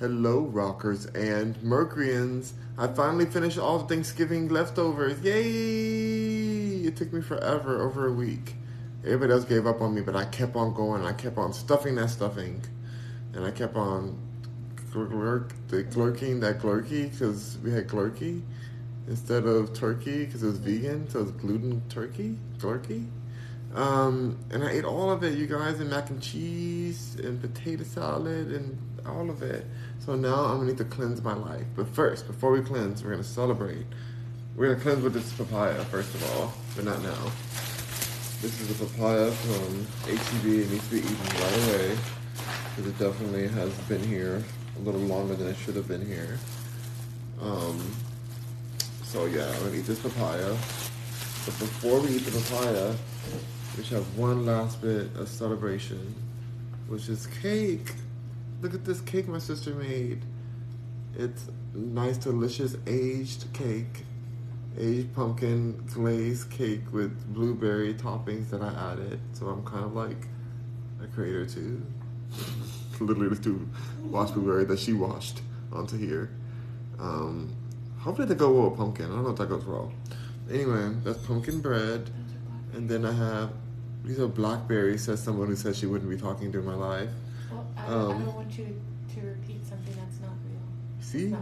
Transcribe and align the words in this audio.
Hello, 0.00 0.40
rockers 0.40 1.06
and 1.06 1.56
Mercuryans. 1.62 2.54
I 2.76 2.88
finally 2.88 3.26
finished 3.26 3.58
all 3.58 3.78
the 3.78 3.86
Thanksgiving 3.94 4.48
leftovers. 4.48 5.20
Yay! 5.20 6.88
It 6.88 6.96
took 6.96 7.12
me 7.12 7.20
forever, 7.20 7.80
over 7.80 8.08
a 8.08 8.12
week. 8.12 8.56
Everybody 9.04 9.34
else 9.34 9.44
gave 9.44 9.68
up 9.68 9.80
on 9.80 9.94
me, 9.94 10.00
but 10.00 10.16
I 10.16 10.24
kept 10.24 10.56
on 10.56 10.74
going. 10.74 11.04
I 11.04 11.12
kept 11.12 11.38
on 11.38 11.52
stuffing 11.52 11.94
that 11.94 12.10
stuffing. 12.10 12.60
And 13.34 13.44
I 13.44 13.52
kept 13.52 13.76
on 13.76 14.18
glurk, 14.90 15.52
glurking 15.68 16.40
that 16.40 16.58
glurky 16.58 17.08
because 17.12 17.56
we 17.62 17.70
had 17.70 17.86
glurky 17.86 18.42
instead 19.06 19.44
of 19.44 19.74
turkey 19.74 20.24
because 20.24 20.42
it 20.42 20.46
was 20.46 20.58
vegan, 20.58 21.08
so 21.08 21.20
it 21.20 21.22
was 21.22 21.30
gluten 21.30 21.80
turkey, 21.88 22.36
glurky. 22.58 23.06
Um, 23.76 24.38
and 24.50 24.64
I 24.64 24.70
ate 24.70 24.84
all 24.84 25.12
of 25.12 25.22
it, 25.22 25.38
you 25.38 25.46
guys, 25.46 25.78
and 25.78 25.90
mac 25.90 26.10
and 26.10 26.20
cheese 26.20 27.16
and 27.22 27.40
potato 27.40 27.84
salad 27.84 28.50
and 28.50 28.76
all 29.06 29.30
of 29.30 29.42
it. 29.42 29.66
So 29.98 30.14
now 30.14 30.44
I'm 30.44 30.58
gonna 30.58 30.70
need 30.70 30.78
to 30.78 30.84
cleanse 30.84 31.22
my 31.22 31.34
life. 31.34 31.64
But 31.76 31.88
first, 31.88 32.26
before 32.26 32.52
we 32.52 32.62
cleanse, 32.62 33.02
we're 33.02 33.10
gonna 33.10 33.24
celebrate. 33.24 33.86
We're 34.56 34.68
gonna 34.68 34.80
cleanse 34.80 35.02
with 35.02 35.14
this 35.14 35.32
papaya 35.32 35.84
first 35.86 36.14
of 36.14 36.30
all, 36.30 36.52
but 36.76 36.84
not 36.84 37.02
now. 37.02 37.32
This 38.42 38.60
is 38.60 38.70
a 38.70 38.84
papaya 38.84 39.30
from 39.30 39.86
HEB. 40.06 40.44
It 40.44 40.70
needs 40.70 40.88
to 40.88 40.90
be 40.90 40.98
eaten 40.98 41.16
right 41.16 41.68
away 41.68 41.98
because 42.76 42.90
it 42.90 42.98
definitely 42.98 43.48
has 43.48 43.72
been 43.88 44.02
here 44.02 44.42
a 44.76 44.80
little 44.80 45.00
longer 45.00 45.34
than 45.34 45.48
it 45.48 45.56
should 45.56 45.76
have 45.76 45.88
been 45.88 46.04
here. 46.04 46.38
Um, 47.40 47.80
so 49.02 49.26
yeah, 49.26 49.48
I'm 49.48 49.64
gonna 49.64 49.76
eat 49.76 49.86
this 49.86 50.00
papaya. 50.00 50.50
But 51.46 51.58
before 51.58 52.00
we 52.00 52.08
eat 52.16 52.24
the 52.24 52.38
papaya, 52.40 52.94
we 53.76 53.84
should 53.84 53.98
have 53.98 54.18
one 54.18 54.44
last 54.44 54.80
bit 54.82 55.14
of 55.16 55.28
celebration, 55.28 56.14
which 56.88 57.08
is 57.08 57.26
cake. 57.26 57.92
Look 58.64 58.72
at 58.72 58.86
this 58.86 59.02
cake 59.02 59.28
my 59.28 59.40
sister 59.40 59.74
made. 59.74 60.22
It's 61.18 61.50
nice, 61.74 62.16
delicious 62.16 62.76
aged 62.86 63.52
cake. 63.52 64.06
Aged 64.78 65.14
pumpkin 65.14 65.84
glaze 65.92 66.44
cake 66.44 66.90
with 66.90 67.34
blueberry 67.34 67.92
toppings 67.92 68.48
that 68.48 68.62
I 68.62 68.92
added. 68.92 69.20
So 69.34 69.48
I'm 69.48 69.66
kind 69.66 69.84
of 69.84 69.94
like 69.94 70.28
a 71.02 71.06
creator 71.08 71.44
too. 71.44 71.84
Literally 73.00 73.36
the 73.36 73.42
two 73.42 73.68
washed 74.02 74.32
blueberry 74.32 74.64
that 74.64 74.78
she 74.78 74.94
washed 74.94 75.42
onto 75.70 75.98
here. 75.98 76.30
Um, 76.98 77.54
hopefully 77.98 78.26
they 78.26 78.34
go 78.34 78.50
well 78.50 78.70
with 78.70 78.78
pumpkin. 78.78 79.04
I 79.04 79.08
don't 79.16 79.24
know 79.24 79.30
if 79.32 79.36
that 79.36 79.50
goes 79.50 79.66
well. 79.66 79.92
Anyway, 80.50 80.88
that's 81.04 81.18
pumpkin 81.26 81.60
bread. 81.60 82.08
And 82.72 82.88
then 82.88 83.04
I 83.04 83.12
have 83.12 83.50
these 84.04 84.18
are 84.18 84.26
blackberries, 84.26 85.04
says 85.04 85.22
someone 85.22 85.48
who 85.48 85.56
said 85.56 85.76
she 85.76 85.84
wouldn't 85.84 86.08
be 86.08 86.16
talking 86.16 86.50
during 86.50 86.66
my 86.66 86.74
life. 86.74 87.10
I, 87.88 87.92
Um, 87.92 88.10
I 88.22 88.24
don't 88.24 88.34
want 88.36 88.58
you 88.58 88.64
to, 89.08 89.14
to 89.20 89.26
repeat 89.26 89.66
something 89.66 89.94
that's 89.96 90.20
not 90.20 90.30
real. 90.44 90.60
See? 91.00 91.26
Not. 91.28 91.40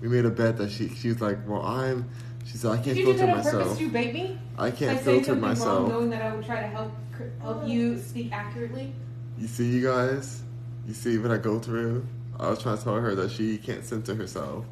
We 0.00 0.08
made 0.08 0.24
a 0.24 0.30
bet 0.30 0.56
that 0.58 0.70
she 0.70 0.88
she 0.88 1.08
was 1.08 1.20
like, 1.20 1.38
Well 1.48 1.62
I'm 1.62 2.08
she 2.44 2.56
said 2.58 2.72
I 2.72 2.74
can't 2.76 2.86
Did 2.96 2.98
you 2.98 3.04
filter 3.14 3.26
myself. 3.28 3.78
to 3.78 3.88
bait 3.90 4.12
me? 4.12 4.38
I 4.58 4.70
can't 4.70 5.00
saying 5.02 5.22
filter 5.24 5.24
something 5.26 5.42
wrong, 5.42 5.50
myself. 5.50 5.88
knowing 5.88 6.10
that 6.10 6.22
I 6.22 6.34
would 6.34 6.44
try 6.44 6.60
to 6.60 6.66
help 6.68 6.92
help 7.40 7.68
you 7.68 7.98
speak 7.98 8.32
accurately. 8.32 8.92
You 9.38 9.46
see 9.46 9.66
you 9.70 9.82
guys? 9.82 10.42
You 10.88 10.94
see 10.94 11.18
what 11.18 11.30
I 11.30 11.38
go 11.38 11.58
through? 11.60 12.04
I 12.40 12.50
was 12.50 12.60
trying 12.60 12.78
to 12.78 12.82
tell 12.84 12.94
her 12.96 13.14
that 13.14 13.30
she 13.30 13.58
can't 13.58 13.84
censor 13.84 14.14
herself 14.16 14.64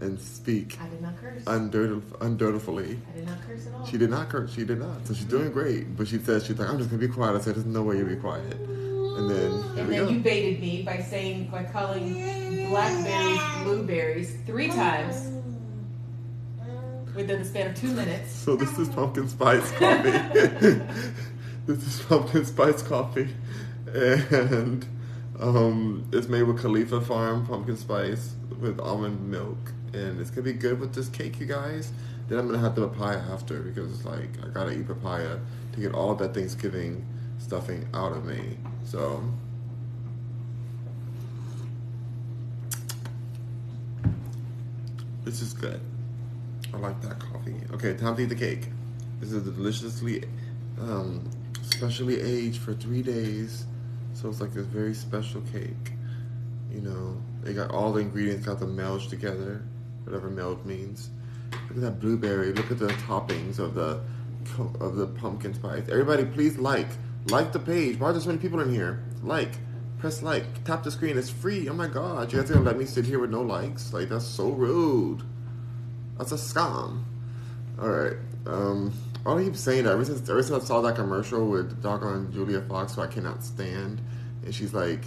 and 0.00 0.18
speak 0.18 0.78
I 0.82 0.88
did 0.88 1.02
not 1.02 1.16
curse. 1.20 1.44
undirtifully. 1.46 2.98
I 3.12 3.16
did 3.16 3.26
not 3.26 3.38
curse 3.46 3.66
at 3.66 3.74
all. 3.74 3.86
She 3.86 3.98
did 3.98 4.10
not 4.10 4.28
curse. 4.30 4.52
She 4.54 4.64
did 4.64 4.78
not. 4.78 5.06
So 5.06 5.14
she's 5.14 5.26
doing 5.26 5.50
great. 5.52 5.96
But 5.96 6.08
she 6.08 6.18
said 6.18 6.42
she's 6.42 6.58
like, 6.58 6.68
I'm 6.70 6.78
just 6.78 6.90
gonna 6.90 7.00
be 7.00 7.08
quiet. 7.08 7.36
I 7.36 7.40
said, 7.40 7.56
There's 7.56 7.66
no 7.66 7.82
way 7.82 7.98
you'll 7.98 8.08
be 8.08 8.16
quiet. 8.16 8.56
And 9.16 9.30
then 9.30 9.52
And 9.78 9.92
then 9.92 10.04
go. 10.06 10.08
you 10.10 10.20
baited 10.20 10.60
me 10.60 10.82
by 10.82 10.98
saying 11.00 11.48
by 11.50 11.64
calling 11.64 12.14
blackberries 12.68 13.40
blueberries 13.64 14.36
three 14.46 14.68
times 14.68 15.28
within 17.14 17.38
the 17.40 17.44
span 17.44 17.70
of 17.70 17.76
two 17.76 17.92
minutes. 17.92 18.32
So 18.32 18.56
this 18.56 18.78
is 18.78 18.88
pumpkin 18.88 19.28
spice 19.28 19.70
coffee. 19.72 20.10
this 21.66 21.86
is 21.86 22.00
pumpkin 22.08 22.44
spice 22.46 22.82
coffee, 22.82 23.28
and 23.94 24.86
um, 25.38 26.08
it's 26.12 26.28
made 26.28 26.44
with 26.44 26.58
Califia 26.62 27.04
Farm 27.04 27.46
pumpkin 27.46 27.76
spice 27.76 28.34
with 28.60 28.80
almond 28.80 29.30
milk, 29.30 29.58
and 29.92 30.20
it's 30.20 30.30
gonna 30.30 30.42
be 30.42 30.52
good 30.54 30.80
with 30.80 30.94
this 30.94 31.08
cake, 31.08 31.38
you 31.38 31.46
guys. 31.46 31.92
Then 32.28 32.38
I'm 32.38 32.46
gonna 32.46 32.60
have 32.60 32.74
the 32.74 32.88
papaya 32.88 33.18
after 33.30 33.60
because 33.60 33.92
it's 33.92 34.04
like 34.06 34.30
I 34.44 34.48
gotta 34.48 34.72
eat 34.72 34.86
papaya 34.86 35.38
to 35.72 35.80
get 35.80 35.92
all 35.94 36.14
that 36.14 36.32
Thanksgiving 36.32 37.06
stuffing 37.38 37.86
out 37.92 38.12
of 38.12 38.24
me. 38.24 38.56
So. 38.84 39.22
This 45.24 45.40
is 45.40 45.52
good. 45.52 45.80
I 46.74 46.78
like 46.78 47.00
that 47.02 47.18
coffee. 47.20 47.54
Okay, 47.72 47.94
time 47.94 48.16
to 48.16 48.22
eat 48.22 48.28
the 48.28 48.34
cake. 48.34 48.68
This 49.20 49.32
is 49.32 49.44
deliciously, 49.44 50.24
um, 50.80 51.30
specially 51.62 52.20
aged 52.20 52.60
for 52.60 52.74
three 52.74 53.02
days. 53.02 53.66
So 54.14 54.28
it's 54.28 54.40
like 54.40 54.52
this 54.52 54.66
very 54.66 54.94
special 54.94 55.40
cake. 55.52 55.92
You 56.72 56.80
know, 56.80 57.22
they 57.42 57.54
got 57.54 57.70
all 57.70 57.92
the 57.92 58.00
ingredients, 58.00 58.46
got 58.46 58.58
them 58.58 58.76
melded 58.76 59.10
together, 59.10 59.62
whatever 60.04 60.28
meld 60.28 60.66
means. 60.66 61.10
Look 61.68 61.76
at 61.76 61.82
that 61.82 62.00
blueberry. 62.00 62.52
Look 62.52 62.70
at 62.70 62.78
the 62.78 62.88
toppings 62.88 63.58
of 63.58 63.74
the 63.74 64.00
of 64.80 64.96
the 64.96 65.06
pumpkin 65.06 65.54
spice. 65.54 65.88
Everybody, 65.88 66.24
please 66.24 66.58
like 66.58 66.88
like 67.26 67.52
the 67.52 67.58
page. 67.58 67.98
Why 67.98 68.08
are 68.08 68.12
there 68.12 68.20
so 68.20 68.28
many 68.28 68.40
people 68.40 68.60
in 68.60 68.72
here? 68.72 69.02
Like, 69.22 69.52
press 69.98 70.22
like, 70.22 70.64
tap 70.64 70.82
the 70.82 70.90
screen. 70.90 71.16
It's 71.16 71.30
free. 71.30 71.68
Oh 71.68 71.74
my 71.74 71.88
god, 71.88 72.32
you 72.32 72.40
guys 72.40 72.50
gonna 72.50 72.62
let 72.62 72.78
me 72.78 72.84
sit 72.84 73.04
here 73.04 73.18
with 73.20 73.30
no 73.30 73.42
likes? 73.42 73.92
Like 73.92 74.08
that's 74.08 74.26
so 74.26 74.50
rude. 74.50 75.22
That's 76.18 76.32
a 76.32 76.36
scam. 76.36 77.02
All 77.80 77.88
right. 77.88 78.16
Um, 78.46 78.92
I 79.24 79.42
keep 79.42 79.56
saying 79.56 79.84
that 79.84 79.92
ever 79.92 80.04
since 80.04 80.28
ever 80.28 80.42
since 80.42 80.64
I 80.64 80.66
saw 80.66 80.80
that 80.82 80.96
commercial 80.96 81.48
with 81.48 81.82
doggone 81.82 82.32
Julia 82.32 82.60
Fox, 82.62 82.96
who 82.96 83.02
I 83.02 83.06
cannot 83.06 83.44
stand, 83.44 84.00
and 84.44 84.54
she's 84.54 84.74
like, 84.74 85.04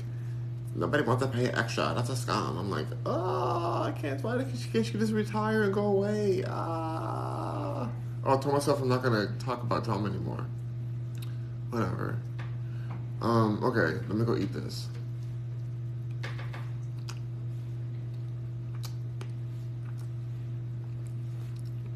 nobody 0.73 1.03
wants 1.03 1.23
to 1.23 1.29
pay 1.29 1.47
extra. 1.47 1.93
That's 1.95 2.09
a 2.09 2.13
scam. 2.13 2.57
I'm 2.57 2.69
like, 2.71 2.87
oh, 3.05 3.83
I 3.83 3.93
can't. 3.99 4.23
Why 4.23 4.37
can't 4.37 4.57
she, 4.57 4.69
can't 4.69 4.85
she 4.85 4.93
just 4.93 5.11
retire 5.11 5.63
and 5.63 5.73
go 5.73 5.85
away? 5.85 6.43
Ah. 6.47 7.89
Oh, 8.23 8.37
I 8.37 8.41
told 8.41 8.55
myself 8.55 8.81
I'm 8.81 8.89
not 8.89 9.03
gonna 9.03 9.27
talk 9.37 9.61
about 9.61 9.83
Tom 9.83 10.05
anymore. 10.05 10.45
Whatever. 11.75 12.17
Um. 13.21 13.61
Okay. 13.61 13.97
Let 14.07 14.15
me 14.15 14.23
go 14.23 14.37
eat 14.37 14.53
this. 14.53 14.87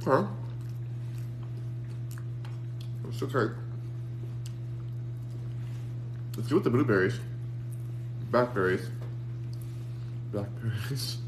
Huh? 0.04 0.26
It's 3.08 3.24
okay. 3.24 3.56
Let's 6.36 6.50
do 6.50 6.56
with 6.56 6.66
the 6.66 6.70
blueberries. 6.70 7.18
Blackberries. 8.32 8.90
Blackberries. 10.34 11.20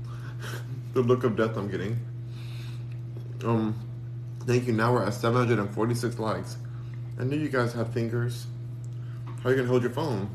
the 0.92 1.00
look 1.00 1.24
of 1.24 1.34
death 1.34 1.56
I'm 1.56 1.70
getting. 1.70 1.98
Um, 3.42 3.74
thank 4.40 4.66
you. 4.66 4.74
Now 4.74 4.92
we're 4.92 5.06
at 5.06 5.14
746 5.14 6.18
likes. 6.18 6.58
I 7.20 7.24
knew 7.24 7.36
you 7.36 7.50
guys 7.50 7.74
had 7.74 7.92
fingers. 7.92 8.46
How 9.42 9.50
are 9.50 9.52
you 9.52 9.58
gonna 9.58 9.68
hold 9.68 9.82
your 9.82 9.92
phone? 9.92 10.30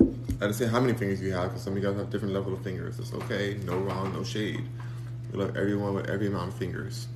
I 0.00 0.04
didn't 0.40 0.54
say 0.54 0.66
how 0.66 0.80
many 0.80 0.94
fingers 0.94 1.22
you 1.22 1.32
have 1.32 1.50
because 1.50 1.62
some 1.62 1.74
of 1.76 1.78
you 1.80 1.88
guys 1.88 1.96
have 1.96 2.10
different 2.10 2.34
level 2.34 2.52
of 2.52 2.60
fingers. 2.64 2.98
It's 2.98 3.14
okay. 3.14 3.56
No 3.64 3.78
wrong. 3.78 4.12
No 4.12 4.24
shade. 4.24 4.64
We 5.30 5.38
love 5.38 5.56
everyone 5.56 5.94
with 5.94 6.10
every 6.10 6.26
amount 6.26 6.48
of 6.48 6.58
fingers. 6.58 7.06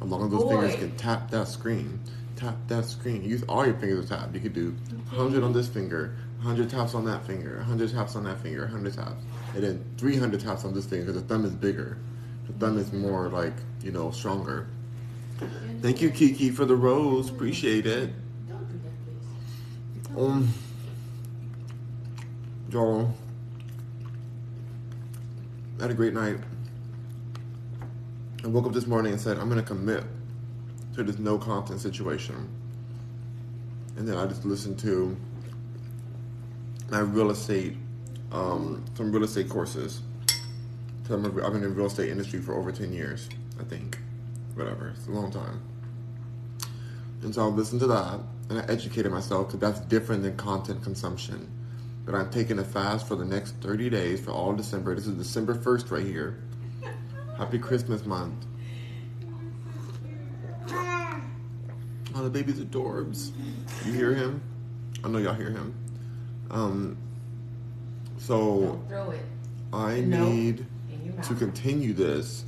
As 0.00 0.08
long 0.08 0.24
as 0.24 0.30
those 0.30 0.42
Boy. 0.42 0.52
fingers 0.52 0.76
can 0.76 0.96
tap 0.96 1.30
that 1.32 1.46
screen, 1.46 2.00
tap 2.34 2.56
that 2.68 2.86
screen. 2.86 3.22
Use 3.22 3.42
all 3.46 3.66
your 3.66 3.74
fingers 3.74 4.08
to 4.08 4.16
tap. 4.16 4.34
You 4.34 4.40
could 4.40 4.54
do 4.54 4.70
100 5.10 5.44
on 5.44 5.52
this 5.52 5.68
finger, 5.68 6.16
100 6.38 6.70
taps 6.70 6.94
on 6.94 7.04
that 7.04 7.26
finger, 7.26 7.58
100 7.58 7.92
taps 7.92 8.16
on 8.16 8.24
that 8.24 8.40
finger, 8.40 8.62
100 8.62 8.94
taps, 8.94 9.22
and 9.54 9.62
then 9.62 9.84
300 9.98 10.40
taps 10.40 10.64
on 10.64 10.72
this 10.72 10.86
finger 10.86 11.04
because 11.04 11.20
the 11.20 11.28
thumb 11.28 11.44
is 11.44 11.52
bigger. 11.52 11.98
The 12.46 12.54
thumb 12.54 12.78
is 12.78 12.90
more 12.94 13.28
like 13.28 13.52
you 13.82 13.92
know 13.92 14.10
stronger. 14.12 14.66
Thank 15.84 16.00
you, 16.00 16.10
Kiki, 16.10 16.48
for 16.48 16.64
the 16.64 16.74
rose. 16.74 17.28
Appreciate 17.28 17.84
it. 17.84 18.08
Um, 20.16 20.48
I 25.78 25.82
had 25.82 25.90
a 25.90 25.94
great 25.94 26.14
night. 26.14 26.38
I 28.42 28.46
woke 28.46 28.64
up 28.64 28.72
this 28.72 28.86
morning 28.86 29.12
and 29.12 29.20
said, 29.20 29.36
I'm 29.36 29.50
going 29.50 29.60
to 29.60 29.66
commit 29.66 30.04
to 30.94 31.02
this 31.02 31.18
no 31.18 31.36
content 31.36 31.82
situation. 31.82 32.48
And 33.98 34.08
then 34.08 34.16
I 34.16 34.24
just 34.24 34.46
listened 34.46 34.78
to 34.78 35.14
my 36.90 37.00
real 37.00 37.30
estate, 37.30 37.76
um, 38.32 38.82
some 38.94 39.12
real 39.12 39.24
estate 39.24 39.50
courses. 39.50 40.00
A, 41.10 41.12
I've 41.12 41.34
been 41.34 41.56
in 41.56 41.60
the 41.60 41.68
real 41.68 41.88
estate 41.88 42.08
industry 42.08 42.40
for 42.40 42.54
over 42.54 42.72
10 42.72 42.90
years, 42.90 43.28
I 43.60 43.64
think. 43.64 43.98
Whatever, 44.54 44.94
it's 44.96 45.08
a 45.08 45.10
long 45.10 45.30
time. 45.30 45.60
And 47.24 47.34
so 47.34 47.42
I 47.42 47.46
listened 47.46 47.80
to 47.80 47.86
that 47.88 48.20
and 48.50 48.58
I 48.58 48.64
educated 48.66 49.10
myself 49.10 49.48
because 49.48 49.60
that's 49.60 49.80
different 49.88 50.22
than 50.22 50.36
content 50.36 50.82
consumption. 50.82 51.50
But 52.04 52.14
I'm 52.14 52.30
taking 52.30 52.58
a 52.58 52.64
fast 52.64 53.08
for 53.08 53.16
the 53.16 53.24
next 53.24 53.52
30 53.62 53.88
days 53.90 54.20
for 54.20 54.30
all 54.30 54.52
December. 54.52 54.94
This 54.94 55.06
is 55.06 55.14
December 55.16 55.54
1st 55.54 55.90
right 55.90 56.04
here. 56.04 56.38
Happy 57.38 57.58
Christmas 57.58 58.04
month. 58.04 58.44
Oh, 62.16 62.22
the 62.22 62.30
baby's 62.30 62.60
adorbs. 62.60 63.32
You 63.86 63.92
hear 63.92 64.14
him? 64.14 64.40
I 65.02 65.08
know 65.08 65.18
y'all 65.18 65.34
hear 65.34 65.50
him. 65.50 65.74
Um, 66.50 66.96
so 68.18 68.60
Don't 68.60 68.88
throw 68.88 69.10
it 69.10 69.20
I 69.72 70.00
No. 70.00 70.28
need 70.28 70.66
in 70.92 71.04
your 71.06 71.14
mouth. 71.14 71.26
to 71.28 71.34
continue 71.34 71.92
this 71.92 72.44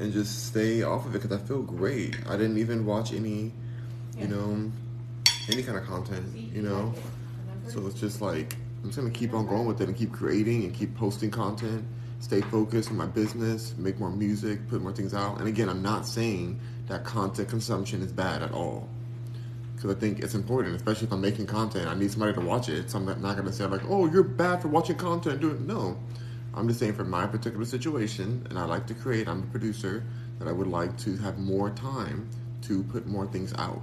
and 0.00 0.12
just 0.12 0.46
stay 0.46 0.82
off 0.82 1.06
of 1.06 1.14
it 1.14 1.22
because 1.22 1.38
I 1.38 1.40
feel 1.44 1.62
great. 1.62 2.16
I 2.28 2.36
didn't 2.36 2.58
even 2.58 2.84
watch 2.84 3.12
any, 3.12 3.52
Yeah. 4.16 4.22
you 4.22 4.28
know, 4.28 4.72
any 5.48 5.62
kind 5.62 5.78
of 5.78 5.84
content, 5.84 6.24
you 6.34 6.62
know. 6.62 6.86
like 6.86 6.96
it. 6.96 7.02
Remember? 7.46 7.70
So 7.70 7.86
it's 7.86 8.00
just 8.00 8.20
like 8.20 8.56
I'm 8.82 8.90
just 8.90 8.98
gonna 8.98 9.10
keep 9.10 9.34
on 9.34 9.46
going 9.46 9.66
with 9.66 9.80
it 9.80 9.88
and 9.88 9.96
keep 9.96 10.12
creating 10.12 10.64
and 10.64 10.74
keep 10.74 10.94
posting 10.96 11.30
content. 11.30 11.84
Stay 12.20 12.40
focused 12.40 12.90
on 12.90 12.96
my 12.96 13.06
business, 13.06 13.74
make 13.76 13.98
more 13.98 14.10
music, 14.10 14.66
put 14.68 14.80
more 14.80 14.92
things 14.92 15.12
out. 15.12 15.38
And 15.38 15.48
again, 15.48 15.68
I'm 15.68 15.82
not 15.82 16.06
saying 16.06 16.58
that 16.86 17.04
content 17.04 17.48
consumption 17.48 18.00
is 18.00 18.10
bad 18.10 18.42
at 18.42 18.52
all. 18.52 18.88
Because 19.74 19.94
I 19.94 19.98
think 19.98 20.20
it's 20.20 20.34
important, 20.34 20.74
especially 20.76 21.08
if 21.08 21.12
I'm 21.12 21.20
making 21.20 21.46
content. 21.46 21.88
I 21.88 21.94
need 21.94 22.10
somebody 22.10 22.32
to 22.32 22.40
watch 22.40 22.68
it. 22.70 22.90
So 22.90 22.98
I'm 22.98 23.04
not, 23.04 23.20
not 23.20 23.36
gonna 23.36 23.52
say 23.52 23.66
like, 23.66 23.82
"Oh, 23.88 24.06
you're 24.06 24.22
bad 24.22 24.62
for 24.62 24.68
watching 24.68 24.96
content." 24.96 25.40
Do 25.40 25.50
it. 25.50 25.60
No, 25.60 25.98
I'm 26.54 26.66
just 26.66 26.80
saying 26.80 26.94
for 26.94 27.04
my 27.04 27.26
particular 27.26 27.66
situation, 27.66 28.46
and 28.48 28.58
I 28.58 28.64
like 28.64 28.86
to 28.86 28.94
create. 28.94 29.28
I'm 29.28 29.42
a 29.42 29.46
producer 29.46 30.02
that 30.38 30.48
I 30.48 30.52
would 30.52 30.68
like 30.68 30.96
to 30.98 31.16
have 31.18 31.38
more 31.38 31.70
time 31.70 32.28
to 32.62 32.82
put 32.84 33.06
more 33.06 33.26
things 33.26 33.52
out, 33.58 33.82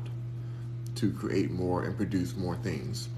to 0.95 1.12
create 1.12 1.51
more 1.51 1.84
and 1.84 1.95
produce 1.98 2.36
more 2.36 2.56
things 2.57 3.10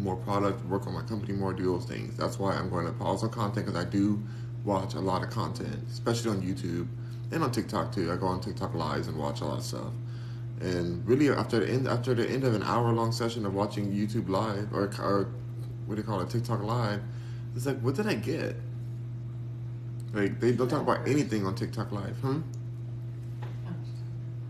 more 0.00 0.16
product, 0.16 0.64
work 0.66 0.86
on 0.86 0.94
my 0.94 1.02
company 1.02 1.32
more, 1.34 1.52
do 1.52 1.64
those 1.64 1.84
things. 1.84 2.16
That's 2.16 2.38
why 2.38 2.54
I'm 2.54 2.70
going 2.70 2.86
to 2.86 2.92
pause 2.92 3.22
on 3.22 3.30
content 3.30 3.66
because 3.66 3.80
I 3.80 3.88
do 3.88 4.22
watch 4.64 4.94
a 4.94 5.00
lot 5.00 5.22
of 5.22 5.30
content, 5.30 5.84
especially 5.90 6.30
on 6.30 6.42
YouTube 6.42 6.88
and 7.30 7.42
on 7.42 7.52
TikTok 7.52 7.94
too. 7.94 8.10
I 8.10 8.16
go 8.16 8.26
on 8.26 8.40
TikTok 8.40 8.74
lives 8.74 9.08
and 9.08 9.16
watch 9.16 9.40
a 9.40 9.44
lot 9.44 9.58
of 9.58 9.64
stuff. 9.64 9.92
And 10.60 11.06
really, 11.06 11.30
after 11.30 11.60
the 11.60 11.70
end 11.70 11.88
after 11.88 12.14
the 12.14 12.28
end 12.28 12.44
of 12.44 12.54
an 12.54 12.62
hour 12.62 12.92
long 12.92 13.12
session 13.12 13.46
of 13.46 13.54
watching 13.54 13.90
YouTube 13.92 14.28
live 14.28 14.72
or, 14.74 14.90
or 15.00 15.28
what 15.86 15.94
do 15.94 16.02
you 16.02 16.06
call 16.06 16.20
it, 16.20 16.28
TikTok 16.28 16.62
live, 16.62 17.00
it's 17.56 17.66
like, 17.66 17.80
what 17.80 17.94
did 17.94 18.06
I 18.06 18.14
get? 18.14 18.56
Like 20.12 20.40
they 20.40 20.52
don't 20.52 20.68
talk 20.68 20.82
about 20.82 21.08
anything 21.08 21.46
on 21.46 21.54
TikTok 21.54 21.92
live, 21.92 22.16
hmm? 22.16 22.40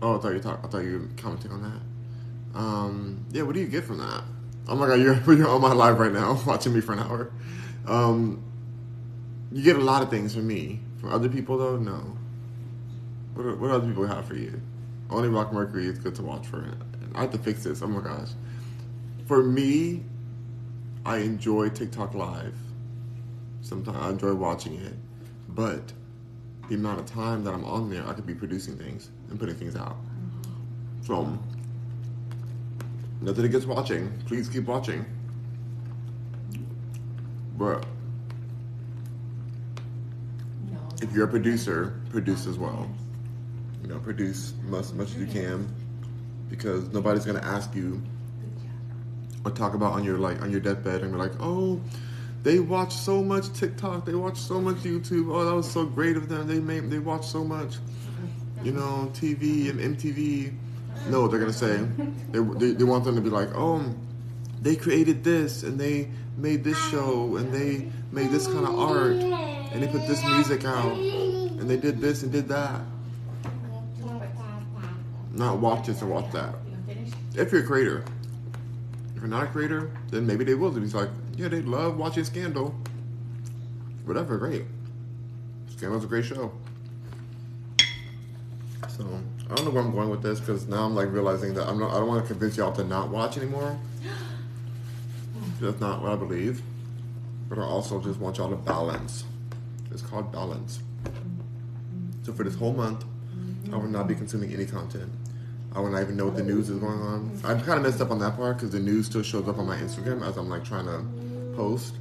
Oh, 0.01 0.17
I 0.17 0.19
thought 0.19 0.33
you 0.33 0.39
talk. 0.39 0.61
I 0.63 0.67
thought 0.67 0.79
you 0.79 0.99
were 0.99 1.21
commenting 1.21 1.51
on 1.51 1.61
that. 1.61 1.90
Um, 2.53 3.25
yeah, 3.31 3.43
what 3.43 3.55
do 3.55 3.61
you 3.61 3.67
get 3.67 3.83
from 3.83 3.99
that? 3.99 4.23
Oh 4.67 4.75
my 4.75 4.87
god, 4.87 4.95
you're 4.99 5.15
you're 5.35 5.47
on 5.49 5.61
my 5.61 5.73
live 5.73 5.99
right 5.99 6.11
now, 6.11 6.39
watching 6.47 6.73
me 6.73 6.81
for 6.81 6.93
an 6.93 6.99
hour. 6.99 7.31
Um, 7.87 8.43
you 9.51 9.63
get 9.63 9.75
a 9.75 9.81
lot 9.83 10.01
of 10.01 10.09
things 10.09 10.35
from 10.35 10.47
me. 10.47 10.79
From 10.99 11.11
other 11.11 11.29
people, 11.29 11.57
though, 11.57 11.77
no. 11.77 12.17
What 13.33 13.43
do- 13.43 13.55
what 13.55 13.67
do 13.69 13.73
other 13.73 13.87
people 13.87 14.05
have 14.05 14.25
for 14.25 14.35
you? 14.35 14.61
Only 15.09 15.29
Rock 15.29 15.51
Mercury 15.51 15.87
is 15.87 15.97
good 15.97 16.15
to 16.15 16.21
watch 16.21 16.47
for. 16.47 16.65
I 17.15 17.21
have 17.21 17.31
to 17.31 17.37
fix 17.37 17.63
this. 17.63 17.81
Oh 17.81 17.87
my 17.87 18.01
gosh. 18.01 18.29
For 19.25 19.43
me, 19.43 20.03
I 21.05 21.17
enjoy 21.17 21.69
TikTok 21.69 22.13
live. 22.13 22.55
Sometimes 23.61 23.97
I 23.97 24.09
enjoy 24.09 24.33
watching 24.33 24.75
it, 24.75 24.93
but 25.49 25.91
the 26.69 26.75
amount 26.75 26.99
of 26.99 27.05
time 27.05 27.43
that 27.43 27.53
I'm 27.53 27.65
on 27.65 27.89
there, 27.89 28.07
I 28.07 28.13
could 28.13 28.25
be 28.25 28.33
producing 28.35 28.77
things 28.77 29.09
and 29.29 29.39
putting 29.39 29.55
things 29.55 29.75
out. 29.75 29.97
So, 31.05 31.37
nothing 33.21 33.45
against 33.45 33.67
watching. 33.67 34.11
Please 34.25 34.49
keep 34.49 34.65
watching. 34.65 35.05
But 37.57 37.85
No. 40.71 40.79
if 41.01 41.13
you're 41.13 41.25
a 41.25 41.27
producer, 41.27 41.99
produce 42.09 42.47
as 42.47 42.57
well. 42.57 42.89
You 43.81 43.87
know, 43.87 43.99
produce 43.99 44.53
as 44.73 44.93
much 44.93 45.09
as 45.09 45.17
you 45.17 45.27
can 45.27 45.67
because 46.49 46.89
nobody's 46.89 47.25
gonna 47.25 47.39
ask 47.39 47.73
you 47.75 48.01
or 49.45 49.51
talk 49.51 49.73
about 49.73 49.93
on 49.93 50.03
your 50.03 50.17
like 50.17 50.41
on 50.41 50.51
your 50.51 50.59
deathbed 50.59 51.01
and 51.01 51.11
be 51.11 51.17
like, 51.17 51.33
oh, 51.39 51.79
they 52.43 52.59
watch 52.59 52.93
so 52.93 53.23
much 53.23 53.51
TikTok, 53.53 54.05
they 54.05 54.15
watch 54.15 54.37
so 54.37 54.59
much 54.59 54.77
YouTube. 54.77 55.33
Oh, 55.33 55.45
that 55.45 55.53
was 55.53 55.69
so 55.69 55.85
great 55.85 56.17
of 56.17 56.29
them. 56.29 56.47
They 56.47 56.59
made 56.59 56.89
they 56.89 56.99
watch 56.99 57.25
so 57.25 57.43
much, 57.43 57.75
mm-hmm. 57.75 58.65
you 58.65 58.71
know, 58.71 59.11
TV 59.13 59.69
and 59.69 59.79
MTV. 59.79 60.53
No, 61.09 61.27
they're 61.27 61.39
gonna 61.39 61.53
say 61.53 61.77
they, 62.31 62.39
they 62.39 62.71
they 62.73 62.83
want 62.83 63.03
them 63.03 63.15
to 63.15 63.21
be 63.21 63.29
like, 63.29 63.49
oh, 63.55 63.83
they 64.61 64.75
created 64.75 65.23
this 65.23 65.63
and 65.63 65.79
they 65.79 66.09
made 66.37 66.63
this 66.63 66.77
show 66.89 67.35
and 67.37 67.51
they 67.53 67.91
made 68.11 68.31
this 68.31 68.47
kind 68.47 68.65
of 68.65 68.77
art 68.77 69.13
and 69.13 69.81
they 69.81 69.87
put 69.87 70.07
this 70.07 70.23
music 70.23 70.65
out 70.65 70.97
and 70.97 71.69
they 71.69 71.77
did 71.77 71.99
this 71.99 72.23
and 72.23 72.31
did 72.31 72.47
that. 72.47 72.81
Not 75.33 75.59
watch 75.59 75.87
this 75.87 76.01
and 76.01 76.11
watch 76.11 76.31
that. 76.33 76.55
If 77.35 77.51
you're 77.51 77.61
a 77.61 77.65
creator. 77.65 78.03
If 79.15 79.21
you're 79.21 79.29
not 79.29 79.43
a 79.43 79.47
creator, 79.47 79.91
then 80.09 80.27
maybe 80.27 80.43
they 80.43 80.55
will. 80.55 80.71
He's 80.71 80.93
like, 80.93 81.09
yeah, 81.37 81.47
they 81.47 81.61
love 81.61 81.97
watching 81.97 82.23
Scandal. 82.23 82.75
Whatever, 84.05 84.37
great. 84.37 84.63
Scandal's 85.69 86.03
a 86.03 86.07
great 86.07 86.25
show. 86.25 86.51
So 88.89 89.21
I 89.51 89.55
don't 89.55 89.65
know 89.65 89.71
where 89.71 89.83
I'm 89.83 89.91
going 89.91 90.09
with 90.09 90.21
this 90.21 90.39
because 90.39 90.65
now 90.67 90.85
I'm 90.85 90.95
like 90.95 91.11
realizing 91.11 91.53
that 91.55 91.67
I'm 91.67 91.77
not. 91.77 91.91
I 91.91 91.99
don't 91.99 92.07
want 92.07 92.25
to 92.25 92.27
convince 92.27 92.55
y'all 92.55 92.71
to 92.71 92.85
not 92.85 93.09
watch 93.09 93.37
anymore. 93.37 93.77
That's 95.59 95.79
not 95.81 96.01
what 96.01 96.11
I 96.13 96.15
believe. 96.15 96.61
But 97.49 97.59
I 97.59 97.63
also 97.63 98.01
just 98.01 98.17
want 98.17 98.37
y'all 98.37 98.49
to 98.49 98.55
balance. 98.55 99.25
It's 99.91 100.01
called 100.01 100.31
balance. 100.31 100.79
So 102.23 102.31
for 102.31 102.45
this 102.45 102.55
whole 102.55 102.71
month, 102.71 103.03
I 103.73 103.75
will 103.75 103.89
not 103.89 104.07
be 104.07 104.15
consuming 104.15 104.53
any 104.53 104.65
content. 104.65 105.11
I 105.75 105.81
will 105.81 105.89
not 105.89 106.01
even 106.01 106.15
know 106.15 106.25
what 106.25 106.37
the 106.37 106.43
news 106.43 106.69
is 106.69 106.79
going 106.79 107.01
on. 107.01 107.37
I 107.43 107.53
kind 107.55 107.73
of 107.77 107.81
messed 107.81 107.99
up 107.99 108.11
on 108.11 108.19
that 108.19 108.37
part 108.37 108.57
because 108.57 108.71
the 108.71 108.79
news 108.79 109.07
still 109.07 109.21
shows 109.21 109.49
up 109.49 109.57
on 109.57 109.67
my 109.67 109.75
Instagram 109.77 110.25
as 110.25 110.37
I'm 110.37 110.49
like 110.49 110.63
trying 110.63 110.85
to 110.85 111.03
post 111.57 111.95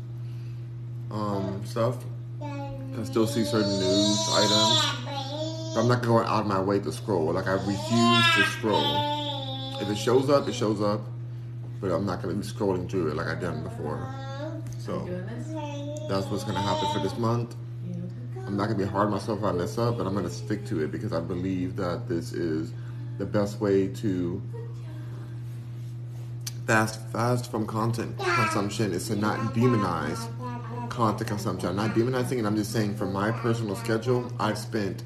um, 1.11 1.63
stuff. 1.65 1.97
I 2.41 3.05
still 3.05 3.27
see 3.27 3.45
certain 3.45 3.71
news 3.71 4.29
items. 4.33 5.00
But 5.75 5.81
I'm 5.81 5.89
not 5.89 6.03
going 6.03 6.27
out 6.27 6.41
of 6.41 6.47
my 6.47 6.61
way 6.61 6.81
to 6.81 6.93
scroll. 6.93 7.33
Like 7.33 7.47
I 7.47 7.53
refuse 7.53 8.35
to 8.35 8.45
scroll. 8.59 9.79
If 9.81 9.89
it 9.89 9.97
shows 9.97 10.29
up, 10.29 10.49
it 10.49 10.55
shows 10.55 10.81
up. 10.81 11.01
But 11.81 11.93
I'm 11.93 12.05
not 12.05 12.23
going 12.23 12.35
to 12.35 12.41
be 12.41 12.47
scrolling 12.47 12.91
through 12.91 13.09
it 13.09 13.17
like 13.17 13.27
I've 13.27 13.41
done 13.41 13.63
before. 13.63 14.15
So 14.79 15.07
that's 16.09 16.27
what's 16.27 16.45
going 16.45 16.57
to 16.57 16.61
happen 16.61 16.93
for 16.93 17.01
this 17.01 17.17
month. 17.19 17.57
I'm 18.51 18.57
not 18.57 18.67
gonna 18.67 18.79
be 18.79 18.85
hard 18.85 19.07
on 19.07 19.13
myself 19.13 19.45
I 19.45 19.53
mess 19.53 19.79
up, 19.79 19.97
but 19.97 20.09
I'm 20.09 20.15
gonna 20.15 20.29
stick 20.29 20.67
to 20.67 20.83
it 20.83 20.91
because 20.91 21.13
I 21.13 21.21
believe 21.21 21.77
that 21.77 22.09
this 22.09 22.33
is 22.33 22.73
the 23.19 23.25
best 23.25 23.61
way 23.61 23.87
to 23.87 24.43
fast 26.67 27.01
fast 27.13 27.49
from 27.49 27.65
content 27.65 28.19
consumption 28.19 28.93
is 28.93 29.07
to 29.07 29.15
not 29.15 29.39
demonize 29.55 30.29
content 30.89 31.29
consumption. 31.29 31.69
I'm 31.69 31.77
not 31.77 31.95
demonizing 31.95 32.41
it. 32.41 32.45
I'm 32.45 32.57
just 32.57 32.73
saying 32.73 32.97
for 32.97 33.07
my 33.07 33.31
personal 33.31 33.77
schedule, 33.77 34.33
I've 34.41 34.59
spent 34.59 35.05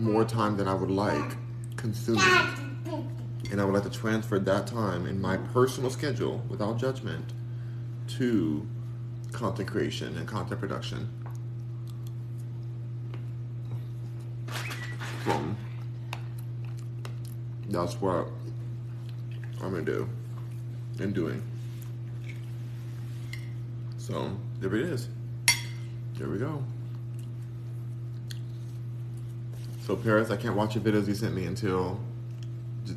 more 0.00 0.24
time 0.24 0.56
than 0.56 0.66
I 0.66 0.74
would 0.74 0.90
like 0.90 1.36
consuming, 1.76 2.24
and 3.50 3.60
I 3.60 3.64
would 3.64 3.74
like 3.74 3.82
to 3.84 3.90
transfer 3.90 4.38
that 4.38 4.66
time 4.66 5.06
in 5.06 5.20
my 5.20 5.36
personal 5.36 5.90
schedule 5.90 6.42
without 6.48 6.78
judgment 6.78 7.32
to 8.16 8.66
content 9.32 9.68
creation 9.68 10.16
and 10.16 10.26
content 10.26 10.58
production. 10.58 11.08
So 15.24 15.40
that's 17.68 18.00
what 18.00 18.26
I'm 19.62 19.70
gonna 19.70 19.82
do 19.82 20.08
and 20.98 21.14
doing. 21.14 21.42
So 23.98 24.36
there 24.60 24.74
it 24.74 24.82
is. 24.82 25.08
There 26.16 26.28
we 26.28 26.38
go. 26.38 26.64
So 29.90 29.96
Paris, 29.96 30.30
I 30.30 30.36
can't 30.36 30.54
watch 30.54 30.76
your 30.76 30.84
videos 30.84 31.08
you 31.08 31.16
sent 31.16 31.34
me 31.34 31.46
until 31.46 31.98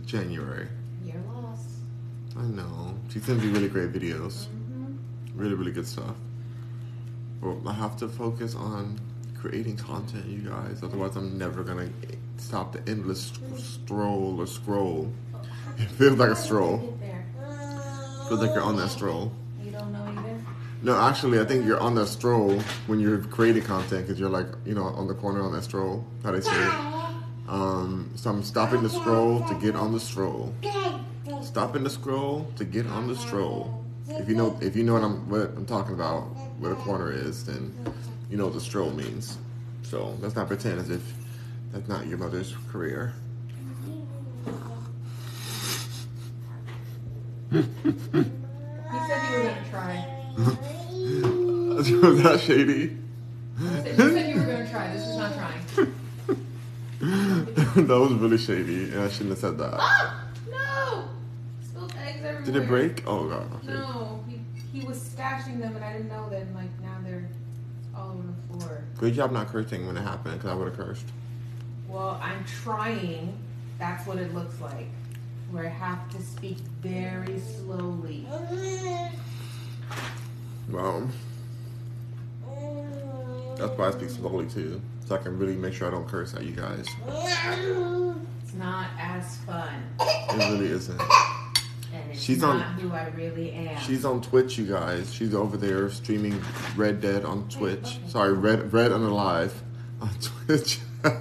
January. 0.06 0.68
You're 1.04 1.16
lost. 1.22 1.68
I 2.38 2.44
know. 2.44 2.94
She 3.10 3.18
sends 3.18 3.44
me 3.44 3.50
really 3.50 3.68
great 3.68 3.92
videos. 3.92 4.46
Mm-hmm. 4.46 4.94
Really, 5.34 5.56
really 5.56 5.72
good 5.72 5.88
stuff. 5.88 6.14
Well, 7.42 7.60
I 7.68 7.74
have 7.74 7.98
to 7.98 8.08
focus 8.08 8.54
on 8.54 9.00
creating 9.42 9.78
content, 9.78 10.28
you 10.28 10.48
guys. 10.48 10.84
Otherwise, 10.84 11.16
I'm 11.16 11.36
never 11.36 11.64
gonna 11.64 11.90
stop 12.38 12.74
the 12.74 12.88
endless 12.88 13.24
st- 13.24 13.58
stroll 13.58 14.40
or 14.40 14.46
scroll. 14.46 15.12
It 15.80 15.90
feels 15.90 16.20
like 16.20 16.30
a 16.30 16.36
stroll. 16.36 16.96
Feels 18.30 18.40
like 18.40 18.54
you're 18.54 18.62
on 18.62 18.76
that 18.76 18.90
stroll. 18.90 19.32
You 19.60 19.72
don't 19.72 19.92
know 19.92 20.06
either. 20.16 20.33
No, 20.84 21.00
actually, 21.00 21.40
I 21.40 21.46
think 21.46 21.66
you're 21.66 21.80
on 21.80 21.96
that 21.96 22.08
stroll 22.08 22.60
when 22.88 23.00
you're 23.00 23.20
creating 23.20 23.64
content 23.64 24.06
because 24.06 24.20
you're 24.20 24.30
like, 24.30 24.48
you 24.66 24.76
know, 24.76 24.84
on 24.84 25.08
the 25.08 25.14
corner 25.14 25.42
on 25.42 25.54
that 25.54 25.64
stroll. 25.64 26.06
How 26.26 26.32
they 26.32 26.42
say 26.42 26.52
it. 26.52 26.74
Um, 27.48 28.12
so 28.16 28.30
I'm 28.30 28.44
stopping 28.44 28.84
the 28.84 28.90
scroll 28.90 29.48
to 29.48 29.56
get 29.56 29.78
on 29.78 29.94
the 29.94 30.00
stroll. 30.00 30.54
Stopping 31.42 31.86
the 31.86 31.90
scroll 31.90 32.52
to 32.58 32.66
get 32.66 32.86
on 32.88 33.08
the 33.08 33.16
stroll. 33.16 33.82
If 34.10 34.28
you 34.28 34.36
know 34.36 34.60
if 34.62 34.76
you 34.76 34.84
know 34.84 34.94
what 34.94 35.04
I'm 35.04 35.30
what 35.30 35.42
I'm 35.56 35.66
talking 35.66 35.94
about, 35.94 36.24
what 36.60 36.74
a 36.74 36.76
corner 36.76 37.14
is, 37.14 37.46
then 37.46 37.74
you 38.30 38.36
know 38.36 38.46
what 38.46 38.54
the 38.54 38.62
stroll 38.62 38.92
means. 38.92 39.38
So 39.84 40.18
let's 40.20 40.36
not 40.36 40.48
pretend 40.48 40.80
as 40.80 40.90
if 40.90 41.02
that's 41.72 41.88
not 41.88 42.08
your 42.08 42.18
mother's 42.18 42.54
career. 42.70 43.14
He 48.94 49.00
said 49.10 49.32
you 49.32 49.38
were 49.38 49.44
gonna 49.44 49.70
try. 49.72 50.13
Was 50.38 52.24
that 52.24 52.40
shady? 52.40 52.98
He 53.60 53.66
said, 53.68 53.86
he 53.88 53.96
said 53.96 54.30
you 54.30 54.40
were 54.42 54.46
gonna 54.48 54.70
try. 54.70 54.92
This 54.94 55.08
is 55.08 55.18
not 55.18 55.34
trying. 55.36 55.62
that 57.88 58.00
was 58.00 58.14
really 58.14 58.38
shady, 58.38 58.86
and 58.86 59.02
I 59.02 59.10
shouldn't 59.10 59.30
have 59.32 59.40
said 59.40 59.58
that. 59.60 59.74
Ah! 59.78 60.24
No! 60.50 61.06
Spilled 61.64 61.94
eggs 62.04 62.24
everywhere. 62.24 62.42
Did 62.46 62.56
it 62.56 62.68
break? 62.68 63.04
Oh 63.06 63.28
god. 63.30 63.54
Okay. 63.56 63.68
No. 63.74 64.24
He, 64.28 64.40
he 64.80 64.86
was 64.86 64.98
stashing 64.98 65.60
them 65.60 65.76
and 65.76 65.84
I 65.86 65.94
didn't 65.94 66.10
know 66.10 66.30
that. 66.30 66.42
and, 66.42 66.56
Like 66.56 66.72
now 66.82 66.98
they're 67.04 67.28
all 67.96 68.12
over 68.12 68.24
the 68.24 68.66
floor. 68.66 68.84
Good 68.98 69.14
job 69.14 69.32
not 69.32 69.48
cursing 69.48 69.86
when 69.86 69.98
it 69.98 70.02
happened, 70.02 70.36
because 70.36 70.50
I 70.50 70.56
would 70.56 70.70
have 70.70 70.78
cursed. 70.78 71.06
Well, 71.88 72.20
I'm 72.24 72.44
trying. 72.46 73.38
That's 73.78 74.08
what 74.08 74.18
it 74.18 74.34
looks 74.34 74.60
like. 74.62 74.88
Where 75.52 75.66
I 75.66 75.70
have 75.70 76.10
to 76.10 76.22
speak 76.24 76.58
very 76.82 77.40
slowly. 77.40 78.26
Well, 80.70 81.10
that's 83.58 83.78
why 83.78 83.88
I 83.88 83.92
speak 83.92 84.10
slowly 84.10 84.46
too, 84.48 84.82
so 85.08 85.16
I 85.16 85.18
can 85.20 85.38
really 85.38 85.56
make 85.56 85.74
sure 85.74 85.88
I 85.88 85.92
don't 85.92 86.08
curse 86.08 86.34
at 86.34 86.44
you 86.44 86.52
guys. 86.52 86.86
It's 87.08 88.54
not 88.56 88.88
as 89.00 89.38
fun. 89.38 89.84
It 90.00 90.52
really 90.52 90.68
isn't. 90.72 91.00
And 91.00 92.12
it's 92.12 92.22
She's 92.24 92.40
not 92.42 92.56
on- 92.56 92.74
who 92.80 92.92
I 92.92 93.08
really 93.10 93.52
am. 93.52 93.80
She's 93.82 94.04
on 94.06 94.22
Twitch, 94.22 94.58
you 94.58 94.66
guys. 94.66 95.14
She's 95.14 95.36
over 95.36 95.58
there 95.58 95.90
streaming 95.92 96.42
Red 96.76 97.02
Dead 97.02 97.24
on 97.26 97.48
Twitch. 97.50 98.00
Sorry, 98.08 98.34
Red 98.34 98.74
Red 98.74 98.92
Unalive 98.92 99.52
on 100.02 100.10
Twitch. 100.22 100.80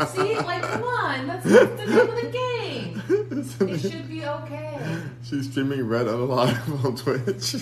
See, 0.09 0.37
like, 0.37 0.63
come 0.63 0.83
on. 0.85 1.27
That's, 1.27 1.45
that's 1.45 1.81
the 1.81 1.87
name 1.87 2.09
of 2.09 2.15
the 2.15 2.31
game. 2.31 2.82
It 3.61 3.81
should 3.81 4.09
be 4.09 4.25
okay. 4.25 4.79
She's 5.23 5.51
streaming 5.51 5.87
Red 5.87 6.07
Unalive 6.07 6.85
on 6.85 6.97
Twitch. 6.97 7.55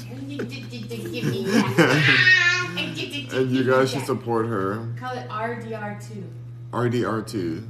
and 3.33 3.51
you 3.51 3.65
guys 3.65 3.91
should 3.91 4.05
support 4.05 4.47
her. 4.47 4.89
Call 4.99 5.17
it 5.17 5.29
RDR2. 5.29 6.25
RDR2. 6.73 7.67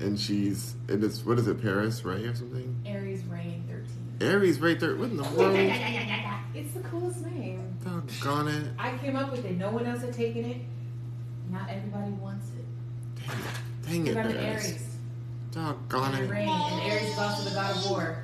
And 0.00 0.18
she's, 0.18 0.74
and 0.88 1.04
it's, 1.04 1.24
what 1.24 1.38
is 1.38 1.46
it, 1.46 1.62
Paris, 1.62 2.04
Ray 2.04 2.24
or 2.24 2.34
something? 2.34 2.82
Aries 2.84 3.22
Rain 3.24 3.64
13. 3.68 4.28
Aries 4.28 4.60
right 4.60 4.78
there. 4.78 4.96
What 4.96 5.10
in 5.10 5.16
the 5.16 5.22
world? 5.22 5.56
It's 6.54 6.72
the 6.72 6.80
coolest 6.80 7.24
name. 7.26 7.76
Doggone 7.84 8.48
it. 8.48 8.72
I 8.78 8.96
came 8.98 9.16
up 9.16 9.30
with 9.30 9.44
it. 9.44 9.56
No 9.56 9.70
one 9.70 9.86
else 9.86 10.02
had 10.02 10.12
taken 10.12 10.44
it. 10.44 10.58
Not 11.50 11.68
everybody 11.68 12.10
wants 12.12 12.48
it. 12.56 12.64
Dang 13.86 14.06
it. 14.06 14.14
Dang 14.14 14.26
it, 14.28 14.36
Paris. 14.36 14.66
Aries. 14.66 14.93
Doggone 15.54 16.14
And 16.14 16.24
it. 16.24 16.30
Rain. 16.30 16.48
And 16.48 16.90
Aries 16.90 17.10
is 17.12 17.18
also 17.18 17.48
the 17.48 17.54
god 17.54 17.76
of 17.76 17.88
war. 17.88 18.18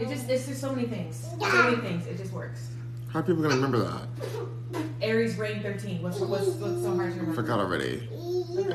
It 0.00 0.08
just, 0.08 0.28
it's 0.28 0.46
just 0.46 0.60
so 0.60 0.74
many 0.74 0.88
things. 0.88 1.28
So 1.38 1.62
many 1.70 1.76
things. 1.76 2.06
It 2.06 2.18
just 2.18 2.32
works. 2.32 2.70
How 3.12 3.20
are 3.20 3.22
people 3.22 3.40
gonna 3.42 3.54
remember 3.54 3.78
that? 3.78 4.82
Aries 5.00 5.36
Rain 5.38 5.62
13. 5.62 6.02
What's, 6.02 6.18
what's, 6.18 6.46
what's 6.46 6.82
so 6.82 6.94
hard 6.96 7.14
to 7.14 7.20
remember? 7.20 7.34
Forgot 7.34 7.60
already. 7.60 8.08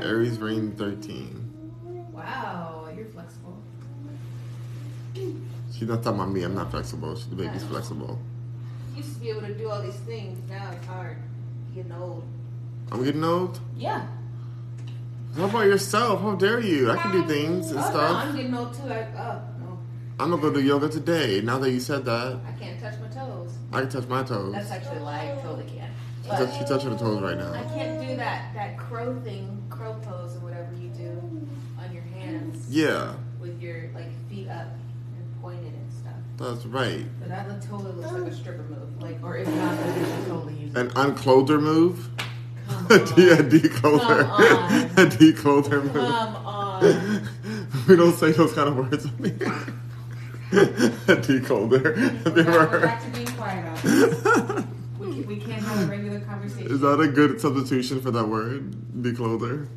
Aries 0.02 0.40
Rain 0.40 0.72
13. 0.72 2.12
Wow, 2.14 2.90
you're 2.96 3.06
flexible. 3.06 3.62
She's 5.14 5.88
not 5.88 6.02
talking 6.02 6.20
about 6.20 6.32
me. 6.32 6.44
I'm 6.44 6.56
not 6.56 6.72
flexible. 6.72 7.16
She, 7.16 7.30
the 7.30 7.36
baby's 7.36 7.64
flexible. 7.66 8.20
Used 8.96 9.16
to 9.16 9.20
be 9.20 9.30
able 9.30 9.42
to 9.42 9.54
do 9.54 9.70
all 9.70 9.82
these 9.82 9.96
things. 9.96 10.40
Now 10.50 10.72
it's 10.72 10.86
hard. 10.86 11.18
Getting 11.76 11.92
old. 11.92 12.24
I'm 12.92 13.04
getting 13.04 13.24
old. 13.24 13.60
Yeah. 13.76 14.08
How 15.36 15.46
about 15.46 15.66
yourself? 15.66 16.22
How 16.22 16.36
dare 16.36 16.60
you? 16.60 16.92
I 16.92 16.98
can 16.98 17.12
do 17.12 17.28
things 17.28 17.72
and 17.72 17.80
oh, 17.80 17.82
No, 17.82 17.90
stuff. 17.90 18.26
I'm 18.26 18.36
getting 18.36 18.54
old 18.56 18.74
too. 18.74 18.84
I, 18.84 19.08
oh, 19.18 19.42
no. 19.60 19.80
I'm 20.20 20.30
gonna 20.30 20.42
go 20.42 20.54
do 20.54 20.62
yoga 20.62 20.90
today. 20.90 21.42
Now 21.42 21.58
that 21.60 21.72
you 21.72 21.80
said 21.80 22.06
that, 22.06 22.40
I 22.48 22.52
can't 22.60 22.80
touch 22.80 23.00
my 23.00 23.08
toes. 23.08 23.52
I 23.72 23.82
can 23.82 23.90
touch 23.90 24.08
my 24.08 24.22
toes. 24.24 24.54
That's 24.54 24.70
actually 24.72 24.98
a 24.98 25.04
lie. 25.04 25.36
I 25.38 25.42
totally 25.42 25.66
can't. 25.66 25.92
She 26.24 26.30
But 26.30 26.38
touch- 26.38 26.58
She's 26.60 26.70
touching 26.70 26.92
her 26.92 26.98
toes 26.98 27.22
right 27.22 27.38
now. 27.38 27.52
I 27.52 27.64
can't 27.64 28.00
do 28.08 28.16
that 28.18 28.54
that 28.54 28.78
crow 28.78 29.20
thing, 29.22 29.64
crow 29.72 29.96
pose 30.04 30.36
or 30.36 30.40
whatever 30.42 30.70
you 30.80 30.90
do 30.90 31.48
on 31.80 31.92
your 31.92 32.04
hands 32.04 32.68
Yeah, 32.70 33.14
with 33.42 33.60
your 33.62 33.90
like 33.96 34.12
feet 34.30 34.48
up 34.50 34.68
and 34.68 35.42
pointed 35.42 35.74
and 35.74 35.92
stuff. 35.92 36.14
that's 36.38 36.66
right. 36.68 37.06
But 37.20 37.30
that 37.30 37.62
totally 37.64 37.92
looks 37.94 38.12
like 38.12 38.32
a 38.32 38.36
stripper 38.36 38.64
move. 38.70 39.02
Like, 39.02 39.18
or 39.24 39.36
if 39.38 39.48
not, 39.48 39.78
then 39.78 40.26
totally. 40.30 40.72
An 40.76 40.92
unclother 40.96 41.60
move. 41.60 42.08
Come 42.90 43.14
yeah, 43.18 43.34
on. 43.40 43.50
declother. 43.50 44.24
Come 44.24 44.32
on. 44.32 45.00
A 45.00 45.10
declother. 45.10 45.82
Come 45.90 46.36
on. 46.36 47.28
we 47.88 47.96
don't 47.96 48.14
say 48.16 48.32
those 48.32 48.54
kind 48.54 48.70
of 48.70 48.78
words 48.78 49.06
on 49.06 49.18
here. 49.24 49.66
a 50.54 51.16
decoder. 51.16 51.98
Have 52.24 52.38
you 52.38 52.44
ever 52.44 52.52
we're 52.52 52.68
heard? 52.68 52.82
back 52.84 53.04
to 53.04 53.10
being 53.10 53.28
quiet. 53.28 54.66
We, 55.00 55.22
we 55.22 55.38
can't 55.38 55.64
have 55.64 55.82
a 55.88 55.92
regular 55.92 56.20
conversation. 56.22 56.72
Is 56.72 56.80
that 56.82 57.00
a 57.00 57.08
good 57.08 57.42
substitution 57.42 58.02
for 58.02 58.12
that 58.12 58.28
word? 58.28 59.02
Declother. 59.02 59.68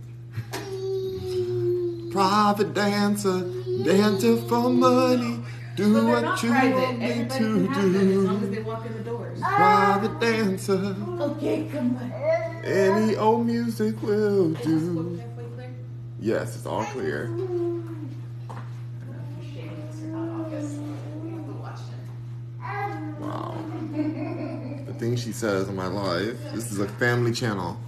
Private 2.13 2.73
dancer, 2.75 3.41
dancer 3.85 4.37
for 4.49 4.71
money. 4.71 5.41
Do 5.77 5.93
they're 5.93 6.05
what 6.05 6.43
you 6.43 6.49
private. 6.51 6.75
want 6.75 6.99
me 6.99 7.05
Everybody 7.07 7.39
to 7.39 7.45
them 7.69 8.11
as 8.11 8.17
long 8.25 8.37
as 8.37 8.49
do. 8.49 8.55
they 8.55 8.63
walk 8.63 8.87
in 8.87 8.93
the 8.95 9.01
doors. 9.01 9.41
Private 9.41 10.21
dancer, 10.21 10.97
Okay, 11.21 11.69
come 11.71 11.97
on. 11.97 12.11
Any 12.67 13.17
old 13.17 13.47
music 13.47 14.03
will 14.03 14.51
do. 14.51 14.95
book 14.95 15.21
halfway 15.21 15.45
clear? 15.55 15.75
Yes, 16.21 16.57
it's 16.57 16.67
all 16.67 16.85
clear. 16.85 17.25
I 17.25 17.29
don't 17.29 17.39
know 17.39 17.83
if 19.41 19.45
you're 19.45 19.53
shading 19.55 19.87
this 19.91 20.03
or 20.03 20.07
not, 20.09 20.47
August. 20.47 20.75
We 21.23 21.31
have 21.31 21.47
to 21.47 21.53
watch 21.53 21.81
it. 21.81 23.21
Wow. 23.21 23.57
The 24.87 24.95
things 24.95 25.23
she 25.23 25.33
says 25.33 25.69
on 25.69 25.77
my 25.77 25.87
life. 25.87 26.37
This 26.53 26.73
is 26.73 26.81
a 26.81 26.89
family 26.89 27.33
channel. 27.33 27.79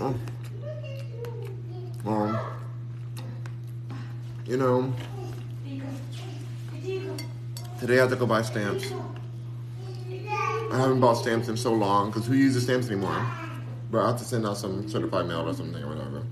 Oh. 0.00 0.14
Um, 2.06 2.38
you 4.46 4.56
know, 4.56 4.94
today 7.78 7.98
I 7.98 8.00
have 8.00 8.10
to 8.10 8.16
go 8.16 8.24
buy 8.24 8.42
stamps. 8.42 8.92
I 10.70 10.76
haven't 10.78 11.00
bought 11.00 11.14
stamps 11.14 11.48
in 11.48 11.56
so 11.56 11.72
long 11.72 12.10
because 12.10 12.26
who 12.26 12.34
uses 12.34 12.64
stamps 12.64 12.88
anymore? 12.88 13.24
But 13.90 14.02
I 14.04 14.08
have 14.08 14.18
to 14.18 14.24
send 14.24 14.46
out 14.46 14.58
some 14.58 14.86
certified 14.88 15.26
mail 15.26 15.48
or 15.48 15.54
something 15.54 15.82
or 15.82 15.88
whatever. 15.88 16.22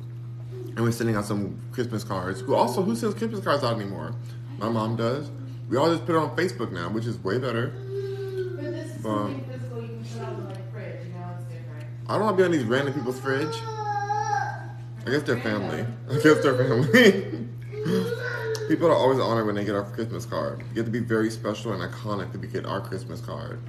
And 0.52 0.80
we're 0.80 0.92
sending 0.92 1.16
out 1.16 1.24
some 1.24 1.58
Christmas 1.72 2.04
cards. 2.04 2.40
Who 2.42 2.54
also 2.54 2.82
who 2.82 2.94
sends 2.94 3.14
Christmas 3.14 3.42
cards 3.42 3.64
out 3.64 3.76
anymore? 3.76 4.14
My 4.58 4.68
mom 4.68 4.96
does. 4.96 5.30
We 5.70 5.78
all 5.78 5.90
just 5.90 6.04
put 6.04 6.14
it 6.14 6.18
on 6.18 6.36
Facebook 6.36 6.70
now, 6.70 6.90
which 6.90 7.06
is 7.06 7.18
way 7.24 7.38
better. 7.38 7.68
But 7.68 8.62
this 8.72 8.94
is 8.94 9.02
But- 9.02 9.28
physical 9.50 9.82
you 9.82 9.88
can 9.88 10.04
put 10.04 10.22
on 10.22 10.46
like 10.48 10.72
fridge, 10.72 11.06
you 11.06 11.12
know. 11.14 12.06
I 12.08 12.12
don't 12.14 12.24
want 12.24 12.36
to 12.36 12.42
be 12.42 12.44
on 12.44 12.50
these 12.52 12.64
random 12.64 12.92
people's 12.94 13.18
fridge. 13.18 13.56
I 13.56 15.10
guess 15.10 15.22
they're 15.22 15.40
family. 15.40 15.86
I 16.10 16.14
guess 16.14 16.42
they're 16.42 16.56
family. 16.56 17.48
People 18.68 18.88
are 18.88 18.94
always 18.94 19.20
honored 19.20 19.46
when 19.46 19.54
they 19.54 19.64
get 19.64 19.76
our 19.76 19.84
Christmas 19.84 20.26
card. 20.26 20.60
You 20.70 20.76
have 20.82 20.86
to 20.86 20.90
be 20.90 20.98
very 20.98 21.30
special 21.30 21.72
and 21.72 21.80
iconic 21.92 22.32
to 22.32 22.38
be 22.38 22.48
get 22.48 22.66
our 22.66 22.80
Christmas 22.80 23.20
card. 23.20 23.60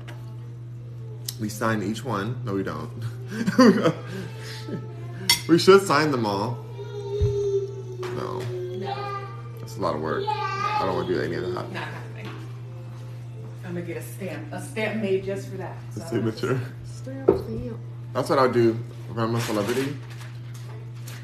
We 1.39 1.49
sign 1.49 1.83
each 1.83 2.03
one. 2.03 2.41
No, 2.45 2.53
we 2.55 2.63
don't. 2.63 2.89
we 5.47 5.59
should 5.59 5.81
sign 5.83 6.11
them 6.11 6.25
all. 6.25 6.57
No, 8.01 8.39
No, 8.77 9.27
that's 9.59 9.77
a 9.77 9.81
lot 9.81 9.95
of 9.95 10.01
work. 10.01 10.23
I 10.27 10.81
don't 10.83 10.95
want 10.95 11.07
to 11.07 11.13
do 11.13 11.21
any 11.21 11.35
of 11.35 11.43
that. 11.53 11.71
not 11.71 11.83
happening. 11.83 12.27
I'm 13.63 13.73
gonna 13.75 13.85
get 13.85 13.97
a 13.97 14.01
stamp, 14.01 14.51
a 14.51 14.61
stamp 14.61 15.01
made 15.01 15.25
just 15.25 15.49
for 15.49 15.57
that. 15.57 15.77
So- 15.91 16.01
signature. 16.05 16.59
That's 18.13 18.29
what 18.29 18.39
I'll 18.39 18.51
do 18.51 18.77
if 19.11 19.17
I'm 19.17 19.35
a 19.35 19.41
celebrity. 19.41 19.95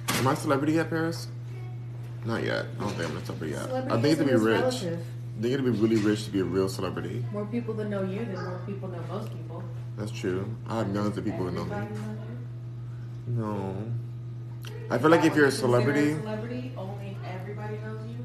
Am 0.09 0.27
I 0.27 0.33
a 0.33 0.35
celebrity 0.35 0.73
yet, 0.73 0.89
Paris? 0.89 1.27
Not 2.23 2.43
yet. 2.43 2.67
I 2.79 2.83
don't 2.83 2.91
think 2.93 3.09
I'm 3.09 3.17
a 3.17 3.25
celebrity 3.25 3.53
yet. 3.55 3.91
I 3.91 4.01
think 4.01 4.19
to 4.19 4.25
be 4.25 4.31
rich. 4.33 4.61
relative. 4.61 4.99
I 5.37 5.41
think 5.41 5.53
it'd 5.55 5.65
be 5.65 5.71
really 5.71 5.95
rich 5.97 6.25
to 6.25 6.31
be 6.31 6.39
a 6.39 6.43
real 6.43 6.69
celebrity. 6.69 7.25
More 7.33 7.45
people 7.47 7.73
that 7.75 7.89
know 7.89 8.03
you 8.03 8.19
than 8.25 8.35
more 8.35 8.61
people 8.65 8.87
know 8.87 9.01
most 9.09 9.29
people. 9.31 9.63
That's 9.97 10.11
true. 10.11 10.45
I 10.67 10.77
have 10.79 10.89
millions 10.89 11.17
of 11.17 11.25
people 11.25 11.45
who 11.45 11.51
know 11.51 11.65
me. 11.65 11.87
No. 13.27 13.75
I 14.89 14.97
feel 14.97 15.09
like 15.09 15.23
if 15.23 15.35
you're 15.35 15.45
a 15.45 15.49
Would 15.49 15.55
you 15.55 15.61
consider 15.61 15.83
celebrity, 15.83 16.13
celebrity, 16.13 16.71
only 16.77 17.17
everybody 17.25 17.77
knows 17.77 18.01
you. 18.07 18.17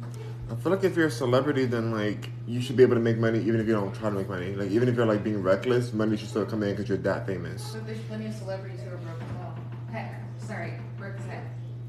I 0.51 0.55
feel 0.57 0.73
like 0.73 0.83
if 0.85 0.97
you're 0.97 1.07
a 1.07 1.11
celebrity, 1.11 1.67
then 1.67 1.93
like 1.93 2.31
you 2.47 2.61
should 2.61 2.77
be 2.77 2.83
able 2.83 2.95
to 2.95 3.01
make 3.01 3.19
money 3.19 3.39
even 3.41 3.61
if 3.61 3.67
you 3.67 3.75
don't 3.75 3.95
try 3.95 4.09
to 4.11 4.17
make 4.17 4.29
money. 4.29 4.55
Like 4.55 4.71
even 4.71 4.89
if 4.89 4.97
you're 4.97 5.07
like 5.07 5.23
being 5.23 5.43
reckless, 5.43 5.93
money 5.93 6.17
should 6.17 6.29
still 6.31 6.47
come 6.47 6.63
in 6.63 6.71
because 6.71 6.89
you're 6.89 6.99
that 6.99 7.27
famous. 7.27 7.73
But 7.75 7.87
there's 7.87 8.01
plenty 8.01 8.27
of 8.27 8.35
celebrities 8.35 8.81
who 8.81 8.91
are 8.91 8.97
broke 8.97 9.21
as 9.21 9.29
well. 9.39 9.55
Heck, 9.93 10.23
sorry, 10.39 10.73
broke 10.99 11.17
as 11.19 11.27
heck. 11.27 11.45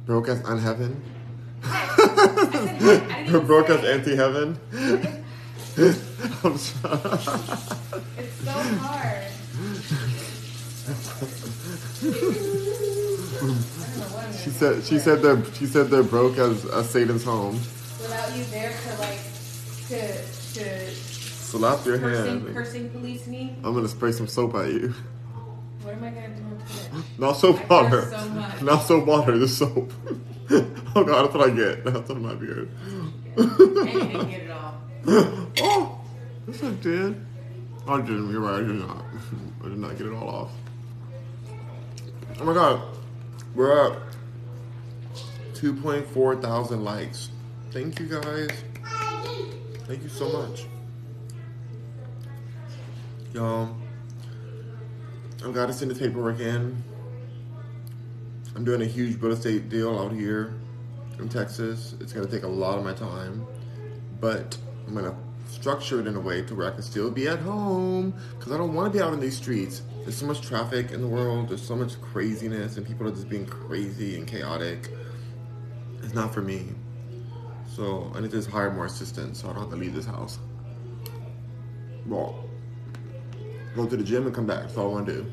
Broke 0.05 0.27
as 0.29 0.39
unheaven. 0.41 1.01
Heck, 1.63 3.27
Broke 3.47 3.69
as 3.69 3.81
say- 3.81 3.93
anti 3.93 4.15
heaven. 4.15 4.57
I'm 6.43 6.57
sorry. 6.57 6.99
It's 8.17 8.35
so 8.43 8.51
hard. 8.51 9.23
I 10.81 10.91
don't 10.91 10.97
know 11.05 11.15
what 11.19 11.83
I'm 11.83 11.88
She 14.43 14.51
said 14.51 14.83
she 14.83 14.99
said 14.99 15.21
they're 15.21 15.43
she 15.53 15.65
said 15.65 15.89
they're 15.89 16.03
broke 16.03 16.37
as, 16.37 16.63
a 16.65 16.83
Satan's 16.83 17.23
home. 17.23 17.55
without 18.01 18.35
you 18.35 18.43
there 18.45 18.71
to 18.71 18.97
like 18.99 19.19
to 19.89 20.23
to 20.53 20.91
Slap 20.91 21.85
your 21.85 21.97
hand. 21.97 22.53
cursing 22.53 22.89
police 22.89 23.27
me. 23.27 23.55
I'm 23.63 23.73
gonna 23.73 23.87
spray 23.87 24.11
some 24.11 24.27
soap 24.27 24.55
at 24.55 24.71
you. 24.71 24.93
What 25.81 25.95
am 25.95 26.03
I 26.03 26.09
gonna 26.11 26.29
do 26.29 26.43
with? 26.43 27.19
Not 27.19 27.33
soap 27.33 27.59
I 27.69 27.81
water. 27.83 28.09
so. 28.09 28.65
Not 28.65 28.79
soap 28.83 29.05
water, 29.05 29.37
the 29.37 29.47
soap. 29.47 29.91
oh 30.51 31.03
god, 31.03 31.25
that's 31.25 31.35
what 31.35 31.49
I 31.49 31.53
get. 31.53 31.83
That's 31.83 32.09
on 32.09 32.21
my 32.23 32.35
beard. 32.35 32.69
you 33.37 33.45
didn't 33.45 34.29
get 34.29 34.41
it 34.41 34.51
oh, 35.61 36.01
yes 36.47 36.63
I 36.63 36.69
did. 36.71 37.25
I 37.87 38.01
didn't. 38.01 38.31
You're 38.31 38.41
right. 38.41 38.55
I 38.55 38.59
did 38.59 38.69
not. 38.69 39.03
I 39.63 39.69
did 39.69 39.77
not 39.77 39.97
get 39.97 40.07
it 40.07 40.13
all 40.13 40.29
off. 40.29 40.51
Oh 42.41 42.45
my 42.45 42.53
god, 42.53 42.81
we're 43.53 43.91
at 43.91 43.99
2.4 45.55 46.41
thousand 46.41 46.85
likes. 46.85 47.31
Thank 47.71 47.99
you 47.99 48.05
guys. 48.05 48.49
Thank 49.87 50.03
you 50.03 50.07
so 50.07 50.29
much. 50.29 50.65
Y'all, 53.33 53.75
I've 55.43 55.53
got 55.53 55.65
to 55.65 55.73
send 55.73 55.91
the 55.91 55.95
paperwork 55.95 56.39
in. 56.39 56.81
I'm 58.55 58.63
doing 58.63 58.83
a 58.83 58.85
huge 58.85 59.21
real 59.21 59.33
estate 59.33 59.67
deal 59.67 59.99
out 59.99 60.13
here 60.13 60.53
in 61.17 61.27
Texas. 61.27 61.93
It's 61.99 62.13
going 62.13 62.25
to 62.25 62.31
take 62.31 62.43
a 62.43 62.47
lot 62.47 62.77
of 62.77 62.85
my 62.85 62.93
time, 62.93 63.45
but 64.21 64.57
I'm 64.87 64.93
going 64.93 65.11
to 65.11 65.15
structure 65.49 65.99
it 65.99 66.07
in 66.07 66.15
a 66.15 66.19
way 66.19 66.41
to 66.43 66.55
where 66.55 66.67
I 66.67 66.71
can 66.71 66.81
still 66.81 67.09
be 67.09 67.27
at 67.27 67.39
home 67.39 68.13
because 68.37 68.51
I 68.51 68.57
don't 68.57 68.73
want 68.73 68.91
to 68.91 68.97
be 68.97 69.03
out 69.03 69.13
in 69.13 69.19
these 69.19 69.35
streets. 69.35 69.81
There's 70.03 70.15
so 70.15 70.25
much 70.25 70.41
traffic 70.41 70.91
in 70.91 71.01
the 71.01 71.07
world, 71.07 71.49
there's 71.49 71.65
so 71.65 71.75
much 71.75 71.99
craziness, 72.01 72.77
and 72.77 72.85
people 72.85 73.07
are 73.07 73.11
just 73.11 73.29
being 73.29 73.45
crazy 73.45 74.15
and 74.17 74.27
chaotic. 74.27 74.89
It's 76.03 76.13
not 76.13 76.33
for 76.33 76.41
me. 76.41 76.67
So 77.75 78.11
I 78.15 78.21
need 78.21 78.31
to 78.31 78.37
just 78.37 78.49
hire 78.49 78.71
more 78.71 78.85
assistants 78.85 79.41
so 79.41 79.49
I 79.49 79.53
don't 79.53 79.63
have 79.63 79.71
to 79.71 79.75
leave 79.75 79.93
this 79.93 80.05
house. 80.05 80.39
Well, 82.05 82.43
go 83.75 83.85
to 83.85 83.97
the 83.97 84.03
gym 84.03 84.25
and 84.25 84.35
come 84.35 84.45
back. 84.45 84.61
That's 84.63 84.77
all 84.77 84.89
I 84.89 84.93
want 84.93 85.07
to 85.07 85.13
do 85.13 85.31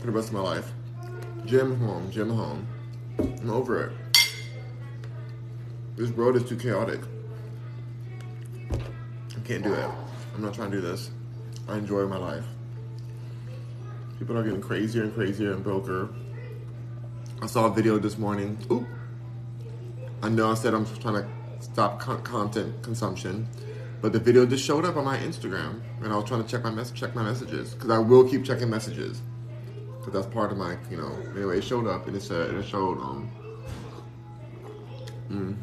for 0.00 0.06
the 0.06 0.12
rest 0.12 0.28
of 0.28 0.34
my 0.34 0.40
life. 0.40 0.70
Gym, 1.46 1.78
home, 1.80 2.10
gym, 2.10 2.30
home. 2.30 2.66
I'm 3.18 3.50
over 3.50 3.86
it. 3.86 3.92
This 5.96 6.10
road 6.10 6.36
is 6.36 6.44
too 6.44 6.56
chaotic. 6.56 7.00
Can't 9.48 9.64
do 9.64 9.72
it. 9.72 9.90
I'm 10.34 10.42
not 10.42 10.52
trying 10.52 10.70
to 10.72 10.76
do 10.76 10.82
this. 10.82 11.10
I 11.68 11.78
enjoy 11.78 12.06
my 12.06 12.18
life. 12.18 12.44
People 14.18 14.36
are 14.36 14.42
getting 14.42 14.60
crazier 14.60 15.04
and 15.04 15.14
crazier 15.14 15.52
and 15.52 15.64
broker. 15.64 16.10
I 17.40 17.46
saw 17.46 17.64
a 17.64 17.70
video 17.72 17.98
this 17.98 18.18
morning. 18.18 18.58
Oop. 18.70 18.86
I 20.22 20.28
know 20.28 20.50
I 20.50 20.54
said 20.54 20.74
I'm 20.74 20.84
trying 20.98 21.22
to 21.22 21.28
stop 21.60 21.98
con- 21.98 22.22
content 22.24 22.82
consumption, 22.82 23.48
but 24.02 24.12
the 24.12 24.18
video 24.18 24.44
just 24.44 24.62
showed 24.62 24.84
up 24.84 24.96
on 24.98 25.06
my 25.06 25.16
Instagram, 25.16 25.80
and 26.02 26.12
I 26.12 26.16
was 26.16 26.26
trying 26.26 26.44
to 26.44 26.48
check 26.48 26.62
my 26.62 26.70
mess- 26.70 26.90
check 26.90 27.14
my 27.14 27.22
messages 27.22 27.72
because 27.72 27.88
I 27.88 27.96
will 27.96 28.28
keep 28.28 28.44
checking 28.44 28.68
messages 28.68 29.22
because 29.96 30.12
that's 30.12 30.26
part 30.26 30.52
of 30.52 30.58
my 30.58 30.76
you 30.90 30.98
know. 30.98 31.16
Anyway, 31.34 31.56
it 31.56 31.64
showed 31.64 31.86
up 31.86 32.06
and 32.06 32.14
it 32.14 32.22
said 32.22 32.50
it 32.50 32.66
showed 32.66 32.98
um 32.98 33.30
mm, 35.30 35.56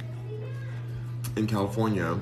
in 1.38 1.46
California 1.46 2.20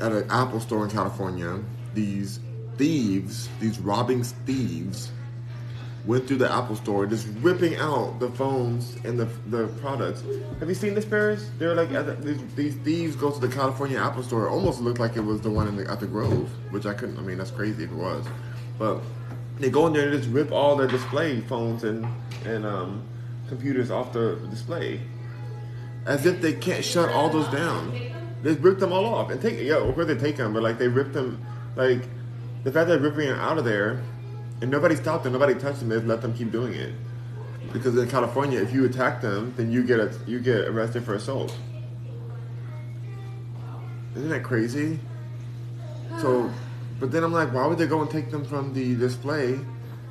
at 0.00 0.12
an 0.12 0.30
Apple 0.30 0.60
store 0.60 0.84
in 0.84 0.90
California, 0.90 1.60
these 1.94 2.40
thieves, 2.76 3.48
these 3.60 3.78
robbing 3.78 4.22
thieves, 4.22 5.12
went 6.04 6.26
through 6.26 6.36
the 6.36 6.52
Apple 6.52 6.76
store, 6.76 7.06
just 7.06 7.26
ripping 7.40 7.76
out 7.76 8.18
the 8.20 8.28
phones 8.30 8.96
and 9.04 9.18
the 9.18 9.24
the 9.48 9.68
products. 9.80 10.22
Have 10.60 10.68
you 10.68 10.74
seen 10.74 10.94
this, 10.94 11.04
Paris? 11.04 11.48
They're 11.58 11.74
like 11.74 11.90
the, 11.90 12.16
these, 12.20 12.54
these 12.54 12.74
thieves 12.76 13.16
go 13.16 13.30
to 13.30 13.40
the 13.40 13.48
California 13.48 13.98
Apple 13.98 14.22
store. 14.22 14.46
It 14.46 14.50
almost 14.50 14.80
looked 14.80 15.00
like 15.00 15.16
it 15.16 15.24
was 15.24 15.40
the 15.40 15.50
one 15.50 15.66
in 15.68 15.76
the, 15.76 15.90
at 15.90 16.00
the 16.00 16.06
Grove, 16.06 16.50
which 16.70 16.86
I 16.86 16.94
couldn't. 16.94 17.18
I 17.18 17.22
mean, 17.22 17.38
that's 17.38 17.50
crazy 17.50 17.84
if 17.84 17.90
it 17.90 17.96
was, 17.96 18.26
but 18.78 19.00
they 19.58 19.70
go 19.70 19.86
in 19.86 19.92
there 19.92 20.08
and 20.08 20.18
just 20.18 20.28
rip 20.30 20.50
all 20.52 20.76
their 20.76 20.88
display 20.88 21.40
phones 21.40 21.84
and 21.84 22.06
and 22.44 22.66
um, 22.66 23.02
computers 23.48 23.90
off 23.90 24.12
the 24.12 24.36
display, 24.50 25.00
as 26.06 26.26
if 26.26 26.40
they 26.42 26.52
can't 26.52 26.84
shut 26.84 27.08
all 27.08 27.30
those 27.30 27.48
down. 27.48 27.92
They 28.44 28.52
ripped 28.52 28.80
them 28.80 28.92
all 28.92 29.06
off 29.06 29.30
and 29.30 29.40
take 29.40 29.58
yeah, 29.58 29.78
of 29.78 29.94
course 29.94 30.06
they 30.06 30.16
take 30.16 30.36
them, 30.36 30.52
but 30.52 30.62
like 30.62 30.76
they 30.76 30.86
ripped 30.86 31.14
them, 31.14 31.44
like 31.76 32.02
the 32.62 32.70
fact 32.70 32.88
that 32.88 33.00
ripping 33.00 33.28
it 33.30 33.38
out 33.38 33.56
of 33.56 33.64
there, 33.64 34.02
and 34.60 34.70
nobody 34.70 34.94
stopped 34.96 35.24
them, 35.24 35.32
nobody 35.32 35.54
touched 35.54 35.78
them, 35.78 35.88
they 35.88 35.96
let 35.96 36.20
them 36.20 36.34
keep 36.34 36.52
doing 36.52 36.74
it. 36.74 36.92
Because 37.72 37.96
in 37.96 38.06
California, 38.06 38.60
if 38.60 38.70
you 38.70 38.84
attack 38.84 39.22
them, 39.22 39.54
then 39.56 39.72
you 39.72 39.82
get 39.82 39.98
a, 39.98 40.14
you 40.26 40.40
get 40.40 40.66
arrested 40.66 41.04
for 41.04 41.14
assault. 41.14 41.56
Isn't 44.14 44.28
that 44.28 44.42
crazy? 44.42 45.00
So, 46.20 46.50
but 47.00 47.10
then 47.10 47.24
I'm 47.24 47.32
like, 47.32 47.50
why 47.52 47.66
would 47.66 47.78
they 47.78 47.86
go 47.86 48.02
and 48.02 48.10
take 48.10 48.30
them 48.30 48.44
from 48.44 48.74
the 48.74 48.94
display 48.94 49.54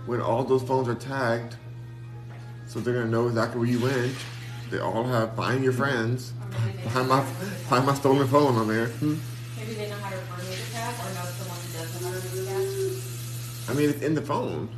when 0.08 0.20
all 0.20 0.44
those 0.44 0.64
phones 0.64 0.90
are 0.90 0.96
tagged? 0.96 1.56
So 2.66 2.80
they're 2.80 2.96
gonna 2.96 3.12
know 3.12 3.28
exactly 3.28 3.60
where 3.60 3.70
you 3.70 3.80
went. 3.80 4.16
They 4.74 4.80
all 4.80 5.04
have 5.04 5.36
find 5.36 5.64
your 5.64 5.72
friends. 5.72 6.34
Find 6.90 7.08
my 7.08 7.22
find 7.70 7.86
my 7.86 7.94
stolen 7.94 8.28
phone 8.28 8.56
on 8.56 8.68
there. 8.68 8.88
Hmm. 8.88 9.18
Maybe 9.56 9.76
they 9.76 9.88
know 9.88 9.98
how 9.98 10.10
to 10.10 10.16
remove 10.16 10.74
the 10.74 10.80
or 10.80 11.14
know 11.14 11.26
someone 11.30 11.60
who 11.62 11.74
does 11.78 12.02
know 12.02 12.10
remove 12.10 13.68
the. 13.68 13.72
I 13.72 13.76
mean, 13.76 13.90
it's 13.92 14.02
in 14.02 14.16
the 14.16 14.24
phone. 14.24 14.70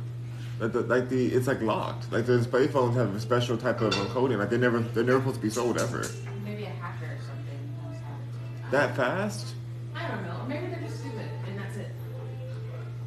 Like 0.60 0.72
the, 0.72 0.80
like 0.82 1.08
the 1.08 1.28
it's 1.32 1.46
like 1.46 1.62
locked. 1.62 2.12
Like 2.12 2.26
the 2.26 2.36
display 2.36 2.68
phones 2.68 2.94
have 2.96 3.14
a 3.16 3.20
special 3.20 3.56
type 3.56 3.80
of 3.80 3.94
encoding. 3.94 4.36
Like 4.38 4.50
they 4.50 4.58
never 4.58 4.80
they're 4.80 5.02
never 5.02 5.20
supposed 5.20 5.36
to 5.36 5.42
be 5.42 5.48
sold 5.48 5.80
ever. 5.80 6.04
Maybe 6.44 6.64
a 6.64 6.68
hacker 6.68 7.06
or 7.06 7.18
something 7.26 7.58
knows 7.82 7.96
how 8.02 8.66
to. 8.66 8.70
That 8.72 8.96
fast? 8.96 9.54
I 9.94 10.08
don't 10.08 10.26
know. 10.26 10.44
Maybe 10.46 10.66
they're 10.66 10.82
just 10.82 11.00
stupid, 11.00 11.30
and 11.46 11.58
that's 11.58 11.76
it. 11.78 11.90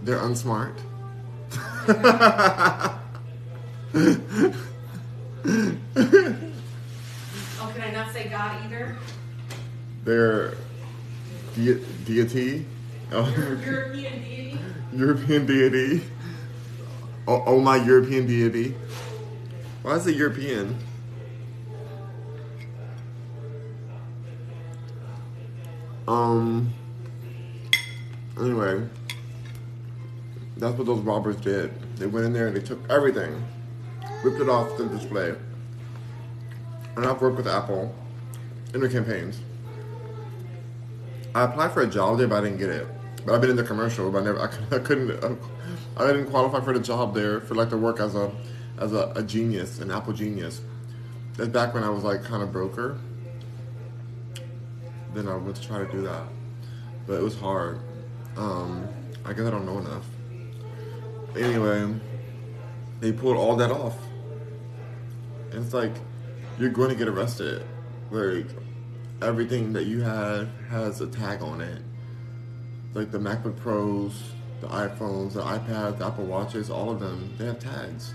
They're 0.01 0.17
unsmart. 0.17 0.79
can 7.79 7.91
I 7.91 7.93
not 7.93 8.11
say 8.11 8.27
God 8.27 8.61
either? 8.65 8.97
They're 10.03 10.55
de- 11.55 11.79
deity. 12.05 12.65
European 13.11 14.21
deity. 14.21 14.59
European 14.93 15.45
deity. 15.45 16.03
Oh, 17.27 17.41
oh 17.45 17.61
my 17.61 17.77
European 17.77 18.27
deity. 18.27 18.75
Why 19.81 19.95
is 19.95 20.07
it 20.07 20.15
European? 20.15 20.77
Um. 26.07 26.73
Anyway, 28.37 28.87
that's 30.57 30.77
what 30.77 30.85
those 30.87 30.99
robbers 30.99 31.35
did. 31.37 31.71
They 31.97 32.07
went 32.07 32.25
in 32.25 32.33
there 32.33 32.47
and 32.47 32.55
they 32.55 32.61
took 32.61 32.79
everything, 32.89 33.43
ripped 34.23 34.39
it 34.39 34.49
off 34.49 34.75
the 34.77 34.85
display. 34.85 35.35
And 36.95 37.05
I've 37.05 37.21
worked 37.21 37.37
with 37.37 37.47
Apple 37.47 37.93
in 38.73 38.81
their 38.81 38.89
campaigns. 38.89 39.39
I 41.33 41.43
applied 41.43 41.71
for 41.71 41.81
a 41.81 41.87
job 41.87 42.17
there, 42.17 42.27
but 42.27 42.43
I 42.43 42.47
didn't 42.47 42.57
get 42.59 42.69
it. 42.69 42.87
But 43.25 43.35
I've 43.35 43.41
been 43.41 43.51
in 43.51 43.55
the 43.55 43.63
commercial, 43.63 44.11
but 44.11 44.21
I 44.21 44.25
never, 44.25 44.39
I, 44.39 44.45
I 44.75 44.79
couldn't, 44.79 45.23
uh, 45.23 45.35
I 45.97 46.07
didn't 46.07 46.27
qualify 46.27 46.61
for 46.61 46.73
the 46.73 46.79
job 46.79 47.13
there 47.13 47.41
for 47.41 47.55
like 47.55 47.69
to 47.69 47.77
work 47.77 47.99
as 47.99 48.15
a, 48.15 48.31
as 48.77 48.93
a, 48.93 49.11
a 49.15 49.23
genius, 49.23 49.79
an 49.79 49.91
Apple 49.91 50.13
genius. 50.13 50.61
That's 51.35 51.49
back 51.49 51.73
when 51.73 51.83
I 51.83 51.89
was 51.89 52.03
like 52.03 52.23
kind 52.23 52.43
of 52.43 52.51
broker. 52.51 52.97
Then 55.13 55.27
I 55.27 55.35
went 55.35 55.55
to 55.55 55.61
try 55.61 55.79
to 55.79 55.91
do 55.91 56.01
that, 56.03 56.23
but 57.07 57.13
it 57.13 57.23
was 57.23 57.37
hard. 57.37 57.79
Um, 58.37 58.87
I 59.25 59.33
guess 59.33 59.45
I 59.45 59.51
don't 59.51 59.65
know 59.65 59.79
enough. 59.79 60.05
Anyway, 61.35 61.95
they 62.99 63.11
pulled 63.11 63.37
all 63.37 63.55
that 63.55 63.71
off, 63.71 63.97
and 65.51 65.63
it's 65.63 65.73
like 65.73 65.93
you're 66.59 66.69
going 66.69 66.89
to 66.89 66.95
get 66.95 67.07
arrested. 67.07 67.63
Like 68.11 68.47
everything 69.21 69.73
that 69.73 69.85
you 69.85 70.01
have 70.01 70.49
has 70.69 71.01
a 71.01 71.07
tag 71.07 71.41
on 71.41 71.61
it. 71.61 71.81
Like 72.93 73.11
the 73.11 73.17
MacBook 73.17 73.55
Pros, 73.57 74.31
the 74.61 74.67
iPhones, 74.67 75.33
the 75.33 75.41
iPads, 75.41 75.99
the 75.99 76.07
Apple 76.07 76.25
Watches, 76.25 76.69
all 76.69 76.89
of 76.89 76.99
them, 76.99 77.33
they 77.37 77.45
have 77.45 77.59
tags. 77.59 78.13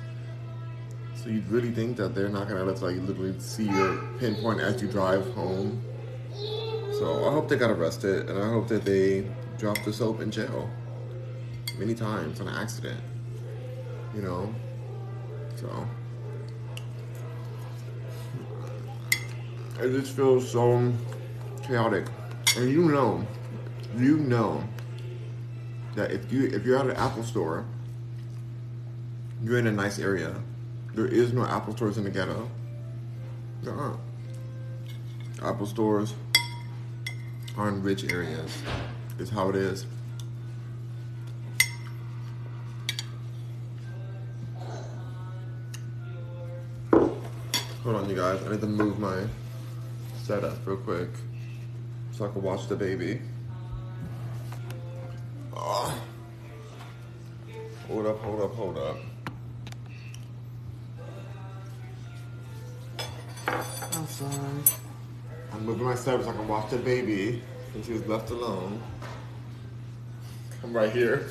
So 1.15 1.31
you 1.31 1.43
really 1.49 1.71
think 1.71 1.97
that 1.97 2.15
they're 2.15 2.29
not 2.29 2.49
gonna 2.49 2.65
let 2.65 2.83
like 2.83 2.97
literally 2.97 3.39
see 3.41 3.65
your 3.65 3.97
pinpoint 4.19 4.61
as 4.61 4.83
you 4.83 4.89
drive 4.89 5.25
home? 5.35 5.83
So 6.99 7.27
I 7.29 7.33
hope 7.33 7.49
they 7.49 7.57
got 7.57 7.71
arrested, 7.71 8.29
and 8.29 8.39
I 8.39 8.49
hope 8.49 8.69
that 8.69 8.85
they 8.85 9.27
drop 9.57 9.83
the 9.85 9.93
soap 9.93 10.21
in 10.21 10.31
jail 10.31 10.69
many 11.79 11.95
times 11.95 12.41
on 12.41 12.49
an 12.49 12.55
accident. 12.55 13.01
You 14.15 14.23
know, 14.23 14.55
so 15.57 15.89
it 19.81 19.93
just 19.93 20.15
feels 20.15 20.51
so 20.51 20.93
chaotic. 21.63 22.07
And 22.57 22.71
you 22.71 22.83
know, 22.83 23.27
you 23.97 24.19
know 24.19 24.63
that 25.95 26.11
if 26.11 26.33
you 26.33 26.47
if 26.47 26.65
you're 26.65 26.79
at 26.79 26.87
an 26.87 26.97
Apple 26.97 27.23
store, 27.23 27.65
you're 29.43 29.59
in 29.59 29.67
a 29.67 29.73
nice 29.73 29.99
area. 29.99 30.35
There 30.95 31.07
is 31.07 31.33
no 31.33 31.45
Apple 31.45 31.75
stores 31.75 31.99
in 31.99 32.05
the 32.05 32.11
ghetto. 32.11 32.49
There 33.63 33.75
aren't. 33.75 34.01
Apple 35.43 35.67
stores 35.67 36.15
are 37.57 37.69
in 37.69 37.83
rich 37.83 38.05
areas. 38.05 38.57
Is 39.19 39.31
how 39.31 39.49
it 39.51 39.57
is. 39.57 39.87
Hold 47.85 47.97
on, 47.97 48.09
you 48.09 48.17
guys. 48.17 48.43
I 48.45 48.51
need 48.51 48.61
to 48.61 48.67
move 48.67 48.99
my 48.99 49.25
setup 50.25 50.67
real 50.67 50.79
quick 50.79 51.11
so 52.13 52.25
I 52.25 52.33
can 52.33 52.41
watch 52.41 52.67
the 52.67 52.77
baby. 52.77 53.21
Oh. 55.55 56.01
Hold 57.89 58.07
up, 58.07 58.19
hold 58.21 58.41
up, 58.41 58.55
hold 58.55 58.79
up. 58.79 58.97
I'm 63.47 64.07
sorry. 64.07 64.33
I'm 65.53 65.67
moving 65.67 65.85
my 65.85 65.95
setup 65.95 66.23
so 66.23 66.31
I 66.31 66.33
can 66.33 66.49
watch 66.49 66.71
the 66.71 66.79
baby 66.79 67.43
since 67.75 67.85
she 67.85 67.93
was 67.93 68.07
left 68.07 68.31
alone. 68.31 68.81
I'm 70.63 70.75
right 70.75 70.91
here. 70.91 71.29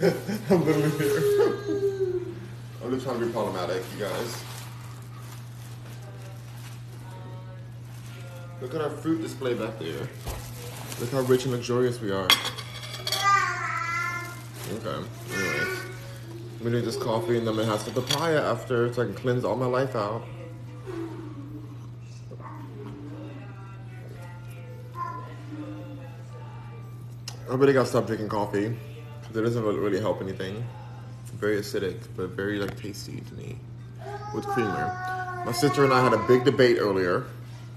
I'm 0.00 0.64
literally 0.64 0.90
here. 0.90 1.18
I'm 2.84 2.90
just 2.92 3.04
trying 3.04 3.18
to 3.18 3.26
be 3.26 3.32
problematic, 3.32 3.82
you 3.98 4.04
guys. 4.04 4.55
Look 8.60 8.74
at 8.74 8.80
our 8.80 8.88
fruit 8.88 9.20
display 9.20 9.52
back 9.52 9.78
there. 9.78 10.08
Look 10.98 11.10
how 11.12 11.20
rich 11.20 11.44
and 11.44 11.52
luxurious 11.52 12.00
we 12.00 12.10
are. 12.10 12.26
Okay, 14.72 15.04
anyways. 15.34 15.78
I'm 16.32 16.58
gonna 16.58 16.70
drink 16.70 16.86
this 16.86 16.96
coffee 16.96 17.36
and 17.36 17.46
then 17.46 17.52
I'm 17.52 17.56
gonna 17.60 17.70
have 17.70 17.82
some 17.82 17.92
papaya 17.92 18.40
after 18.40 18.90
so 18.94 19.02
I 19.02 19.04
can 19.04 19.14
cleanse 19.14 19.44
all 19.44 19.56
my 19.56 19.66
life 19.66 19.94
out. 19.94 20.24
I 27.48 27.54
really 27.54 27.74
gotta 27.74 27.88
stop 27.88 28.06
drinking 28.06 28.30
coffee 28.30 28.74
because 29.20 29.36
it 29.36 29.42
doesn't 29.42 29.64
really 29.64 30.00
help 30.00 30.22
anything. 30.22 30.64
It's 31.22 31.30
very 31.32 31.58
acidic, 31.58 31.98
but 32.16 32.30
very 32.30 32.58
like 32.58 32.80
tasty 32.80 33.20
to 33.20 33.34
me 33.34 33.58
with 34.34 34.46
creamer. 34.46 35.42
My 35.44 35.52
sister 35.52 35.84
and 35.84 35.92
I 35.92 36.02
had 36.02 36.14
a 36.14 36.26
big 36.26 36.44
debate 36.44 36.78
earlier. 36.80 37.26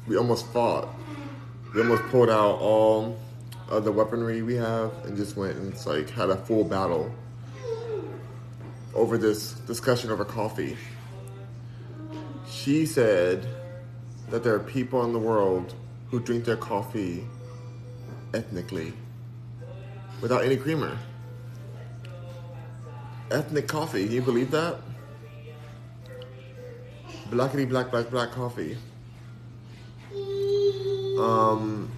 We 0.07 0.17
almost 0.17 0.47
fought. 0.47 0.87
We 1.73 1.81
almost 1.81 2.03
pulled 2.03 2.29
out 2.29 2.59
all 2.59 3.17
of 3.69 3.83
the 3.83 3.91
weaponry 3.91 4.41
we 4.41 4.55
have 4.55 4.91
and 5.05 5.15
just 5.15 5.37
went 5.37 5.57
and 5.57 5.85
like 5.85 6.09
had 6.09 6.29
a 6.29 6.35
full 6.35 6.63
battle 6.63 7.13
over 8.95 9.17
this 9.17 9.53
discussion 9.53 10.09
over 10.09 10.25
coffee. 10.25 10.75
She 12.49 12.85
said 12.85 13.47
that 14.29 14.43
there 14.43 14.55
are 14.55 14.59
people 14.59 15.03
in 15.05 15.13
the 15.13 15.19
world 15.19 15.75
who 16.09 16.19
drink 16.19 16.45
their 16.45 16.57
coffee 16.57 17.23
ethnically 18.33 18.93
without 20.21 20.43
any 20.43 20.57
creamer. 20.57 20.97
Ethnic 23.31 23.67
coffee, 23.67 24.05
can 24.05 24.13
you 24.13 24.21
believe 24.21 24.49
that? 24.51 24.77
Blackity 27.29 27.69
black 27.69 27.91
black 27.91 28.09
black 28.09 28.31
coffee. 28.31 28.75
Um, 31.19 31.91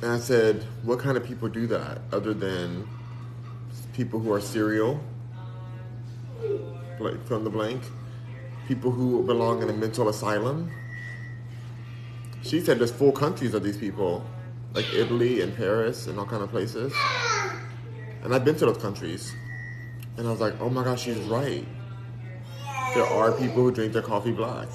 and 0.00 0.12
I 0.12 0.18
said, 0.18 0.64
what 0.82 1.00
kind 1.00 1.16
of 1.16 1.24
people 1.24 1.48
do 1.48 1.66
that 1.66 2.02
other 2.12 2.32
than 2.32 2.88
people 3.92 4.20
who 4.20 4.32
are 4.32 4.40
serial, 4.40 5.00
like 7.00 7.24
from 7.26 7.44
the 7.44 7.50
blank, 7.50 7.82
people 8.68 8.90
who 8.90 9.22
belong 9.24 9.62
in 9.62 9.68
a 9.68 9.72
mental 9.72 10.08
asylum? 10.08 10.70
She 12.42 12.60
said 12.60 12.78
there's 12.78 12.92
full 12.92 13.12
countries 13.12 13.54
of 13.54 13.62
these 13.62 13.76
people, 13.76 14.24
like 14.72 14.86
Italy 14.94 15.42
and 15.42 15.54
Paris 15.54 16.06
and 16.06 16.18
all 16.18 16.24
kind 16.24 16.42
of 16.42 16.50
places. 16.50 16.92
And 18.22 18.34
I've 18.34 18.44
been 18.44 18.56
to 18.56 18.66
those 18.66 18.78
countries. 18.78 19.34
And 20.16 20.26
I 20.26 20.30
was 20.30 20.40
like, 20.40 20.58
oh 20.60 20.70
my 20.70 20.84
gosh, 20.84 21.02
she's 21.02 21.18
right. 21.18 21.66
There 22.94 23.04
are 23.04 23.32
people 23.32 23.62
who 23.62 23.72
drink 23.72 23.92
their 23.92 24.02
coffee 24.02 24.32
black. 24.32 24.68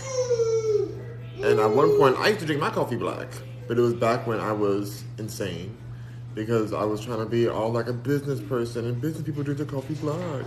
And 1.37 1.59
at 1.59 1.69
one 1.69 1.97
point, 1.97 2.17
I 2.17 2.29
used 2.29 2.41
to 2.41 2.45
drink 2.45 2.61
my 2.61 2.69
coffee 2.69 2.95
black. 2.95 3.27
But 3.67 3.77
it 3.77 3.81
was 3.81 3.93
back 3.93 4.27
when 4.27 4.39
I 4.39 4.51
was 4.51 5.03
insane. 5.17 5.75
Because 6.33 6.73
I 6.73 6.83
was 6.83 7.01
trying 7.01 7.19
to 7.19 7.25
be 7.25 7.47
all 7.47 7.71
like 7.71 7.87
a 7.87 7.93
business 7.93 8.41
person. 8.41 8.85
And 8.85 8.99
business 8.99 9.23
people 9.23 9.43
drink 9.43 9.57
their 9.57 9.67
coffee 9.67 9.95
black. 9.95 10.45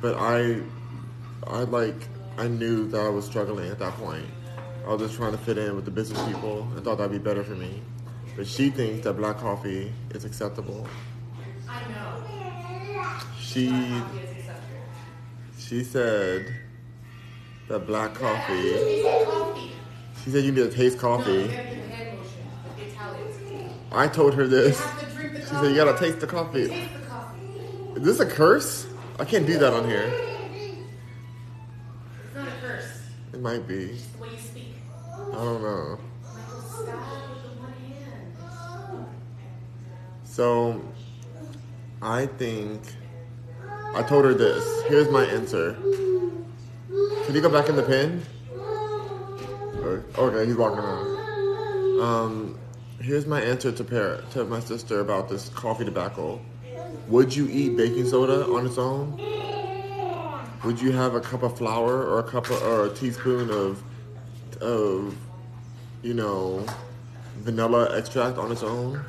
But 0.00 0.16
I, 0.16 0.60
I 1.46 1.62
like, 1.64 1.96
I 2.38 2.48
knew 2.48 2.88
that 2.88 3.00
I 3.00 3.08
was 3.08 3.24
struggling 3.24 3.70
at 3.70 3.78
that 3.78 3.94
point. 3.94 4.26
I 4.86 4.90
was 4.90 5.02
just 5.02 5.14
trying 5.14 5.32
to 5.32 5.38
fit 5.38 5.58
in 5.58 5.76
with 5.76 5.84
the 5.84 5.90
business 5.90 6.22
people 6.26 6.62
and 6.74 6.84
thought 6.84 6.98
that'd 6.98 7.12
be 7.12 7.18
better 7.18 7.44
for 7.44 7.54
me. 7.54 7.82
But 8.36 8.46
she 8.46 8.70
thinks 8.70 9.04
that 9.04 9.14
black 9.14 9.38
coffee 9.38 9.92
is 10.10 10.24
acceptable. 10.24 10.86
I 11.68 11.82
know. 11.88 12.20
She 13.38 13.68
she 15.58 15.84
said 15.84 16.54
that 17.68 17.86
black 17.86 18.14
coffee. 18.14 18.62
They 18.72 19.02
say 19.02 19.24
coffee. 19.24 19.72
She 20.24 20.30
said 20.30 20.44
you 20.44 20.52
need 20.52 20.70
to 20.70 20.76
taste 20.76 20.98
coffee. 20.98 21.32
you 21.32 21.48
gotta 21.48 21.74
do 21.74 21.80
hand 21.82 22.18
motion 22.18 22.42
with 22.64 22.76
the 22.76 22.84
Italians. 22.84 23.79
I 23.92 24.06
told 24.08 24.34
her 24.34 24.46
this. 24.46 24.80
have 24.80 25.00
to 25.00 25.16
drink 25.16 25.32
the 25.34 25.40
She 25.40 25.46
said 25.46 25.70
you 25.70 25.74
gotta 25.74 25.98
taste 25.98 26.20
the 26.20 26.26
coffee. 26.26 26.68
Taste 26.68 26.92
the 26.92 27.06
coffee. 27.08 27.40
Is 27.96 28.02
this 28.02 28.20
a 28.20 28.26
curse? 28.26 28.86
I 29.18 29.24
can't 29.24 29.46
do 29.46 29.58
that 29.58 29.72
on 29.72 29.88
here. 29.88 30.10
It's 32.24 32.34
not 32.34 32.48
a 32.48 32.50
curse. 32.60 33.02
It 33.32 33.40
might 33.40 33.66
be. 33.66 33.84
It's 33.86 34.06
the 34.06 34.22
way 34.22 34.28
you 34.30 34.38
speak. 34.38 34.74
I 35.14 35.32
don't 35.32 35.62
know. 35.62 35.98
Michael 36.22 36.60
Scott 36.62 37.30
with 37.30 37.42
the 37.42 37.50
one 37.60 37.72
hand. 37.72 39.06
So 40.24 40.80
I 42.00 42.26
think 42.26 42.80
I 43.94 44.02
told 44.04 44.24
her 44.24 44.34
this. 44.34 44.82
Here's 44.88 45.10
my 45.10 45.24
answer. 45.24 45.74
Can 47.26 47.34
you 47.34 47.40
go 47.40 47.50
back 47.50 47.68
in 47.68 47.76
the 47.76 47.82
pen? 47.82 48.22
Okay, 50.16 50.46
he's 50.46 50.56
walking 50.56 50.78
around. 50.78 52.00
Um, 52.00 52.59
here's 53.00 53.26
my 53.26 53.40
answer 53.40 53.72
to 53.72 53.84
par- 53.84 54.20
to 54.32 54.44
my 54.44 54.60
sister 54.60 55.00
about 55.00 55.28
this 55.28 55.48
coffee 55.50 55.84
tobacco. 55.84 56.40
Would 57.08 57.34
you 57.34 57.48
eat 57.48 57.76
baking 57.76 58.06
soda 58.06 58.44
on 58.46 58.66
its 58.66 58.78
own? 58.78 59.16
Would 60.64 60.80
you 60.80 60.92
have 60.92 61.14
a 61.14 61.20
cup 61.20 61.42
of 61.42 61.56
flour 61.56 62.04
or 62.04 62.18
a 62.18 62.22
cup 62.22 62.50
of, 62.50 62.62
or 62.62 62.86
a 62.86 62.90
teaspoon 62.90 63.50
of 63.50 63.82
of 64.60 65.16
you 66.02 66.14
know 66.14 66.64
vanilla 67.38 67.96
extract 67.96 68.36
on 68.36 68.52
its 68.52 68.62
own? 68.62 69.02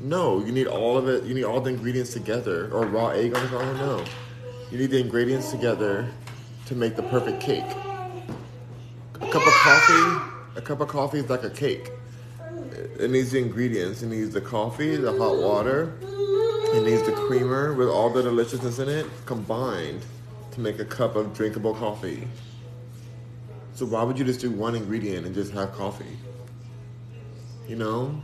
No, 0.00 0.44
you 0.44 0.52
need 0.52 0.66
all 0.66 0.96
of 0.96 1.08
it. 1.08 1.24
You 1.24 1.34
need 1.34 1.44
all 1.44 1.60
the 1.60 1.70
ingredients 1.70 2.12
together. 2.12 2.70
Or 2.70 2.86
raw 2.86 3.08
egg 3.08 3.34
on 3.34 3.42
its 3.42 3.52
own? 3.52 3.76
No. 3.78 4.04
You 4.70 4.78
need 4.78 4.90
the 4.90 5.00
ingredients 5.00 5.50
together 5.50 6.08
to 6.66 6.74
make 6.76 6.94
the 6.94 7.02
perfect 7.02 7.40
cake. 7.40 7.64
A 9.20 9.30
cup 9.30 9.44
of 9.44 9.52
coffee, 9.52 10.30
a 10.56 10.60
cup 10.60 10.80
of 10.80 10.88
coffee 10.88 11.18
is 11.18 11.30
like 11.30 11.42
a 11.42 11.50
cake. 11.50 11.90
It 12.78 13.10
needs 13.10 13.32
the 13.32 13.38
ingredients. 13.38 14.02
It 14.02 14.06
needs 14.06 14.32
the 14.32 14.40
coffee, 14.40 14.94
the 14.96 15.10
hot 15.18 15.38
water. 15.38 15.92
It 16.02 16.84
needs 16.84 17.02
the 17.02 17.12
creamer 17.12 17.74
with 17.74 17.88
all 17.88 18.08
the 18.08 18.22
deliciousness 18.22 18.78
in 18.78 18.88
it 18.88 19.06
combined 19.26 20.04
to 20.52 20.60
make 20.60 20.78
a 20.78 20.84
cup 20.84 21.16
of 21.16 21.34
drinkable 21.34 21.74
coffee. 21.74 22.28
So 23.74 23.84
why 23.86 24.02
would 24.02 24.18
you 24.18 24.24
just 24.24 24.40
do 24.40 24.50
one 24.50 24.76
ingredient 24.76 25.26
and 25.26 25.34
just 25.34 25.52
have 25.52 25.72
coffee? 25.72 26.16
You 27.66 27.76
know? 27.76 28.20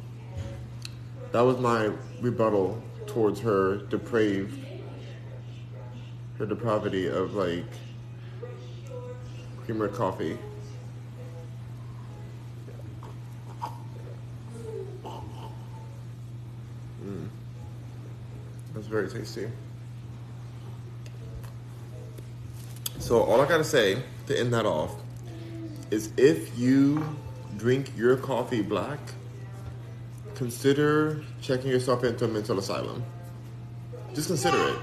That 1.32 1.40
was 1.40 1.58
my 1.58 1.90
rebuttal 2.20 2.80
towards 3.06 3.40
her 3.40 3.76
depraved, 3.76 4.56
her 6.38 6.46
depravity 6.46 7.08
of 7.08 7.34
like 7.34 7.64
creamer 9.64 9.88
coffee. 9.88 10.38
That's 18.84 18.92
very 18.92 19.08
tasty. 19.08 19.50
So 22.98 23.22
all 23.22 23.40
I 23.40 23.48
gotta 23.48 23.64
say 23.64 24.02
to 24.26 24.38
end 24.38 24.52
that 24.52 24.66
off 24.66 24.94
is 25.90 26.10
if 26.18 26.58
you 26.58 27.02
drink 27.56 27.96
your 27.96 28.18
coffee 28.18 28.60
black, 28.60 28.98
consider 30.34 31.24
checking 31.40 31.70
yourself 31.70 32.04
into 32.04 32.26
a 32.26 32.28
mental 32.28 32.58
asylum. 32.58 33.02
Just 34.12 34.26
consider 34.26 34.58
it. 34.68 34.78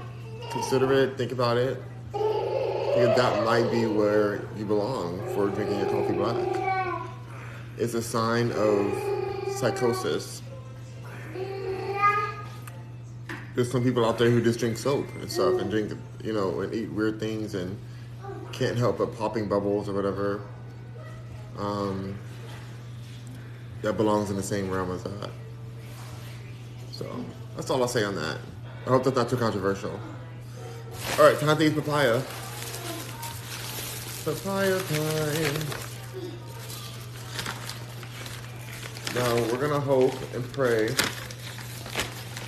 Consider 0.50 0.92
it, 0.94 1.16
think 1.16 1.30
about 1.30 1.56
it. 1.56 1.80
Because 2.10 3.16
that 3.16 3.44
might 3.44 3.70
be 3.70 3.86
where 3.86 4.42
you 4.56 4.64
belong 4.64 5.20
for 5.32 5.48
drinking 5.48 5.78
your 5.78 5.88
coffee 5.90 6.14
black. 6.14 6.96
It's 7.78 7.94
a 7.94 8.02
sign 8.02 8.50
of 8.50 9.52
psychosis 9.54 10.41
there's 13.54 13.70
some 13.70 13.84
people 13.84 14.04
out 14.04 14.18
there 14.18 14.30
who 14.30 14.40
just 14.42 14.58
drink 14.58 14.78
soap 14.78 15.06
and 15.20 15.30
stuff 15.30 15.60
and 15.60 15.70
drink, 15.70 15.92
you 16.22 16.32
know, 16.32 16.60
and 16.60 16.72
eat 16.74 16.90
weird 16.90 17.20
things 17.20 17.54
and 17.54 17.78
can't 18.52 18.78
help 18.78 18.98
but 18.98 19.16
popping 19.16 19.48
bubbles 19.48 19.88
or 19.88 19.92
whatever. 19.92 20.40
Um, 21.58 22.18
that 23.82 23.96
belongs 23.96 24.30
in 24.30 24.36
the 24.36 24.42
same 24.42 24.70
realm 24.70 24.90
as 24.90 25.02
that. 25.02 25.30
So 26.92 27.06
that's 27.56 27.68
all 27.68 27.82
I'll 27.82 27.88
say 27.88 28.04
on 28.04 28.14
that. 28.14 28.38
I 28.86 28.90
hope 28.90 29.04
that's 29.04 29.16
not 29.16 29.28
too 29.28 29.36
controversial. 29.36 29.98
All 31.18 31.24
right, 31.24 31.38
time 31.38 31.56
to 31.56 31.64
eat 31.64 31.74
papaya. 31.74 32.22
Papaya 34.24 34.80
time. 34.80 35.54
Now 39.14 39.34
we're 39.52 39.60
gonna 39.60 39.80
hope 39.80 40.14
and 40.34 40.52
pray 40.52 40.94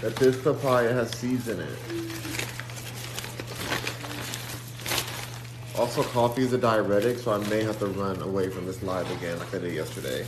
that 0.01 0.17
this 0.17 0.41
papaya 0.43 0.93
has 0.93 1.11
seeds 1.11 1.49
in 1.49 1.61
it. 1.61 1.79
Also, 5.77 6.03
coffee 6.05 6.43
is 6.43 6.53
a 6.53 6.59
diuretic, 6.59 7.19
so 7.19 7.33
I 7.33 7.39
may 7.49 7.63
have 7.65 7.79
to 7.81 7.87
run 7.87 8.23
away 8.23 8.49
from 8.49 8.65
this 8.65 8.83
live 8.83 9.11
again 9.19 9.39
like 9.39 9.55
I 9.55 9.59
did 9.59 9.75
yesterday. 9.75 10.25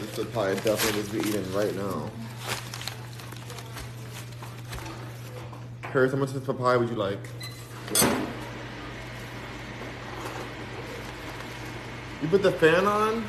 This 0.00 0.24
papaya 0.24 0.54
definitely 0.54 1.00
needs 1.00 1.10
to 1.10 1.22
be 1.22 1.28
eaten 1.28 1.52
right 1.52 1.74
now. 1.74 2.10
Curtis, 5.82 6.12
how 6.12 6.18
much 6.18 6.28
of 6.28 6.34
this 6.34 6.44
papaya 6.44 6.78
would 6.78 6.88
you 6.88 6.96
like? 6.96 7.20
You 12.22 12.28
put 12.28 12.42
the 12.42 12.52
fan 12.52 12.86
on? 12.86 13.24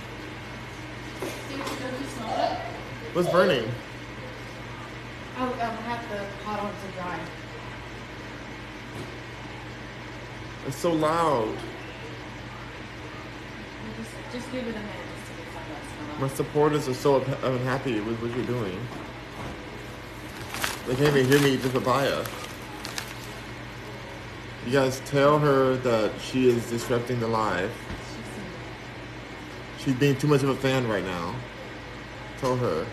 What's 3.13 3.29
burning? 3.29 3.69
I'll, 5.37 5.47
I'll 5.47 5.53
have 5.53 6.09
the 6.09 6.25
pot 6.43 6.59
on 6.59 6.71
to 6.71 6.97
dry. 6.97 7.19
It's 10.67 10.77
so 10.77 10.91
loud. 10.91 11.55
Just, 13.97 14.11
just 14.33 14.51
give 14.51 14.67
it 14.67 14.71
a 14.71 14.79
minute 14.79 14.85
just 15.15 15.31
to 15.31 15.37
get 15.37 15.47
some 15.53 16.09
of 16.09 16.17
that 16.17 16.21
My 16.21 16.27
supporters 16.29 16.89
are 16.89 16.93
so 16.93 17.17
up- 17.17 17.43
unhappy 17.43 17.99
with 17.99 18.19
what 18.21 18.35
you're 18.35 18.45
doing. 18.45 18.79
They 20.87 20.95
can't 20.95 21.15
even 21.15 21.29
hear 21.31 21.41
me 21.41 21.53
eat 21.53 21.61
the 21.61 21.69
papaya. 21.69 22.23
You 24.65 24.71
guys 24.71 25.01
tell 25.05 25.37
her 25.39 25.75
that 25.77 26.11
she 26.19 26.47
is 26.49 26.69
disrupting 26.69 27.19
the 27.19 27.27
live. 27.27 27.71
She's 29.79 29.93
being 29.95 30.15
too 30.17 30.27
much 30.27 30.41
of 30.41 30.49
a 30.49 30.55
fan 30.55 30.87
right 30.87 31.03
now. 31.03 31.35
Tell 32.39 32.57
her. 32.57 32.85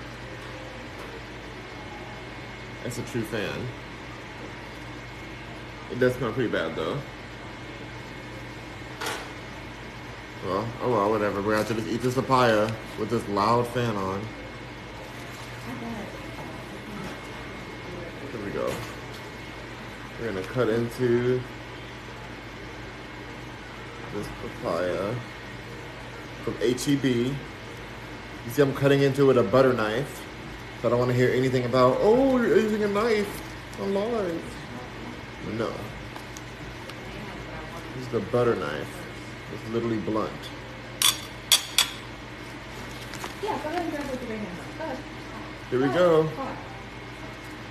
That's 2.83 2.99
a 2.99 3.03
true 3.03 3.23
fan. 3.23 3.67
It 5.91 5.99
does 5.99 6.15
smell 6.15 6.33
pretty 6.33 6.51
bad 6.51 6.75
though. 6.75 6.99
Well, 10.45 10.69
oh 10.83 10.91
well, 10.91 11.11
whatever. 11.11 11.41
We're 11.41 11.53
gonna 11.53 11.65
have 11.65 11.69
to 11.69 11.75
just 11.75 11.89
eat 11.89 12.03
this 12.03 12.15
papaya 12.15 12.69
with 12.99 13.11
this 13.11 13.27
loud 13.29 13.67
fan 13.69 13.95
on. 13.95 14.21
Here 18.33 18.45
we 18.45 18.51
go. 18.51 18.73
We're 20.21 20.33
gonna 20.33 20.43
cut 20.47 20.69
into 20.69 21.41
this 24.15 24.29
papaya 24.43 25.15
from 26.45 26.55
HEB. 26.57 27.37
You 28.45 28.51
see, 28.51 28.63
I'm 28.63 28.75
cutting 28.75 29.03
into 29.03 29.23
it 29.23 29.27
with 29.27 29.39
a 29.39 29.43
butter 29.43 29.73
knife. 29.73 30.23
So 30.81 30.89
I 30.89 30.91
don't 30.91 30.99
want 30.99 31.11
to 31.11 31.17
hear 31.17 31.31
anything 31.31 31.65
about, 31.65 31.99
oh, 32.01 32.39
you're 32.39 32.59
using 32.59 32.83
a 32.83 32.89
knife 32.89 33.81
on 33.81 33.95
live. 33.95 34.43
No. 35.57 35.73
This 37.95 38.07
is 38.07 38.09
the 38.09 38.21
butter 38.21 38.57
knife. 38.57 38.89
It's 39.55 39.73
literally 39.73 39.99
blunt. 39.99 40.33
Yeah, 43.43 43.59
go 43.63 43.69
ahead 43.69 43.83
and 43.83 43.91
grab 43.91 44.05
it 44.07 44.11
with 44.11 44.29
your 44.29 44.39
hands. 44.39 44.49
Go 44.79 44.85
ahead. 44.85 44.99
Here 45.71 45.81
we 45.81 45.89
go. 45.95 46.29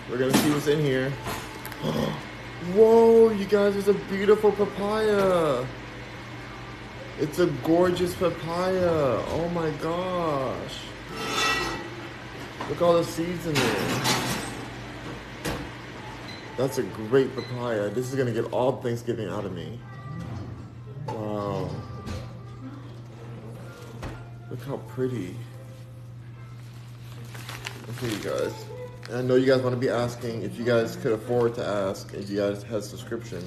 We're 0.10 0.18
gonna 0.18 0.38
see 0.38 0.52
what's 0.52 0.68
in 0.68 0.80
here. 0.80 1.10
Whoa, 2.74 3.30
you 3.30 3.46
guys, 3.46 3.76
it's 3.76 3.88
a 3.88 3.94
beautiful 3.94 4.52
papaya. 4.52 5.66
It's 7.22 7.38
a 7.38 7.46
gorgeous 7.64 8.16
papaya. 8.16 9.24
Oh 9.30 9.48
my 9.54 9.70
gosh. 9.80 10.80
Look 12.68 12.82
all 12.82 12.94
the 12.94 13.04
seeds 13.04 13.46
in 13.46 13.54
there. 13.54 14.02
That's 16.58 16.80
a 16.80 16.84
great 16.84 17.36
papaya. 17.36 17.90
This 17.90 18.10
is 18.10 18.16
gonna 18.16 18.32
get 18.32 18.52
all 18.52 18.82
Thanksgiving 18.82 19.30
out 19.30 19.46
of 19.46 19.54
me. 19.54 19.80
Wow. 21.10 21.70
Look 24.50 24.64
how 24.64 24.78
pretty. 24.78 25.36
Okay, 27.92 28.16
you 28.16 28.24
guys. 28.24 28.66
I 29.14 29.22
know 29.22 29.36
you 29.36 29.46
guys 29.46 29.62
want 29.62 29.76
to 29.76 29.80
be 29.80 29.90
asking 29.90 30.42
if 30.42 30.58
you 30.58 30.66
guys 30.66 30.96
could 30.96 31.12
afford 31.12 31.54
to 31.56 31.64
ask, 31.64 32.14
if 32.16 32.32
you 32.32 32.38
guys 32.38 32.64
have 32.64 32.84
subscription, 32.84 33.44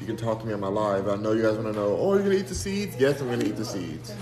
you 0.00 0.06
can 0.06 0.16
talk 0.16 0.40
to 0.40 0.46
me 0.46 0.52
on 0.52 0.60
my 0.60 0.68
live. 0.68 1.08
I 1.08 1.16
know 1.16 1.32
you 1.32 1.42
guys 1.42 1.56
want 1.56 1.68
to 1.68 1.72
know, 1.72 1.96
oh, 1.96 2.14
you're 2.14 2.22
going 2.22 2.36
to 2.36 2.38
eat 2.38 2.48
the 2.48 2.54
seeds? 2.54 2.96
Yes, 2.98 3.20
I'm 3.20 3.28
going 3.28 3.40
to 3.40 3.46
eat 3.46 3.56
the 3.56 3.64
seeds. 3.64 4.14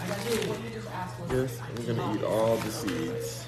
Yes, 1.31 1.59
I'm 1.61 1.85
going 1.85 1.97
to 1.97 2.19
eat 2.19 2.25
all 2.25 2.57
the 2.57 2.71
seeds. 2.71 3.47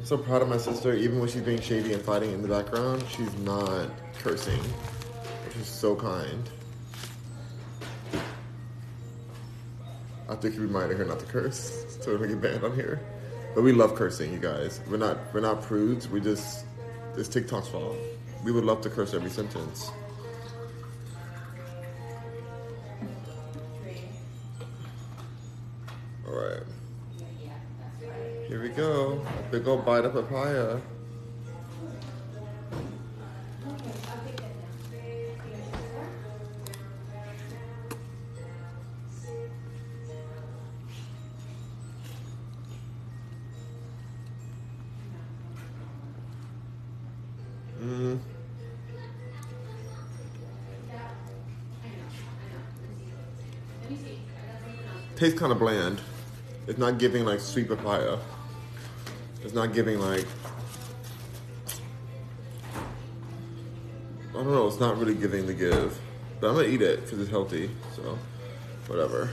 I'm 0.00 0.06
so 0.06 0.18
proud 0.18 0.42
of 0.42 0.48
my 0.48 0.56
sister, 0.56 0.94
even 0.94 1.20
when 1.20 1.28
she's 1.28 1.42
being 1.42 1.60
shady 1.60 1.92
and 1.92 2.02
fighting 2.02 2.32
in 2.32 2.42
the 2.42 2.48
background, 2.48 3.04
she's 3.08 3.32
not 3.38 3.88
cursing, 4.18 4.60
is 5.60 5.68
so 5.68 5.94
kind. 5.94 6.50
I 10.28 10.34
think 10.34 10.56
you 10.56 10.62
reminded 10.62 10.98
her 10.98 11.04
not 11.04 11.20
to 11.20 11.26
curse, 11.26 11.86
so 12.00 12.12
we 12.12 12.18
don't 12.18 12.28
get 12.28 12.40
banned 12.40 12.64
on 12.64 12.74
here. 12.74 13.00
But 13.54 13.62
we 13.62 13.72
love 13.72 13.94
cursing, 13.94 14.32
you 14.32 14.38
guys. 14.38 14.80
We're 14.88 14.96
not 14.96 15.18
we're 15.34 15.40
not 15.40 15.62
prudes. 15.62 16.08
We 16.08 16.20
just 16.20 16.64
it's 17.16 17.28
TikTok's 17.28 17.68
fault. 17.68 17.96
We 18.44 18.50
would 18.50 18.64
love 18.64 18.80
to 18.82 18.90
curse 18.90 19.12
every 19.12 19.30
sentence. 19.30 19.90
All 26.26 26.34
right. 26.34 26.62
Here 28.48 28.62
we 28.62 28.70
go. 28.70 29.24
Big 29.50 29.68
old 29.68 29.84
bite 29.84 30.04
of 30.04 30.14
papaya. 30.14 30.80
Tastes 55.22 55.38
kind 55.38 55.52
of 55.52 55.60
bland. 55.60 56.00
It's 56.66 56.80
not 56.80 56.98
giving 56.98 57.24
like 57.24 57.38
sweet 57.38 57.68
papaya. 57.68 58.18
It's 59.44 59.54
not 59.54 59.72
giving 59.72 60.00
like. 60.00 60.26
I 64.30 64.32
don't 64.32 64.50
know. 64.50 64.66
It's 64.66 64.80
not 64.80 64.98
really 64.98 65.14
giving 65.14 65.46
the 65.46 65.54
give. 65.54 65.96
But 66.40 66.48
I'm 66.48 66.56
gonna 66.56 66.66
eat 66.66 66.82
it 66.82 67.04
because 67.04 67.20
it's 67.20 67.30
healthy. 67.30 67.70
So, 67.94 68.18
whatever. 68.88 69.30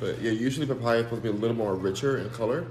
But 0.00 0.20
yeah, 0.20 0.32
usually 0.32 0.66
papaya 0.66 0.98
is 0.98 1.04
supposed 1.04 1.22
to 1.22 1.30
be 1.30 1.38
a 1.38 1.40
little 1.40 1.56
more 1.56 1.76
richer 1.76 2.18
in 2.18 2.28
color. 2.30 2.66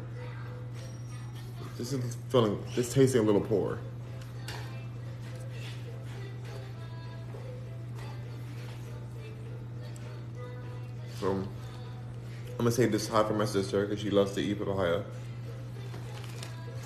This 1.77 1.93
is 1.93 2.17
feeling. 2.27 2.61
This 2.75 2.93
tasting 2.93 3.21
a 3.21 3.23
little 3.23 3.39
poor. 3.39 3.79
Gonna 12.69 12.83
save 12.83 12.91
this 12.91 13.07
high 13.07 13.23
for 13.23 13.33
my 13.33 13.45
sister 13.45 13.85
because 13.85 13.99
she 13.99 14.11
loves 14.11 14.33
to 14.33 14.41
eat 14.41 14.59
papaya. 14.59 15.01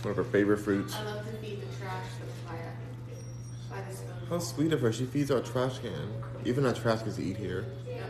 One 0.02 0.12
of 0.12 0.17
her 0.17 0.24
favorite 0.24 0.60
fruits. 0.60 0.96
I 0.96 1.04
love 1.04 1.26
to 1.26 1.32
feed 1.38 1.62
the 1.62 1.78
trash 1.78 2.06
the 2.19 2.50
papaya 2.50 2.72
by 3.69 3.78
the. 3.82 4.30
How 4.30 4.39
sweet 4.39 4.72
of 4.72 4.80
her. 4.80 4.93
She 4.93 5.06
feeds 5.06 5.30
our 5.30 5.41
trash 5.41 5.80
can. 5.80 6.13
Even 6.46 6.65
our 6.65 6.74
trash 6.74 7.02
cans 7.02 7.17
to 7.17 7.24
eat 7.24 7.36
here. 7.36 7.65
Yep. 7.88 8.04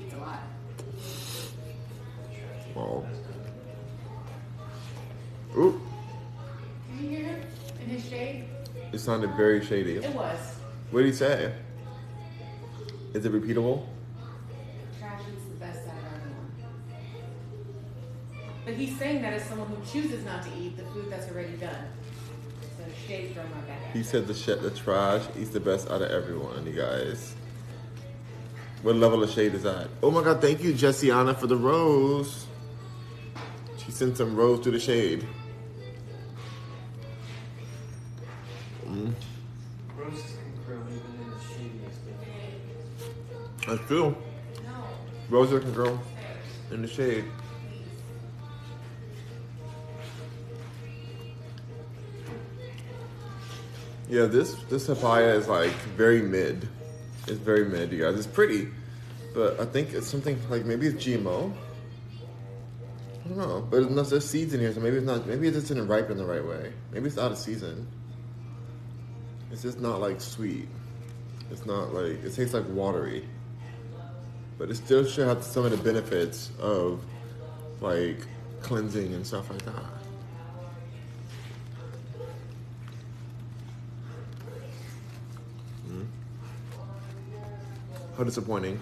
Eats 0.00 0.14
a 0.14 0.18
lot. 0.18 0.40
Wow. 2.74 3.06
Oop. 5.58 5.80
Did 6.90 7.02
you 7.02 7.08
hear 7.08 7.26
him 7.26 7.40
in 7.82 7.86
his 7.90 8.08
shade? 8.08 8.44
It 8.90 8.98
sounded 8.98 9.34
very 9.34 9.62
shady. 9.62 9.96
It 9.96 10.14
was. 10.14 10.38
What 10.90 11.00
did 11.00 11.08
he 11.08 11.12
say? 11.12 11.52
Is 13.12 13.26
it 13.26 13.32
repeatable? 13.32 13.86
He's 18.86 18.98
saying 18.98 19.22
that 19.22 19.32
as 19.32 19.44
someone 19.44 19.68
who 19.68 19.76
chooses 19.84 20.24
not 20.24 20.42
to 20.42 20.50
eat 20.58 20.76
the 20.76 20.82
food 20.86 21.06
that's 21.08 21.30
already 21.30 21.56
done. 21.56 21.86
So 22.76 22.84
shade 23.06 23.34
from 23.34 23.48
my 23.50 23.60
back. 23.60 23.92
He 23.92 24.02
said 24.02 24.26
the 24.26 24.34
shit, 24.34 24.60
the 24.62 24.70
trash 24.70 25.22
eats 25.38 25.50
the 25.50 25.60
best 25.60 25.88
out 25.88 26.02
of 26.02 26.10
everyone, 26.10 26.66
you 26.66 26.72
guys. 26.72 27.36
What 28.82 28.96
level 28.96 29.22
of 29.22 29.30
shade 29.30 29.54
is 29.54 29.62
that? 29.62 29.88
Oh 30.02 30.10
my 30.10 30.24
god, 30.24 30.40
thank 30.40 30.62
you, 30.62 30.72
Jessiana, 30.72 31.34
for 31.34 31.46
the 31.46 31.56
rose. 31.56 32.46
She 33.78 33.92
sent 33.92 34.16
some 34.16 34.34
rose 34.34 34.60
to 34.64 34.72
the 34.72 34.80
shade. 34.80 35.26
Mm, 38.84 39.14
Roses 39.96 40.36
can 40.36 40.64
grow 40.66 40.82
even 40.88 40.98
in 41.22 41.30
the 41.30 41.36
shadiest 41.38 42.00
that's 43.66 43.86
true. 43.86 44.16
Roses 45.30 45.62
can 45.62 45.72
grow 45.72 45.98
in 46.72 46.82
the 46.82 46.88
shade. 46.88 47.24
Yeah, 54.12 54.26
this 54.26 54.52
this 54.68 54.88
papaya 54.88 55.34
is 55.36 55.48
like 55.48 55.72
very 55.96 56.20
mid. 56.20 56.68
It's 57.26 57.38
very 57.38 57.64
mid, 57.64 57.90
you 57.92 58.02
guys. 58.02 58.14
It's 58.18 58.26
pretty, 58.26 58.68
but 59.32 59.58
I 59.58 59.64
think 59.64 59.94
it's 59.94 60.06
something 60.06 60.38
like 60.50 60.66
maybe 60.66 60.86
it's 60.86 61.02
GMO. 61.02 61.50
I 63.24 63.28
don't 63.28 63.38
know, 63.38 63.66
but 63.70 63.90
there's, 63.94 64.10
there's 64.10 64.28
seeds 64.28 64.52
in 64.52 64.60
here, 64.60 64.70
so 64.74 64.80
maybe 64.80 64.98
it's 64.98 65.06
not. 65.06 65.26
Maybe 65.26 65.48
it 65.48 65.54
just 65.54 65.68
didn't 65.68 65.88
ripen 65.88 66.18
the 66.18 66.26
right 66.26 66.46
way. 66.46 66.74
Maybe 66.92 67.06
it's 67.06 67.16
out 67.16 67.32
of 67.32 67.38
season. 67.38 67.86
It's 69.50 69.62
just 69.62 69.80
not 69.80 69.98
like 70.02 70.20
sweet. 70.20 70.68
It's 71.50 71.64
not 71.64 71.94
like 71.94 72.22
it 72.22 72.34
tastes 72.34 72.52
like 72.52 72.68
watery, 72.68 73.26
but 74.58 74.68
it 74.68 74.74
still 74.74 75.06
should 75.06 75.26
have 75.26 75.42
some 75.42 75.64
of 75.64 75.70
the 75.70 75.78
benefits 75.78 76.50
of 76.60 77.02
like 77.80 78.18
cleansing 78.60 79.14
and 79.14 79.26
stuff 79.26 79.48
like 79.48 79.64
that. 79.64 80.01
How 88.16 88.24
disappointing, 88.24 88.78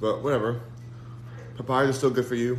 but 0.00 0.22
whatever. 0.22 0.62
Papayas 1.56 1.90
are 1.90 1.92
still 1.92 2.10
good 2.10 2.24
for 2.24 2.36
you. 2.36 2.58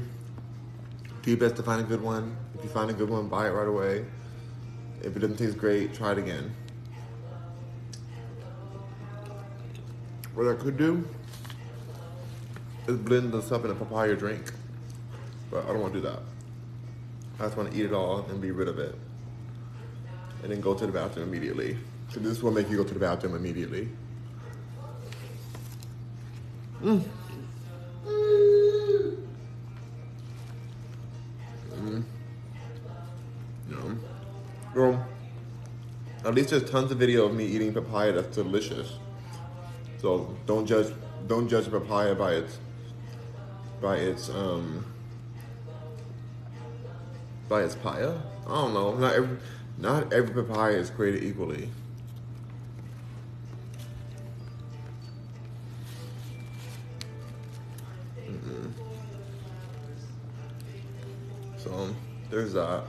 Do 1.24 1.32
your 1.32 1.40
best 1.40 1.56
to 1.56 1.64
find 1.64 1.82
a 1.82 1.84
good 1.84 2.02
one. 2.02 2.38
If 2.56 2.64
you 2.64 2.70
find 2.70 2.92
a 2.92 2.94
good 2.94 3.10
one, 3.10 3.28
buy 3.28 3.48
it 3.48 3.52
right 3.52 3.68
away. 3.68 4.06
If 5.02 5.16
it 5.16 5.20
doesn't 5.20 5.38
taste 5.38 5.58
great, 5.58 5.96
try 5.96 6.12
it 6.12 6.20
again. 6.20 6.54
What 10.36 10.48
I 10.48 10.54
could 10.54 10.78
do 10.78 11.04
is 12.88 12.98
blend 12.98 13.34
this 13.34 13.52
up 13.52 13.66
in 13.66 13.72
a 13.72 13.76
papaya 13.76 14.16
drink. 14.16 14.52
But 15.50 15.66
I 15.66 15.70
don't 15.70 15.82
want 15.82 15.94
to 15.94 16.02
do 16.02 16.08
that. 16.08 16.20
I 17.40 17.46
just 17.46 17.58
want 17.58 17.72
to 17.72 17.78
eat 17.78 17.86
it 17.86 17.94
all 17.94 18.20
and 18.30 18.40
be 18.40 18.52
rid 18.52 18.68
of 18.68 18.78
it. 18.78 18.96
And 20.44 20.52
then 20.52 20.62
go 20.62 20.76
to 20.76 20.86
the 20.86 20.92
bathroom 20.92 21.28
immediately. 21.28 21.78
So 22.10 22.20
this 22.20 22.44
will 22.44 22.52
make 22.52 22.70
you 22.70 22.78
go 22.78 22.84
to 22.84 22.94
the 22.94 23.00
bathroom 23.00 23.36
immediately. 23.36 23.90
Mm. 26.82 27.04
Mm. 31.76 32.04
No. 33.70 33.98
Well, 34.76 35.08
at 36.26 36.34
least 36.34 36.50
there's 36.50 36.70
tons 36.70 36.92
of 36.92 36.98
video 36.98 37.26
of 37.26 37.36
me 37.36 37.46
eating 37.46 37.72
papaya 37.72 38.14
that's 38.14 38.36
delicious. 38.36 38.94
So 40.00 40.36
don't 40.48 40.66
judge 40.66 40.92
don't 41.28 41.48
judge 41.48 41.70
papaya 41.70 42.16
by 42.16 42.34
its 42.34 42.58
by 43.80 43.98
its 43.98 44.30
um 44.30 44.84
by 47.48 47.62
its 47.62 47.76
paya. 47.76 48.20
I 48.48 48.56
don't 48.56 48.74
know. 48.74 48.96
Not 48.96 49.14
every 49.14 49.38
not 49.78 50.12
every 50.12 50.44
papaya 50.44 50.78
is 50.78 50.90
created 50.90 51.24
equally. 51.24 51.70
So 61.72 61.96
there's 62.30 62.54
that. 62.54 62.84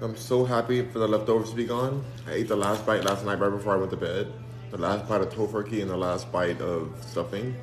I'm 0.00 0.16
so 0.16 0.46
happy 0.46 0.82
for 0.82 0.98
the 0.98 1.06
leftovers 1.06 1.50
to 1.50 1.56
be 1.56 1.66
gone. 1.66 2.02
I 2.26 2.32
ate 2.32 2.48
the 2.48 2.56
last 2.56 2.86
bite 2.86 3.04
last 3.04 3.24
night 3.26 3.38
right 3.38 3.50
before 3.50 3.74
I 3.74 3.76
went 3.76 3.90
to 3.90 3.98
bed. 3.98 4.32
The 4.70 4.78
last 4.78 5.06
bite 5.06 5.20
of 5.20 5.28
Tofurky 5.28 5.82
and 5.82 5.90
the 5.90 5.96
last 5.96 6.32
bite 6.32 6.60
of 6.62 6.90
stuffing 7.06 7.54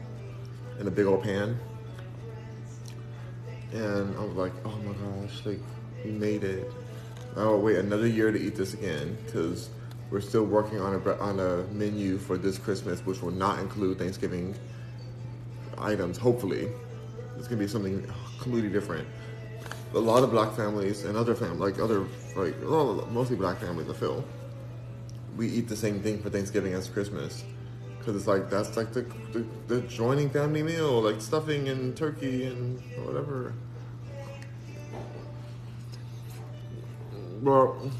in 0.79 0.87
a 0.87 0.91
big 0.91 1.07
old 1.07 1.23
pan. 1.23 1.59
And 3.73 4.15
I 4.17 4.23
was 4.23 4.35
like, 4.35 4.53
oh 4.65 4.77
my 4.85 4.93
gosh, 4.93 5.45
like 5.45 5.59
we 6.05 6.11
made 6.11 6.43
it. 6.43 6.71
I'll 7.35 7.59
wait 7.59 7.77
another 7.77 8.07
year 8.07 8.31
to 8.31 8.39
eat 8.39 8.55
this 8.55 8.75
again 8.75 9.17
because 9.25 9.69
we're 10.11 10.21
still 10.21 10.45
working 10.45 10.79
on 10.79 10.93
a 10.93 11.17
on 11.17 11.39
a 11.39 11.63
menu 11.73 12.19
for 12.19 12.37
this 12.37 12.59
Christmas, 12.59 13.03
which 13.03 13.23
will 13.23 13.31
not 13.31 13.57
include 13.59 13.97
Thanksgiving 13.97 14.55
items. 15.79 16.17
Hopefully, 16.17 16.69
it's 17.37 17.47
gonna 17.47 17.59
be 17.59 17.67
something 17.67 18.07
completely 18.39 18.69
different. 18.69 19.07
A 19.93 19.99
lot 19.99 20.23
of 20.23 20.31
black 20.31 20.53
families 20.55 21.03
and 21.03 21.17
other 21.17 21.33
fam 21.33 21.59
like 21.59 21.79
other 21.79 22.05
like 22.35 22.59
mostly 23.11 23.35
black 23.35 23.59
families, 23.59 23.89
I 23.89 23.93
feel, 23.93 24.23
we 25.35 25.47
eat 25.47 25.67
the 25.67 25.75
same 25.75 26.01
thing 26.01 26.21
for 26.21 26.29
Thanksgiving 26.29 26.73
as 26.73 26.87
Christmas. 26.89 27.43
Cause 28.05 28.15
it's 28.15 28.27
like 28.27 28.49
that's 28.49 28.77
like 28.77 28.93
the, 28.93 29.01
the 29.33 29.45
the 29.67 29.81
joining 29.81 30.29
family 30.29 30.63
meal, 30.63 31.01
like 31.01 31.19
stuffing 31.21 31.67
and 31.69 31.95
turkey 31.97 32.45
and 32.45 32.79
whatever. 33.05 33.53
Well, 37.41 37.91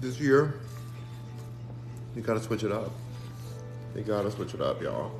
this 0.00 0.20
year, 0.20 0.60
you 2.14 2.22
gotta 2.22 2.40
switch 2.40 2.62
it 2.62 2.72
up. 2.72 2.92
You 3.94 4.02
gotta 4.02 4.30
switch 4.30 4.54
it 4.54 4.60
up, 4.60 4.80
y'all. 4.82 5.12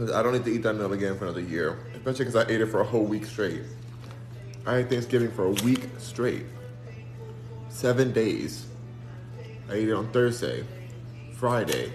I 0.00 0.22
don't 0.22 0.32
need 0.32 0.44
to 0.44 0.52
eat 0.52 0.62
that 0.62 0.74
meal 0.74 0.92
again 0.92 1.18
for 1.18 1.24
another 1.24 1.40
year, 1.40 1.76
especially 1.94 2.26
because 2.26 2.36
I 2.36 2.48
ate 2.48 2.60
it 2.60 2.66
for 2.66 2.80
a 2.80 2.84
whole 2.84 3.04
week 3.04 3.24
straight. 3.26 3.62
I 4.64 4.76
ate 4.78 4.90
Thanksgiving 4.90 5.32
for 5.32 5.46
a 5.46 5.50
week 5.64 5.80
straight, 5.98 6.44
seven 7.68 8.12
days. 8.12 8.66
I 9.68 9.74
ate 9.74 9.88
it 9.88 9.94
on 9.94 10.10
Thursday, 10.12 10.64
Friday, 11.34 11.92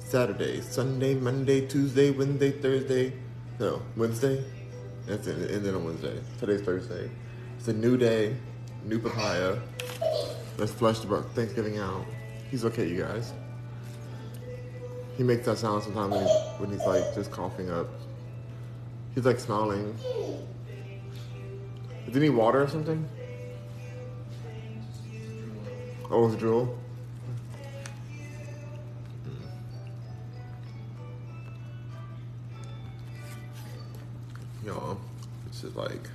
Saturday, 0.00 0.60
Sunday, 0.60 1.14
Monday, 1.14 1.66
Tuesday, 1.66 2.10
Wednesday, 2.10 2.50
Thursday. 2.50 3.12
No, 3.58 3.80
Wednesday. 3.96 4.44
That's 5.06 5.26
it. 5.26 5.50
And 5.50 5.64
then 5.64 5.74
on 5.74 5.84
Wednesday. 5.84 6.20
Today's 6.38 6.60
Thursday. 6.60 7.10
It's 7.58 7.68
a 7.68 7.72
new 7.72 7.96
day, 7.96 8.36
new 8.84 8.98
papaya. 8.98 9.58
Let's 10.58 10.72
flush 10.72 10.98
the 10.98 11.22
Thanksgiving 11.34 11.78
out. 11.78 12.04
He's 12.50 12.66
okay, 12.66 12.86
you 12.86 13.02
guys. 13.02 13.32
He 15.16 15.22
makes 15.22 15.46
that 15.46 15.56
sound 15.56 15.82
sometimes 15.82 16.12
when 16.12 16.22
he's, 16.22 16.36
when 16.58 16.70
he's 16.70 16.86
like 16.86 17.14
just 17.14 17.30
coughing 17.30 17.70
up. 17.70 17.88
He's 19.14 19.24
like 19.24 19.38
smiling. 19.38 19.96
Did 22.04 22.14
he 22.14 22.20
need 22.20 22.30
water 22.30 22.62
or 22.62 22.68
something? 22.68 23.08
Oh, 26.10 26.26
it's 26.26 26.36
drool. 26.36 26.78
Mm. 34.62 34.66
Y'all, 34.66 34.98
this 35.48 35.64
is 35.64 35.74
like 35.74 36.10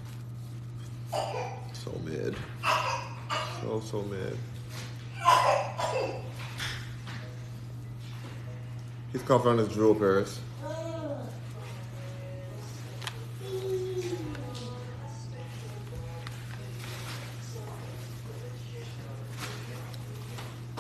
so 1.74 1.91
mid. 2.06 2.36
So, 3.62 3.82
so 3.84 4.04
mid. 4.04 4.38
He's 9.12 9.24
on 9.45 9.57
his 9.57 9.68
drool, 9.68 9.93
Paris. 9.93 10.39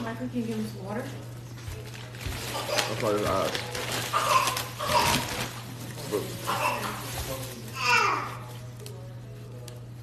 Michael, 0.01 0.27
can 0.27 0.39
you 0.39 0.43
give 0.43 0.57
him 0.57 0.65
some 0.67 0.85
water? 0.85 1.03
That's 2.53 3.03
why 3.03 3.11
his 3.11 3.25
eyes. 3.25 3.71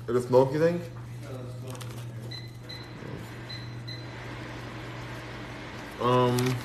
Is 0.09 0.17
it 0.17 0.29
smoke, 0.29 0.53
you 0.53 0.61
think? 0.61 0.83
Um, 6.01 6.57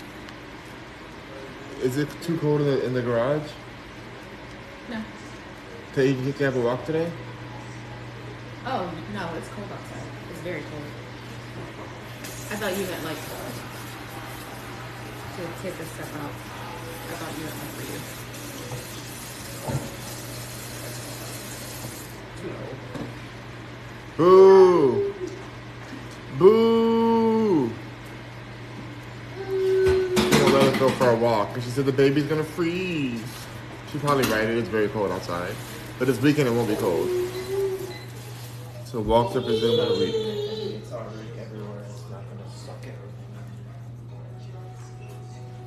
is 1.84 1.98
it 1.98 2.08
too 2.22 2.38
cold 2.38 2.62
in 2.62 2.68
the, 2.68 2.86
in 2.86 2.94
the 2.94 3.02
garage? 3.02 3.50
No. 4.90 5.02
Tay, 5.94 6.12
you 6.12 6.32
can 6.32 6.46
have 6.46 6.56
a 6.56 6.62
walk 6.62 6.86
today? 6.86 7.12
Oh, 8.66 8.90
no, 9.14 9.30
it's 9.38 9.50
cold 9.50 9.68
outside. 9.70 10.08
It's 10.32 10.40
very 10.40 10.62
cold. 10.62 10.84
I 12.52 12.56
thought 12.56 12.72
you 12.78 12.86
meant 12.86 13.04
like 13.04 13.18
to 15.36 15.44
take 15.62 15.74
a 15.74 15.86
step 15.86 16.08
out. 16.22 16.32
I 17.10 17.14
thought 17.16 17.34
you 17.38 17.44
were 17.44 17.52
for 17.74 17.84
you. 17.92 18.00
Too. 22.42 22.54
Boo! 24.18 25.14
Boo! 26.38 27.72
She's 29.46 30.40
gonna 30.40 30.54
let 30.54 30.64
us 30.64 30.78
go 30.80 30.88
for 30.90 31.10
a 31.10 31.16
walk. 31.16 31.53
And 31.53 31.53
she 31.64 31.70
said 31.70 31.86
the 31.86 31.92
baby's 31.92 32.26
gonna 32.26 32.44
freeze. 32.44 33.24
She's 33.92 34.02
probably 34.02 34.26
right. 34.26 34.44
It 34.44 34.58
is 34.58 34.68
very 34.68 34.90
cold 34.90 35.12
outside. 35.12 35.56
But 35.98 36.08
this 36.08 36.20
weekend 36.22 36.48
it 36.50 36.52
won't 36.52 36.68
be 36.68 36.76
cold. 36.76 37.10
So 38.86 39.00
walks 39.00 39.36
are 39.36 39.42
presumed 39.42 39.80
in 39.80 39.88
a 39.88 40.00
week. 40.00 40.16
It's 40.16 40.92
already 40.92 41.30
everywhere. 41.40 41.84
It's 41.90 42.02
not 42.12 42.24
gonna 42.30 42.50
suck 42.56 42.78
everything. 42.82 43.00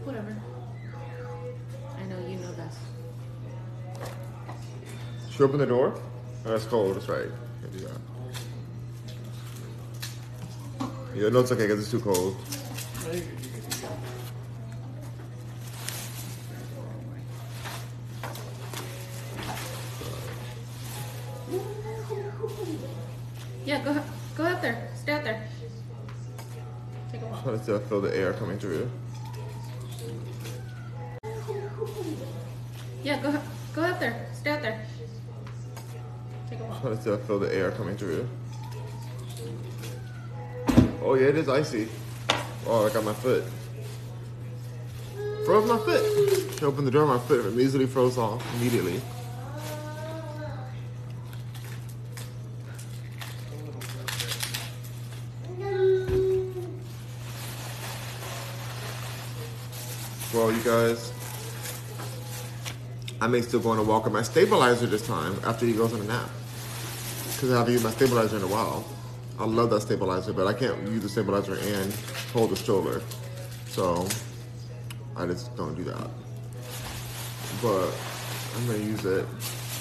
Whatever. 0.04 0.36
I 1.96 2.02
know 2.04 2.18
you 2.28 2.36
know 2.36 2.52
best. 2.52 2.78
Should 5.30 5.40
we 5.40 5.44
open 5.46 5.58
the 5.58 5.66
door? 5.66 5.98
Oh, 6.44 6.50
that's 6.50 6.66
cold. 6.66 6.96
That's 6.96 7.08
right. 7.08 7.28
Can't 7.60 7.72
do 7.72 7.78
that. 7.80 8.00
Yeah, 11.14 11.28
no, 11.30 11.40
it's 11.40 11.50
okay 11.50 11.66
because 11.66 11.80
it's 11.80 11.90
too 11.90 12.00
cold. 12.00 12.36
To 36.96 37.02
still 37.02 37.18
feel 37.18 37.38
the 37.38 37.54
air 37.54 37.70
coming 37.72 37.96
through. 37.96 38.26
Oh 41.02 41.14
yeah, 41.14 41.26
it 41.26 41.36
is 41.36 41.48
icy. 41.48 41.88
Oh, 42.66 42.86
I 42.86 42.92
got 42.92 43.04
my 43.04 43.12
foot. 43.12 43.44
Froze 45.44 45.68
my 45.68 45.76
foot. 45.78 46.58
She 46.58 46.64
opened 46.64 46.86
the 46.86 46.90
door, 46.90 47.06
my 47.06 47.18
foot 47.18 47.44
immediately 47.44 47.86
froze 47.86 48.16
off. 48.16 48.42
Immediately. 48.56 49.00
Well, 60.32 60.50
you 60.50 60.62
guys, 60.64 61.12
I 63.20 63.26
may 63.26 63.42
still 63.42 63.60
go 63.60 63.70
on 63.70 63.78
a 63.78 63.82
walk 63.82 64.04
with 64.04 64.12
my 64.14 64.22
stabilizer 64.22 64.86
this 64.86 65.06
time 65.06 65.38
after 65.44 65.66
he 65.66 65.74
goes 65.74 65.92
on 65.92 66.00
a 66.00 66.04
nap. 66.04 66.30
Because 67.36 67.52
I 67.52 67.58
haven't 67.58 67.74
used 67.74 67.84
my 67.84 67.90
stabilizer 67.90 68.38
in 68.38 68.42
a 68.44 68.46
while. 68.46 68.82
I 69.38 69.44
love 69.44 69.68
that 69.68 69.82
stabilizer, 69.82 70.32
but 70.32 70.46
I 70.46 70.54
can't 70.54 70.80
use 70.88 71.02
the 71.02 71.08
stabilizer 71.10 71.58
and 71.60 71.92
hold 72.32 72.48
the 72.48 72.56
stroller. 72.56 73.02
So 73.68 74.08
I 75.14 75.26
just 75.26 75.54
don't 75.54 75.74
do 75.74 75.84
that. 75.84 76.08
But 77.60 77.92
I'm 78.56 78.66
gonna 78.66 78.78
use 78.78 79.04
it. 79.04 79.26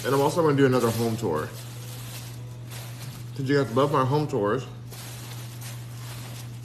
And 0.05 0.13
I'm 0.13 0.19
also 0.19 0.41
gonna 0.41 0.57
do 0.57 0.65
another 0.65 0.89
home 0.89 1.15
tour. 1.15 1.47
Did 3.37 3.47
you 3.47 3.63
guys 3.63 3.73
love 3.73 3.89
my 3.89 4.03
home 4.03 4.27
tours? 4.27 4.65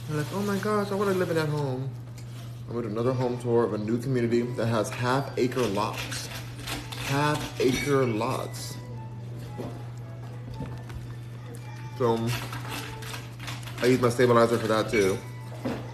They're 0.09 0.17
like, 0.17 0.27
oh 0.33 0.41
my 0.41 0.57
gosh, 0.57 0.91
I 0.91 0.95
wanna 0.95 1.13
live 1.13 1.29
in 1.29 1.37
that 1.37 1.47
home. 1.47 1.89
I'm 2.67 2.75
gonna 2.75 2.87
do 2.87 2.91
another 2.91 3.13
home 3.13 3.37
tour 3.37 3.63
of 3.63 3.73
a 3.73 3.77
new 3.77 3.97
community 3.97 4.41
that 4.41 4.65
has 4.65 4.89
half 4.89 5.31
acre 5.37 5.61
lots. 5.61 6.27
Half 7.07 7.61
acre 7.61 8.05
lots. 8.05 8.70
So 12.01 12.17
I 13.83 13.85
use 13.85 14.01
my 14.01 14.09
stabilizer 14.09 14.57
for 14.57 14.65
that 14.65 14.89
too. 14.89 15.19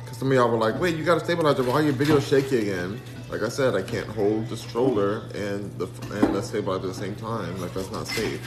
Cause 0.05 0.15
some 0.15 0.29
of 0.29 0.35
y'all 0.35 0.49
were 0.49 0.57
like, 0.57 0.79
wait, 0.79 0.95
you 0.95 1.03
got 1.03 1.17
a 1.17 1.19
stabilizer, 1.19 1.63
why 1.63 1.73
are 1.73 1.81
your 1.81 1.91
videos 1.91 2.29
shaky 2.29 2.59
again? 2.59 3.01
Like 3.29 3.41
I 3.41 3.49
said, 3.49 3.75
I 3.75 3.81
can't 3.81 4.07
hold 4.07 4.47
the 4.47 4.55
stroller 4.55 5.23
and 5.35 5.77
the 5.77 5.87
and 6.13 6.33
the 6.33 6.41
stabilizer 6.41 6.87
at 6.87 6.93
the 6.95 6.97
same 6.97 7.13
time. 7.17 7.59
Like 7.59 7.73
that's 7.73 7.91
not 7.91 8.07
safe. 8.07 8.39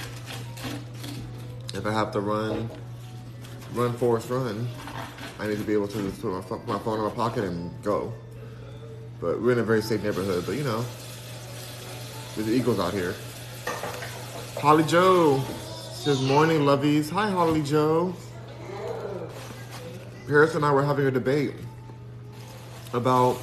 If 1.74 1.84
I 1.84 1.92
have 1.92 2.11
to 2.12 2.20
run, 2.20 2.70
run 3.74 3.92
Forrest 3.92 4.30
Run, 4.30 4.66
I 5.38 5.46
need 5.46 5.58
to 5.58 5.64
be 5.64 5.74
able 5.74 5.88
to 5.88 6.00
just 6.00 6.22
put 6.22 6.32
my, 6.66 6.78
my 6.78 6.78
phone 6.78 6.98
in 6.98 7.04
my 7.04 7.11
pocket 7.11 7.44
and 7.44 7.70
go. 7.82 8.11
But 9.20 9.42
we're 9.42 9.52
in 9.52 9.58
a 9.58 9.64
very 9.64 9.82
safe 9.82 10.02
neighborhood. 10.02 10.44
But 10.46 10.56
you 10.56 10.64
know, 10.64 10.82
there's 12.36 12.48
eagles 12.48 12.80
out 12.80 12.94
here. 12.94 13.14
Holly 14.56 14.84
Joe 14.84 15.44
says, 16.01 16.22
"Morning, 16.22 16.61
lovies." 16.61 17.11
Hi, 17.11 17.28
Holly 17.28 17.61
Joe. 17.61 18.14
Paris 20.26 20.55
and 20.55 20.64
I 20.64 20.72
were 20.72 20.82
having 20.82 21.05
a 21.05 21.11
debate 21.11 21.53
about 22.94 23.36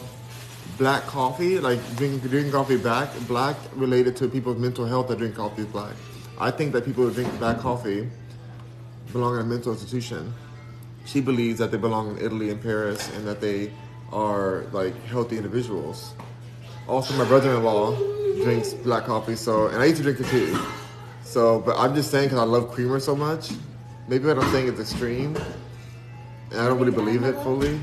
black 0.79 1.05
coffee, 1.05 1.59
like 1.59 1.79
drinking, 1.97 2.27
drinking 2.27 2.51
coffee 2.51 2.77
black, 2.77 3.09
black 3.27 3.57
related 3.75 4.15
to 4.15 4.27
people's 4.27 4.57
mental 4.57 4.85
health 4.85 5.07
that 5.09 5.19
drink 5.19 5.35
coffee 5.35 5.65
black. 5.65 5.93
I 6.39 6.49
think 6.49 6.73
that 6.73 6.83
people 6.83 7.03
who 7.03 7.11
drink 7.11 7.29
black 7.37 7.59
coffee 7.59 8.09
belong 9.13 9.35
in 9.35 9.41
a 9.41 9.43
mental 9.43 9.73
institution. 9.73 10.33
She 11.05 11.21
believes 11.21 11.59
that 11.59 11.69
they 11.69 11.77
belong 11.77 12.17
in 12.17 12.25
Italy 12.25 12.49
and 12.49 12.59
Paris 12.59 13.07
and 13.15 13.27
that 13.27 13.39
they 13.39 13.71
are 14.11 14.63
like 14.71 14.95
healthy 15.05 15.37
individuals. 15.37 16.13
Also, 16.87 17.13
my 17.13 17.25
brother-in-law 17.25 17.95
drinks 18.43 18.73
black 18.73 19.05
coffee, 19.05 19.35
so 19.35 19.67
and 19.67 19.77
I 19.77 19.85
used 19.85 19.97
to 19.97 20.03
drink 20.03 20.19
it 20.21 20.25
too. 20.25 20.57
So, 21.27 21.59
but 21.59 21.77
I'm 21.77 21.93
just 21.93 22.09
saying 22.09 22.29
because 22.29 22.39
I 22.39 22.43
love 22.45 22.71
creamer 22.71 22.99
so 23.01 23.15
much. 23.15 23.51
Maybe 24.07 24.25
what 24.27 24.39
I'm 24.39 24.49
saying 24.51 24.67
is 24.69 24.79
extreme, 24.79 25.35
and 26.51 26.59
I 26.59 26.67
don't 26.67 26.79
really 26.79 26.93
believe 26.93 27.23
it 27.23 27.35
fully. 27.43 27.79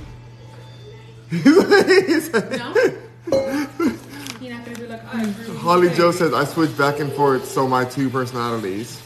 He's 1.29 2.33
like- 2.33 2.51
No? 2.53 2.75
You're 4.41 4.55
not 4.55 4.65
gonna 4.65 4.79
be 4.79 4.87
like, 4.87 5.05
Holly. 5.59 5.91
Joe 5.91 6.11
says 6.11 6.33
I 6.33 6.45
switch 6.45 6.77
back 6.79 7.01
and 7.01 7.13
forth, 7.13 7.45
so 7.47 7.69
my 7.69 7.85
two 7.85 8.09
personalities. 8.09 9.01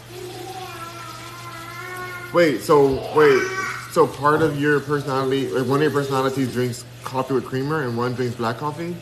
Wait, 2.33 2.61
so 2.61 3.03
wait, 3.17 3.43
so 3.91 4.07
part 4.07 4.43
of 4.43 4.61
your 4.61 4.79
personality, 4.81 5.49
like 5.49 5.67
one 5.67 5.79
of 5.79 5.83
your 5.83 5.91
personalities 5.91 6.53
drinks 6.53 6.85
coffee 7.03 7.35
with 7.35 7.45
creamer, 7.45 7.83
and 7.83 7.97
one 7.97 8.15
drinks 8.15 8.37
black 8.37 8.59
coffee. 8.59 8.95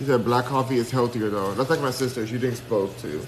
He 0.00 0.04
said 0.04 0.24
black 0.24 0.46
coffee 0.46 0.78
is 0.78 0.90
healthier 0.90 1.30
though. 1.30 1.54
That's 1.54 1.70
like 1.70 1.80
my 1.80 1.90
sister; 1.92 2.26
she 2.26 2.38
drinks 2.38 2.60
both 2.60 3.00
too. 3.00 3.24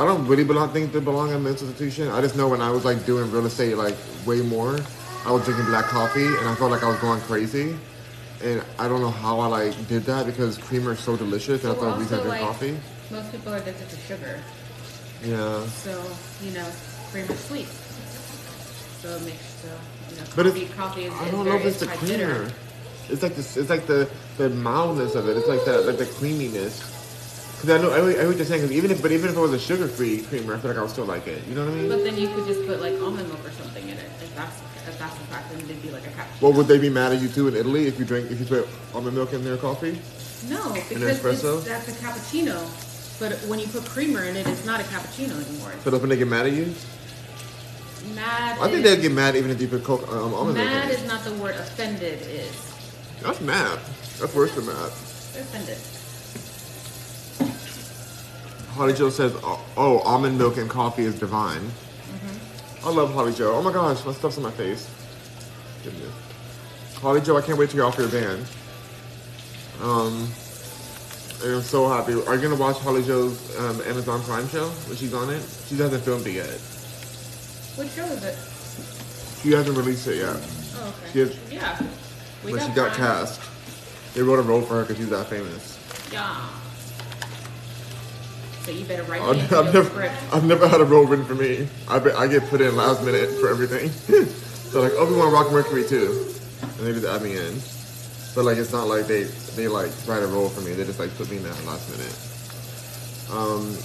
I 0.00 0.06
don't 0.06 0.26
really 0.26 0.44
belong, 0.44 0.70
think 0.70 0.92
they 0.92 1.00
belong 1.00 1.30
in 1.30 1.42
mental 1.44 1.68
institution. 1.68 2.08
I 2.08 2.22
just 2.22 2.34
know 2.34 2.48
when 2.48 2.62
I 2.62 2.70
was 2.70 2.86
like 2.86 3.04
doing 3.04 3.30
real 3.30 3.44
estate, 3.44 3.76
like 3.76 3.94
way 4.24 4.40
more, 4.40 4.78
I 5.26 5.30
was 5.30 5.44
drinking 5.44 5.66
black 5.66 5.84
coffee, 5.84 6.24
and 6.24 6.48
I 6.48 6.54
felt 6.54 6.70
like 6.70 6.82
I 6.82 6.88
was 6.88 6.98
going 7.00 7.20
crazy. 7.20 7.76
And 8.42 8.64
I 8.78 8.88
don't 8.88 9.02
know 9.02 9.10
how 9.10 9.40
I 9.40 9.46
like 9.46 9.88
did 9.88 10.04
that 10.04 10.24
because 10.24 10.56
creamer 10.56 10.92
is 10.92 11.00
so 11.00 11.18
delicious, 11.18 11.64
and 11.64 11.74
I 11.74 11.76
thought 11.76 11.98
we 11.98 12.04
had 12.06 12.14
only 12.14 12.14
reason 12.14 12.14
I 12.14 12.20
also, 12.20 12.30
drink 12.30 12.40
like, 12.40 12.50
coffee. 12.50 13.14
Most 13.14 13.30
people 13.30 13.52
are 13.52 13.58
addicted 13.58 13.90
to 13.90 13.96
sugar, 13.96 14.40
Yeah. 15.22 15.66
so 15.66 16.02
you 16.42 16.52
know, 16.52 16.66
creamer's 17.12 17.38
sweet. 17.40 17.68
So 19.02 19.08
it 19.16 19.22
makes 19.24 19.44
so 19.60 19.68
you 20.08 20.16
know, 20.16 20.22
But 20.34 20.76
coffee, 20.78 21.04
is, 21.04 21.12
I 21.12 21.30
don't 21.30 21.44
know 21.44 21.56
if 21.56 21.66
it's 21.66 21.80
the 21.80 21.86
quite 21.88 22.00
bitter. 22.00 22.50
It's 23.10 23.22
like 23.22 23.36
this. 23.36 23.58
It's 23.58 23.68
like 23.68 23.86
the 23.86 24.08
the 24.38 24.48
mildness 24.48 25.14
of 25.14 25.28
it. 25.28 25.36
It's 25.36 25.48
like 25.48 25.66
that, 25.66 25.84
like 25.84 25.98
the 25.98 26.06
creaminess. 26.06 26.99
Because 27.60 27.78
I 27.78 27.82
know, 27.82 27.90
I, 27.92 28.22
I 28.22 28.26
what 28.26 28.36
you're 28.36 28.46
saying. 28.46 28.62
Because 28.62 28.74
even 28.74 28.90
if, 28.90 29.02
but 29.02 29.12
even 29.12 29.28
if 29.28 29.36
it 29.36 29.40
was 29.40 29.52
a 29.52 29.58
sugar-free 29.58 30.22
creamer, 30.22 30.54
I 30.54 30.58
feel 30.58 30.70
like 30.70 30.78
I 30.78 30.82
would 30.82 30.90
still 30.90 31.04
like 31.04 31.26
it. 31.26 31.46
You 31.46 31.54
know 31.54 31.66
what 31.66 31.74
I 31.74 31.76
mean? 31.76 31.88
But 31.90 32.04
then 32.04 32.16
you 32.16 32.28
could 32.28 32.46
just 32.46 32.66
put 32.66 32.80
like 32.80 32.94
almond 33.02 33.28
milk 33.28 33.44
or 33.44 33.50
something 33.50 33.86
in 33.86 33.98
it. 33.98 34.10
If 34.22 34.34
that's 34.34 34.56
if 34.88 34.98
that's 34.98 35.14
the 35.18 35.24
fact, 35.24 35.50
then 35.50 35.60
it'd 35.60 35.82
be 35.82 35.90
like 35.90 36.06
a 36.06 36.10
cappuccino. 36.10 36.40
well, 36.40 36.52
would 36.54 36.66
they 36.68 36.78
be 36.78 36.88
mad 36.88 37.12
at 37.12 37.20
you 37.20 37.28
too 37.28 37.48
in 37.48 37.54
Italy 37.54 37.86
if 37.86 37.98
you 37.98 38.06
drink 38.06 38.30
if 38.30 38.40
you 38.40 38.46
put 38.46 38.66
almond 38.94 39.14
milk 39.14 39.34
in 39.34 39.44
their 39.44 39.58
coffee? 39.58 40.00
No, 40.48 40.72
because 40.72 41.02
it's, 41.02 41.42
that's 41.66 41.88
a 41.88 41.92
cappuccino. 41.92 42.56
But 43.20 43.34
when 43.46 43.58
you 43.58 43.66
put 43.66 43.84
creamer 43.84 44.24
in 44.24 44.36
it, 44.36 44.46
it's 44.46 44.64
not 44.64 44.80
a 44.80 44.84
cappuccino 44.84 45.36
anymore. 45.46 45.74
So 45.84 45.90
when 45.98 46.08
they 46.08 46.16
get 46.16 46.28
mad 46.28 46.46
at 46.46 46.52
you. 46.52 46.72
Mad. 48.14 48.58
I 48.58 48.70
think 48.70 48.82
is, 48.86 48.96
they'd 48.96 49.02
get 49.02 49.12
mad 49.12 49.36
even 49.36 49.50
if 49.50 49.60
you 49.60 49.68
put 49.68 49.84
coke, 49.84 50.08
um, 50.08 50.32
almond 50.32 50.56
milk 50.56 50.66
mad 50.66 50.90
is 50.90 51.06
not 51.06 51.22
the 51.24 51.34
word. 51.34 51.54
Offended 51.56 52.22
is. 52.22 52.72
That's 53.20 53.42
mad. 53.42 53.78
That's 54.18 54.34
worse 54.34 54.54
than 54.54 54.64
mad. 54.64 54.90
They're 55.34 55.42
offended. 55.42 55.76
Holly 58.80 58.94
Joe 58.94 59.10
says, 59.10 59.34
"Oh, 59.42 59.62
oh, 59.76 59.98
almond 59.98 60.38
milk 60.38 60.56
and 60.56 60.70
coffee 60.70 61.04
is 61.04 61.18
divine." 61.18 61.60
Mm-hmm. 61.60 62.86
I 62.88 62.90
love 62.90 63.12
Holly 63.12 63.34
Joe. 63.34 63.54
Oh 63.54 63.60
my 63.60 63.70
gosh, 63.74 64.02
my 64.06 64.12
stuff's 64.14 64.38
in 64.38 64.42
my 64.42 64.50
face. 64.52 64.88
Goodness. 65.84 66.10
Holly 66.94 67.20
Joe, 67.20 67.36
I 67.36 67.42
can't 67.42 67.58
wait 67.58 67.68
to 67.68 67.76
get 67.76 67.82
off 67.82 67.98
your 67.98 68.08
band. 68.08 68.46
Um, 69.82 70.22
I'm 71.44 71.60
so 71.60 71.90
happy. 71.90 72.14
Are 72.26 72.34
you 72.34 72.40
gonna 72.40 72.56
watch 72.56 72.78
Holly 72.78 73.02
Joe's 73.02 73.54
um, 73.58 73.82
Amazon 73.82 74.22
Prime 74.22 74.48
show 74.48 74.66
when 74.88 74.96
she's 74.96 75.12
on 75.12 75.28
it? 75.28 75.42
She 75.68 75.76
hasn't 75.76 76.02
filmed 76.02 76.26
it 76.26 76.32
yet. 76.36 76.46
What 77.76 77.86
show 77.90 78.06
is 78.06 78.24
it? 78.24 78.38
She 79.42 79.52
hasn't 79.52 79.76
released 79.76 80.06
it 80.06 80.16
yet. 80.16 80.36
Oh, 80.76 80.88
okay. 81.04 81.12
She 81.12 81.18
has- 81.18 81.52
yeah. 81.52 81.78
We 82.46 82.52
but 82.52 82.62
she 82.62 82.68
got 82.68 82.94
Prime. 82.94 83.26
cast. 83.26 83.42
They 84.14 84.22
wrote 84.22 84.38
a 84.38 84.42
role 84.42 84.62
for 84.62 84.76
her 84.76 84.82
because 84.84 84.96
she's 84.96 85.10
that 85.10 85.26
famous. 85.26 85.76
Yeah. 86.10 86.48
So 88.70 88.76
you 88.76 88.84
better 88.84 89.02
write 89.10 89.20
I've, 89.20 89.52
I've 89.52 89.74
never, 89.74 89.90
script. 89.90 90.14
I've 90.32 90.44
never 90.44 90.68
had 90.68 90.80
a 90.80 90.84
role 90.84 91.04
written 91.04 91.24
for 91.24 91.34
me. 91.34 91.66
I, 91.88 91.98
be, 91.98 92.12
I 92.12 92.28
get 92.28 92.48
put 92.48 92.60
in 92.60 92.76
last 92.76 93.04
minute 93.04 93.28
for 93.40 93.48
everything. 93.48 93.90
so 94.70 94.80
like, 94.80 94.92
oh, 94.94 95.10
we 95.10 95.16
want 95.16 95.32
Rock 95.32 95.50
Mercury 95.50 95.84
too, 95.84 96.32
and 96.62 96.86
they 96.86 96.92
just 96.92 97.04
add 97.04 97.20
me 97.22 97.36
in. 97.36 97.58
But 98.32 98.44
like, 98.44 98.58
it's 98.58 98.72
not 98.72 98.86
like 98.86 99.08
they 99.08 99.24
they 99.56 99.66
like 99.66 99.90
write 100.06 100.22
a 100.22 100.28
role 100.28 100.48
for 100.48 100.60
me. 100.60 100.72
They 100.72 100.84
just 100.84 101.00
like 101.00 101.12
put 101.16 101.28
me 101.32 101.38
in 101.38 101.42
that 101.42 101.64
last 101.64 101.90
minute. 101.90 102.14
Um, 103.36 103.76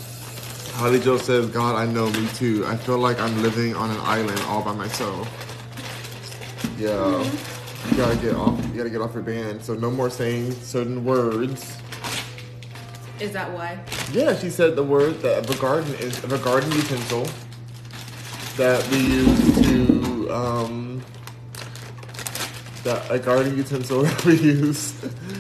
Holly 0.78 1.00
Joe 1.00 1.18
says, 1.18 1.50
God, 1.50 1.76
I 1.76 1.92
know 1.92 2.08
me 2.12 2.28
too. 2.36 2.64
I 2.68 2.78
feel 2.78 3.00
like 3.00 3.20
I'm 3.20 3.42
living 3.42 3.76
on 3.76 3.90
an 3.90 3.98
island 4.02 4.40
all 4.42 4.64
by 4.64 4.76
myself. 4.76 5.28
Yeah, 6.78 7.24
you 7.90 7.98
gotta 7.98 8.18
get 8.18 8.36
off. 8.36 8.64
You 8.68 8.78
gotta 8.78 8.92
get 8.92 9.02
off 9.02 9.16
your 9.16 9.24
band. 9.24 9.64
So 9.64 9.74
no 9.74 9.90
more 9.90 10.12
saying 10.12 10.52
certain 10.52 11.04
words. 11.04 11.76
Is 13.20 13.32
that 13.32 13.52
why? 13.54 13.80
Yeah, 14.12 14.36
she 14.38 14.50
said 14.50 14.76
the 14.76 14.84
word 14.84 15.22
that 15.22 15.50
a 15.50 15.58
garden 15.60 15.94
is 15.96 16.22
a 16.24 16.38
garden 16.38 16.72
utensil 16.72 17.28
that 18.58 18.86
we 18.90 18.98
use 18.98 19.62
to 19.68 20.30
um 20.34 21.02
that 22.84 23.10
a 23.10 23.18
garden 23.20 23.58
utensil 23.58 24.04
that 24.04 24.26
we 24.26 24.36
use 24.40 24.94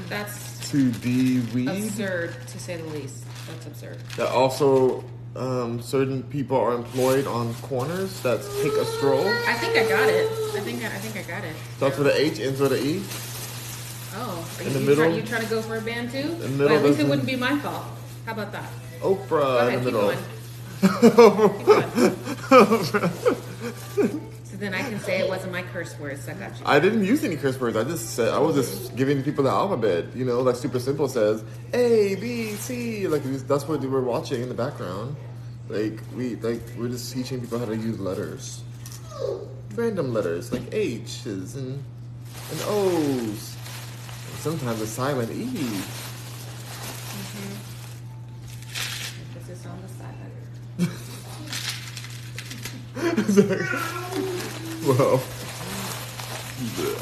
That's 0.09 0.69
to 0.71 0.91
de-weed. 0.91 1.67
absurd, 1.69 2.35
to 2.47 2.59
say 2.59 2.77
the 2.77 2.87
least. 2.89 3.23
That's 3.47 3.67
absurd. 3.67 3.97
That 4.17 4.29
also 4.29 5.03
um, 5.35 5.81
certain 5.81 6.23
people 6.23 6.57
are 6.57 6.73
employed 6.73 7.27
on 7.27 7.53
corners 7.55 8.19
that 8.21 8.41
take 8.63 8.73
a 8.73 8.85
stroll. 8.85 9.27
I 9.47 9.53
think 9.53 9.77
I 9.77 9.87
got 9.87 10.09
it. 10.09 10.27
I 10.55 10.59
think 10.61 10.83
I, 10.83 10.87
I 10.87 10.89
think 10.99 11.17
I 11.23 11.29
got 11.29 11.43
it. 11.43 11.55
Starts 11.77 11.97
with 11.97 12.07
an 12.07 12.13
H, 12.15 12.39
ends 12.39 12.59
with 12.59 12.71
an 12.71 12.79
E. 12.79 13.03
Oh, 14.17 14.47
are 14.57 14.61
In 14.61 14.67
you, 14.67 14.73
the 14.73 14.79
you 14.79 14.85
middle- 14.87 15.05
Try, 15.05 15.13
you 15.15 15.21
trying 15.23 15.41
to 15.43 15.47
go 15.49 15.61
for 15.61 15.75
a 15.77 15.81
band 15.81 16.11
too? 16.11 16.23
the 16.23 16.47
middle 16.47 16.67
well, 16.67 16.77
at 16.77 16.83
least 16.83 16.99
it 16.99 17.03
doesn't- 17.03 17.09
wouldn't 17.09 17.27
be 17.27 17.35
my 17.35 17.57
fault. 17.59 17.83
How 18.25 18.31
about 18.33 18.51
that? 18.53 18.69
Oprah 19.01 19.29
Go 19.29 19.67
in 19.67 19.67
ahead, 19.67 19.83
the 19.83 19.91
keep 19.91 19.93
middle. 19.93 20.01
going. 20.01 20.17
Keep 21.01 21.15
going. 21.15 22.15
so 24.45 24.57
then 24.57 24.73
I 24.73 24.81
can 24.81 24.99
say 24.99 25.19
it 25.19 25.27
wasn't 25.29 25.51
my 25.51 25.63
curse 25.63 25.97
words. 25.99 26.27
I 26.27 26.33
got 26.33 26.51
you. 26.59 26.63
I 26.65 26.79
didn't 26.79 27.03
use 27.05 27.23
any 27.23 27.35
curse 27.35 27.59
words. 27.59 27.75
I 27.77 27.83
just 27.83 28.11
said 28.15 28.33
I 28.33 28.39
was 28.39 28.55
just 28.55 28.95
giving 28.95 29.21
people 29.23 29.43
the 29.43 29.49
alphabet. 29.51 30.05
You 30.15 30.25
know, 30.25 30.41
like 30.41 30.55
super 30.55 30.79
simple 30.79 31.07
says 31.07 31.43
A 31.73 32.15
B 32.15 32.53
C. 32.53 33.07
Like 33.07 33.23
that's 33.47 33.67
what 33.67 33.79
we 33.81 33.87
were 33.87 34.01
watching 34.01 34.41
in 34.41 34.47
the 34.49 34.55
background. 34.55 35.15
Like 35.69 35.99
we 36.15 36.35
like 36.37 36.61
we're 36.77 36.89
just 36.89 37.11
teaching 37.13 37.41
people 37.41 37.59
how 37.59 37.65
to 37.65 37.75
use 37.75 37.99
letters, 37.99 38.61
random 39.75 40.13
letters 40.13 40.51
like 40.51 40.63
H's 40.73 41.55
and 41.55 41.83
and 42.51 42.61
O's. 42.67 43.54
And 44.45 44.59
sometimes 44.59 44.79
a 44.79 44.85
silent 44.85 45.31
E. 45.31 45.41
Emphasis 49.33 49.65
on 49.65 49.81
the 49.81 49.87
side. 49.89 50.15
well, 54.85 55.23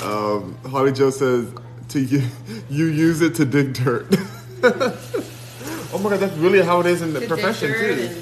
um, 0.10 0.58
Holly 0.72 0.94
Joe 0.94 1.10
says 1.10 1.52
to 1.90 2.00
you, 2.00 2.24
you 2.70 2.86
use 2.86 3.20
it 3.22 3.36
to 3.36 3.44
dig 3.44 3.74
dirt. 3.74 4.08
oh 4.64 6.00
my 6.02 6.12
god, 6.12 6.22
that's 6.22 6.38
really 6.38 6.62
how 6.62 6.80
it 6.80 6.86
is 6.86 7.02
in 7.02 7.12
the 7.12 7.20
To 7.20 7.28
profession 7.28 7.72
dig 7.72 7.80
dirt 7.80 7.96
too. 7.98 8.04
and, 8.04 8.16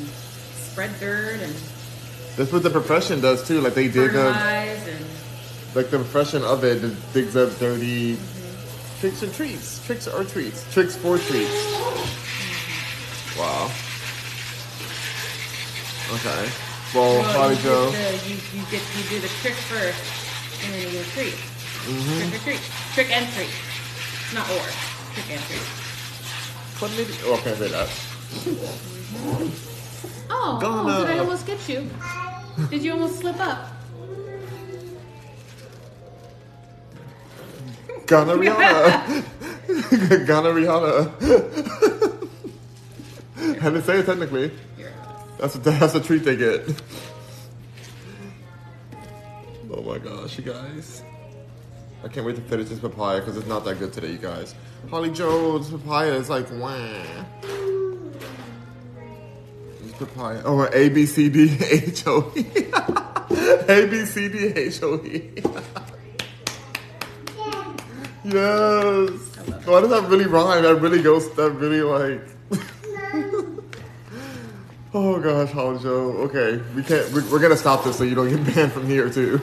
and 0.00 0.08
spread 0.08 1.00
dirt 1.00 1.40
and 1.40 1.54
That's 2.36 2.52
what 2.52 2.62
the 2.62 2.70
profession 2.70 3.22
does 3.22 3.48
too. 3.48 3.62
Like 3.62 3.72
they 3.72 3.88
dig 3.88 4.14
up, 4.14 4.34
fertilize 4.34 4.86
and 4.88 5.17
like 5.78 5.90
the 5.90 5.98
profession 5.98 6.42
of 6.42 6.64
it 6.64 6.80
just 6.80 7.12
digs 7.14 7.36
up 7.36 7.56
dirty 7.60 8.18
tricks 8.98 9.22
and 9.22 9.32
treats, 9.32 9.78
tricks 9.86 10.08
or 10.08 10.24
treats, 10.24 10.66
tricks 10.74 10.96
for 10.96 11.18
treats. 11.18 11.54
Wow. 13.38 13.70
Okay. 16.18 16.50
Well, 16.92 17.14
Well, 17.14 17.22
Holly 17.22 17.54
you, 17.54 17.62
Joe. 17.62 17.90
get 17.92 18.10
the, 18.10 18.28
you, 18.28 18.34
you 18.58 18.66
get 18.72 18.82
you 18.98 19.04
do 19.08 19.20
the 19.20 19.28
trick 19.38 19.54
first, 19.54 20.02
and 20.64 20.74
then 20.74 20.82
you 20.82 20.90
do 20.90 20.98
the 20.98 21.10
treat. 21.14 21.34
Mm-hmm. 21.86 22.18
Trick 22.18 22.34
or 22.34 22.42
treat, 22.42 22.62
trick 22.94 23.10
and 23.14 23.32
treat, 23.34 23.54
not 24.34 24.50
or 24.50 24.66
trick 25.14 25.30
and 25.30 25.42
treat. 25.46 25.62
What 26.82 26.90
did 26.98 27.06
oh, 27.22 27.38
okay, 27.38 27.54
say 27.54 27.68
that. 27.68 27.88
Oh, 30.28 30.58
Gonna- 30.60 30.92
oh, 30.92 31.06
did 31.06 31.14
I 31.14 31.18
almost 31.20 31.46
get 31.46 31.68
you? 31.68 31.88
Did 32.68 32.82
you 32.82 32.94
almost 32.94 33.20
slip 33.20 33.38
up? 33.38 33.77
Ghana 38.08 38.32
Rihanna. 38.32 39.24
Ghana 40.26 40.48
Rihanna. 40.48 41.12
Had 43.60 43.74
to 43.74 43.82
say 43.82 43.98
it 43.98 44.06
technically. 44.06 44.50
That's 45.38 45.54
a, 45.54 45.58
that's 45.58 45.94
a 45.94 46.00
treat 46.00 46.24
they 46.24 46.36
get. 46.36 46.66
Oh 49.70 49.82
my 49.82 49.98
gosh, 49.98 50.38
you 50.38 50.44
guys. 50.44 51.02
I 52.02 52.08
can't 52.08 52.24
wait 52.24 52.36
to 52.36 52.42
finish 52.42 52.68
this 52.68 52.78
papaya 52.78 53.20
because 53.20 53.36
it's 53.36 53.46
not 53.46 53.64
that 53.66 53.78
good 53.78 53.92
today, 53.92 54.12
you 54.12 54.18
guys. 54.18 54.54
Holly 54.88 55.10
Joe, 55.10 55.58
this 55.58 55.70
papaya 55.70 56.14
is 56.14 56.30
like, 56.30 56.50
wah. 56.52 56.78
This 59.82 59.92
papaya. 59.98 60.40
Oh, 60.44 60.66
A, 60.72 60.88
B, 60.88 61.04
C, 61.04 61.28
D, 61.28 61.58
H, 61.60 62.06
O, 62.06 62.32
E. 62.34 62.46
A, 63.68 63.86
B, 63.86 64.04
C, 64.06 64.28
D, 64.28 64.46
H, 64.56 64.82
O, 64.82 64.96
E. 65.04 65.42
Yes. 68.28 69.10
Why 69.66 69.80
does 69.80 69.90
that 69.90 70.04
really 70.08 70.26
rhyme? 70.26 70.62
That 70.62 70.76
really 70.76 71.02
goes, 71.02 71.30
that 71.34 71.50
really 71.52 71.82
like. 71.82 72.22
Oh 74.94 75.20
gosh, 75.20 75.50
Holly 75.50 75.78
Joe. 75.82 76.12
Okay, 76.28 76.62
we 76.74 76.82
can't. 76.82 77.12
We're, 77.12 77.30
we're 77.30 77.40
gonna 77.40 77.58
stop 77.58 77.84
this 77.84 77.98
so 77.98 78.04
you 78.04 78.14
don't 78.14 78.30
get 78.30 78.54
banned 78.54 78.72
from 78.72 78.86
here 78.86 79.10
too. 79.10 79.38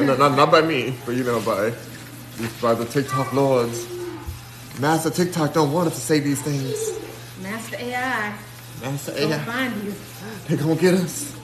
not, 0.00 0.18
not, 0.18 0.34
not 0.34 0.50
by 0.50 0.62
me, 0.62 0.94
but 1.04 1.14
you 1.14 1.24
know 1.24 1.40
by 1.42 1.74
by 2.62 2.74
the 2.74 2.86
TikTok 2.86 3.34
lords. 3.34 3.86
Master 4.80 5.10
TikTok 5.10 5.52
don't 5.52 5.72
want 5.72 5.88
us 5.88 5.94
to 5.96 6.00
say 6.00 6.20
these 6.20 6.40
things. 6.40 6.98
Master 7.42 7.76
AI, 7.78 8.34
Master 8.80 9.12
AI. 9.12 9.18
They're 9.18 9.28
gonna 9.28 9.44
find 9.44 9.84
you. 9.84 9.94
they 10.48 10.56
gonna 10.56 10.74
get 10.76 10.94
us. 10.94 11.35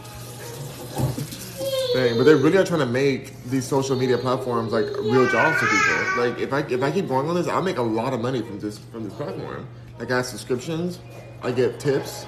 Dang, 1.93 2.17
but 2.17 2.25
they 2.25 2.35
really 2.35 2.57
are 2.57 2.65
trying 2.65 2.81
to 2.81 2.87
make 2.87 3.43
these 3.45 3.67
social 3.67 3.97
media 3.97 4.17
platforms 4.17 4.73
like 4.73 4.87
real 5.01 5.29
jobs 5.29 5.59
for 5.59 5.67
people. 5.67 6.25
Like 6.25 6.41
if 6.41 6.53
I 6.53 6.61
if 6.61 6.83
I 6.83 6.91
keep 6.91 7.07
going 7.07 7.29
on 7.29 7.35
this, 7.35 7.49
I'll 7.49 7.63
make 7.63 7.77
a 7.77 7.83
lot 7.83 8.15
of 8.15 8.21
money 8.21 8.41
from 8.41 8.59
this 8.61 8.79
from 8.79 9.05
this 9.05 9.13
platform. 9.13 9.67
Like 9.99 10.11
I 10.11 10.17
have 10.17 10.27
subscriptions, 10.27 11.01
I 11.43 11.53
get 11.53 11.79
tips, 11.79 12.25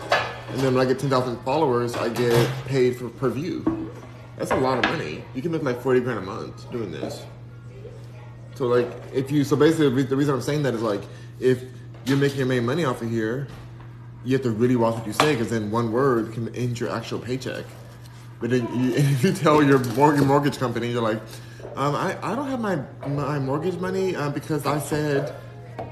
and 0.50 0.60
then 0.60 0.74
when 0.74 0.86
I 0.86 0.88
get 0.88 0.98
ten 0.98 1.08
thousand 1.08 1.38
followers, 1.44 1.96
I 1.96 2.10
get 2.10 2.50
paid 2.66 2.96
for 2.96 3.08
per 3.08 3.30
view. 3.30 3.90
That's 4.36 4.50
a 4.50 4.56
lot 4.56 4.78
of 4.78 4.84
money. 4.84 5.24
You 5.34 5.40
can 5.40 5.52
make 5.52 5.62
like 5.62 5.80
forty 5.80 6.00
grand 6.00 6.18
a 6.18 6.22
month 6.22 6.70
doing 6.70 6.90
this. 6.90 7.24
So 8.56 8.66
like 8.66 8.90
if 9.14 9.30
you 9.30 9.44
so 9.44 9.56
basically 9.56 10.02
the 10.02 10.16
reason 10.16 10.34
I'm 10.34 10.42
saying 10.42 10.62
that 10.64 10.74
is 10.74 10.82
like 10.82 11.02
if 11.40 11.62
you're 12.04 12.18
making 12.18 12.38
your 12.38 12.46
main 12.46 12.66
money 12.66 12.84
off 12.84 13.00
of 13.00 13.08
here, 13.08 13.48
you 14.26 14.34
have 14.34 14.42
to 14.42 14.50
really 14.50 14.76
watch 14.76 14.94
what 14.94 15.06
you 15.06 15.14
say 15.14 15.32
because 15.32 15.48
then 15.48 15.70
one 15.70 15.90
word 15.90 16.34
can 16.34 16.54
end 16.54 16.78
your 16.78 16.90
actual 16.90 17.18
paycheck. 17.18 17.64
But 18.44 18.50
then 18.50 18.68
you, 18.78 18.92
if 18.94 19.24
you 19.24 19.32
tell 19.32 19.62
your 19.62 19.78
mortgage, 19.94 20.22
mortgage 20.22 20.58
company, 20.58 20.92
you're 20.92 21.00
like, 21.00 21.18
um, 21.76 21.94
I, 21.94 22.14
I 22.22 22.36
don't 22.36 22.46
have 22.50 22.60
my 22.60 22.76
my 23.08 23.38
mortgage 23.38 23.78
money 23.78 24.14
uh, 24.14 24.28
because 24.28 24.66
I 24.66 24.78
said, 24.78 25.34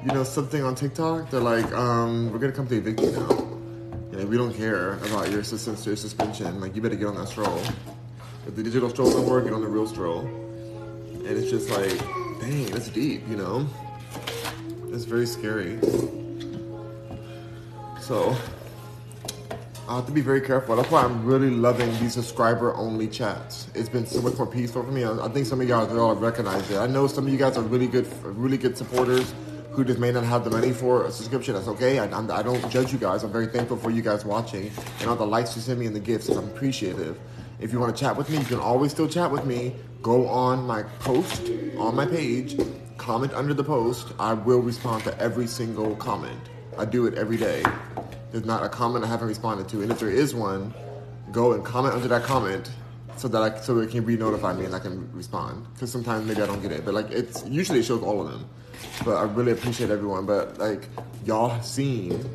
you 0.05 0.12
know, 0.12 0.22
something 0.22 0.62
on 0.62 0.74
TikTok. 0.74 1.30
They're 1.30 1.40
like, 1.40 1.72
um, 1.72 2.30
we're 2.30 2.38
gonna 2.38 2.53
come 2.53 2.66
to 2.66 2.76
evict 2.76 3.00
you 3.00 3.12
now. 3.12 3.48
Yeah, 4.12 4.26
we 4.26 4.36
don't 4.36 4.53
care 4.53 4.96
about 4.96 5.30
your 5.30 5.42
sus- 5.42 5.86
your 5.86 5.96
suspension. 5.96 6.61
Like, 6.61 6.76
you 6.76 6.82
better 6.82 6.94
get 6.94 7.07
on 7.07 7.14
that 7.14 7.28
stroll. 7.28 7.59
If 8.46 8.55
the 8.55 8.62
digital 8.62 8.90
stroll 8.90 9.11
don't 9.11 9.26
work, 9.26 9.44
get 9.44 9.55
on 9.55 9.62
the 9.62 9.66
real 9.66 9.86
stroll. 9.86 10.20
And 10.20 11.26
it's 11.26 11.48
just 11.48 11.70
like, 11.70 11.98
dang, 12.38 12.66
that's 12.66 12.90
deep, 12.90 13.26
you 13.30 13.36
know. 13.36 13.66
It's 14.92 15.05
very 15.05 15.26
scary. 15.26 15.78
So, 18.03 18.36
I 19.88 19.96
have 19.96 20.06
to 20.06 20.12
be 20.12 20.20
very 20.20 20.40
careful. 20.40 20.76
That's 20.76 20.90
why 20.90 21.02
I'm 21.02 21.24
really 21.24 21.50
loving 21.50 21.90
these 21.98 22.14
subscriber 22.14 22.72
only 22.76 23.08
chats. 23.08 23.66
It's 23.74 23.88
been 23.88 24.06
so 24.06 24.22
much 24.22 24.38
more 24.38 24.46
peaceful 24.46 24.84
for 24.84 24.92
me. 24.92 25.04
I, 25.04 25.28
think 25.28 25.44
some 25.44 25.60
of 25.60 25.68
y'all 25.68 25.98
all 25.98 26.14
have 26.14 26.22
recognized 26.22 26.70
it. 26.70 26.78
I 26.78 26.86
know 26.86 27.08
some 27.08 27.26
of 27.26 27.32
you 27.32 27.38
guys 27.38 27.56
are 27.56 27.62
really 27.62 27.88
good, 27.88 28.06
really 28.22 28.56
good 28.56 28.78
supporters 28.78 29.34
who 29.72 29.84
just 29.84 29.98
may 29.98 30.12
not 30.12 30.22
have 30.22 30.44
the 30.44 30.50
money 30.50 30.70
for 30.70 31.06
a 31.06 31.10
subscription. 31.10 31.54
That's 31.54 31.66
okay. 31.66 31.98
I, 31.98 32.04
I'm, 32.16 32.30
I 32.30 32.42
don't 32.42 32.70
judge 32.70 32.92
you 32.92 32.98
guys. 32.98 33.24
I'm 33.24 33.32
very 33.32 33.48
thankful 33.48 33.76
for 33.76 33.90
you 33.90 34.02
guys 34.02 34.24
watching 34.24 34.70
and 35.00 35.10
all 35.10 35.16
the 35.16 35.26
likes 35.26 35.56
you 35.56 35.62
send 35.62 35.80
me 35.80 35.86
and 35.86 35.96
the 35.96 36.00
gifts. 36.00 36.28
I'm 36.28 36.44
appreciative. 36.44 37.18
If 37.58 37.72
you 37.72 37.80
want 37.80 37.94
to 37.94 38.00
chat 38.00 38.16
with 38.16 38.30
me, 38.30 38.38
you 38.38 38.44
can 38.44 38.60
always 38.60 38.92
still 38.92 39.08
chat 39.08 39.30
with 39.32 39.44
me. 39.44 39.74
Go 40.00 40.28
on 40.28 40.64
my 40.64 40.84
post 41.00 41.50
on 41.76 41.96
my 41.96 42.06
page, 42.06 42.56
comment 42.98 43.32
under 43.34 43.52
the 43.52 43.64
post. 43.64 44.12
I 44.20 44.34
will 44.34 44.60
respond 44.60 45.02
to 45.04 45.18
every 45.18 45.48
single 45.48 45.96
comment. 45.96 46.51
I 46.78 46.84
do 46.84 47.06
it 47.06 47.14
every 47.14 47.36
day. 47.36 47.62
There's 48.30 48.44
not 48.44 48.64
a 48.64 48.68
comment 48.68 49.04
I 49.04 49.08
haven't 49.08 49.28
responded 49.28 49.68
to, 49.70 49.82
and 49.82 49.90
if 49.90 50.00
there 50.00 50.10
is 50.10 50.34
one, 50.34 50.72
go 51.30 51.52
and 51.52 51.64
comment 51.64 51.94
under 51.94 52.08
that 52.08 52.22
comment, 52.22 52.70
so 53.16 53.28
that 53.28 53.42
I 53.42 53.60
so 53.60 53.78
it 53.78 53.90
can 53.90 54.04
re-notify 54.04 54.54
me 54.54 54.64
and 54.64 54.74
I 54.74 54.78
can 54.78 55.10
respond. 55.12 55.66
Because 55.74 55.92
sometimes 55.92 56.26
maybe 56.26 56.42
I 56.42 56.46
don't 56.46 56.62
get 56.62 56.72
it, 56.72 56.84
but 56.84 56.94
like 56.94 57.10
it's 57.10 57.44
usually 57.46 57.80
it 57.80 57.84
shows 57.84 58.02
all 58.02 58.20
of 58.26 58.32
them. 58.32 58.48
But 59.04 59.16
I 59.16 59.24
really 59.24 59.52
appreciate 59.52 59.90
everyone. 59.90 60.26
But 60.26 60.58
like 60.58 60.88
y'all 61.24 61.48
have 61.50 61.64
seen 61.64 62.28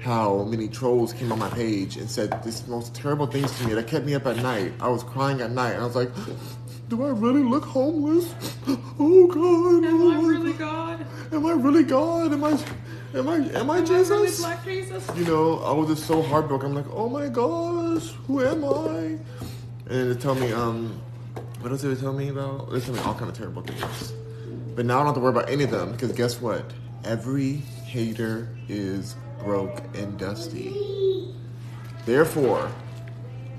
how 0.00 0.44
many 0.44 0.68
trolls 0.68 1.12
came 1.12 1.32
on 1.32 1.38
my 1.38 1.50
page 1.50 1.96
and 1.96 2.10
said 2.10 2.42
this 2.42 2.66
most 2.66 2.94
terrible 2.94 3.26
things 3.26 3.56
to 3.58 3.66
me 3.66 3.74
that 3.74 3.86
kept 3.86 4.06
me 4.06 4.14
up 4.14 4.26
at 4.26 4.36
night. 4.36 4.72
I 4.80 4.88
was 4.88 5.02
crying 5.02 5.40
at 5.40 5.50
night 5.50 5.72
and 5.72 5.82
I 5.82 5.86
was 5.86 5.96
like, 5.96 6.10
do 6.88 7.04
I 7.04 7.08
really 7.08 7.42
look 7.42 7.64
homeless? 7.64 8.34
Oh 8.98 9.26
God! 9.26 9.84
Am 9.84 10.00
oh 10.00 10.10
I 10.10 10.26
really. 10.26 10.52
God? 10.54 11.06
Am 11.30 11.44
I 11.44 11.52
really 11.52 11.84
God? 11.84 12.32
Am 12.32 12.42
I? 12.42 12.58
Am 13.14 13.28
I? 13.28 13.36
Am 13.36 13.46
I 13.56 13.58
Am 13.60 13.70
I 13.70 13.80
Jesus? 13.82 14.10
really 14.10 14.36
Black 14.36 14.64
Jesus? 14.64 15.08
you 15.16 15.24
know, 15.24 15.58
I 15.60 15.72
was 15.72 15.88
just 15.88 16.06
so 16.06 16.22
heartbroken. 16.22 16.70
I'm 16.70 16.74
like, 16.74 16.90
oh 16.92 17.08
my 17.08 17.28
gosh, 17.28 18.10
who 18.26 18.42
am 18.44 18.64
I? 18.64 19.18
And 19.88 20.10
they 20.14 20.20
tell 20.20 20.34
me, 20.34 20.52
um, 20.52 21.00
what 21.60 21.70
else 21.72 21.82
did 21.82 21.96
they 21.96 22.00
tell 22.00 22.12
me 22.12 22.28
about? 22.28 22.70
They 22.70 22.80
tell 22.80 22.94
me 22.94 23.00
all 23.00 23.14
kind 23.14 23.30
of 23.30 23.36
terrible 23.36 23.62
things. 23.62 24.12
But 24.74 24.84
now 24.84 24.96
I 24.96 24.98
don't 24.98 25.06
have 25.06 25.14
to 25.14 25.20
worry 25.20 25.30
about 25.30 25.48
any 25.48 25.64
of 25.64 25.70
them 25.70 25.92
because 25.92 26.12
guess 26.12 26.40
what? 26.40 26.64
Every 27.04 27.54
hater 27.86 28.48
is 28.68 29.14
broke 29.42 29.82
and 29.94 30.18
dusty. 30.18 30.74
Therefore, 32.04 32.70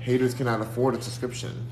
haters 0.00 0.34
cannot 0.34 0.60
afford 0.60 0.94
a 0.94 1.02
subscription. 1.02 1.66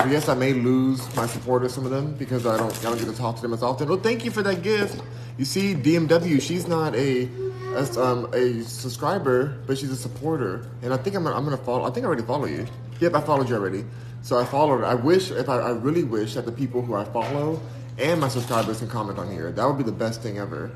So 0.00 0.06
yes, 0.08 0.28
I 0.28 0.34
may 0.34 0.52
lose 0.52 1.14
my 1.14 1.26
supporters, 1.26 1.74
some 1.74 1.84
of 1.84 1.90
them, 1.90 2.14
because 2.14 2.46
I 2.46 2.56
don't, 2.56 2.76
I 2.78 2.82
don't 2.82 2.98
get 2.98 3.06
to 3.06 3.16
talk 3.16 3.36
to 3.36 3.42
them 3.42 3.52
as 3.52 3.62
often. 3.62 3.88
Oh, 3.90 3.96
thank 3.96 4.24
you 4.24 4.30
for 4.30 4.42
that 4.42 4.62
gift. 4.62 5.00
You 5.38 5.44
see, 5.44 5.74
DMW, 5.74 6.40
she's 6.40 6.66
not 6.66 6.94
a, 6.96 7.28
a, 7.74 8.00
um, 8.02 8.28
a 8.34 8.62
subscriber, 8.62 9.58
but 9.66 9.78
she's 9.78 9.90
a 9.90 9.96
supporter, 9.96 10.66
and 10.82 10.92
I 10.92 10.96
think 10.96 11.14
I'm, 11.14 11.22
gonna- 11.24 11.36
I'm 11.36 11.44
gonna 11.44 11.56
follow. 11.56 11.84
I 11.84 11.90
think 11.90 12.04
I 12.04 12.06
already 12.08 12.22
follow 12.24 12.46
you. 12.46 12.66
Yep, 13.00 13.14
I 13.14 13.20
followed 13.20 13.48
you 13.48 13.54
already. 13.56 13.84
So 14.22 14.38
I 14.38 14.44
followed. 14.44 14.84
I 14.84 14.94
wish, 14.94 15.30
if 15.30 15.48
I, 15.48 15.58
I 15.58 15.70
really 15.70 16.04
wish 16.04 16.34
that 16.34 16.46
the 16.46 16.52
people 16.52 16.82
who 16.82 16.94
I 16.94 17.04
follow 17.04 17.60
and 17.98 18.20
my 18.20 18.28
subscribers 18.28 18.78
can 18.78 18.88
comment 18.88 19.18
on 19.18 19.30
here. 19.30 19.52
That 19.52 19.66
would 19.66 19.76
be 19.78 19.84
the 19.84 19.92
best 19.92 20.22
thing 20.22 20.38
ever. 20.38 20.70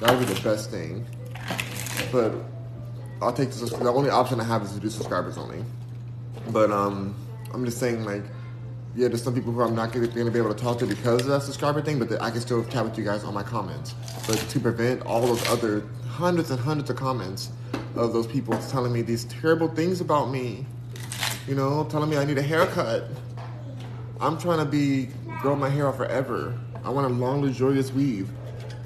That 0.00 0.10
would 0.10 0.26
be 0.26 0.32
the 0.32 0.40
best 0.42 0.70
thing. 0.70 1.06
But 2.12 2.34
I'll 3.22 3.32
take 3.32 3.50
the, 3.50 3.66
the 3.66 3.88
only 3.92 4.10
option 4.10 4.40
I 4.40 4.44
have 4.44 4.62
is 4.62 4.72
to 4.72 4.80
do 4.80 4.90
subscribers 4.90 5.38
only. 5.38 5.64
But 6.50 6.70
um, 6.70 7.14
I'm 7.54 7.64
just 7.64 7.78
saying, 7.78 8.04
like, 8.04 8.24
yeah, 8.96 9.08
there's 9.08 9.22
some 9.22 9.34
people 9.34 9.52
who 9.52 9.62
I'm 9.62 9.74
not 9.76 9.92
to 9.92 10.00
be 10.08 10.20
able 10.38 10.52
to 10.52 10.60
talk 10.60 10.78
to 10.80 10.86
because 10.86 11.22
of 11.22 11.28
that 11.28 11.42
subscriber 11.42 11.80
thing, 11.80 12.00
but 12.00 12.20
I 12.20 12.30
can 12.30 12.40
still 12.40 12.64
chat 12.64 12.84
with 12.84 12.98
you 12.98 13.04
guys 13.04 13.22
on 13.22 13.32
my 13.32 13.44
comments. 13.44 13.94
But 14.26 14.38
to 14.38 14.60
prevent 14.60 15.02
all 15.02 15.20
those 15.20 15.46
other 15.48 15.84
hundreds 16.08 16.50
and 16.50 16.58
hundreds 16.58 16.90
of 16.90 16.96
comments 16.96 17.50
of 17.94 18.12
those 18.12 18.26
people 18.26 18.58
telling 18.70 18.92
me 18.92 19.02
these 19.02 19.24
terrible 19.26 19.68
things 19.68 20.00
about 20.00 20.30
me, 20.30 20.66
you 21.46 21.54
know, 21.54 21.84
telling 21.84 22.10
me 22.10 22.16
I 22.16 22.24
need 22.24 22.38
a 22.38 22.42
haircut. 22.42 23.04
I'm 24.20 24.36
trying 24.38 24.58
to 24.58 24.64
be 24.64 25.08
grow 25.40 25.54
my 25.54 25.68
hair 25.68 25.88
out 25.88 25.96
forever. 25.96 26.58
I 26.84 26.90
want 26.90 27.06
a 27.06 27.14
long, 27.14 27.42
luxurious 27.42 27.92
weave. 27.92 28.28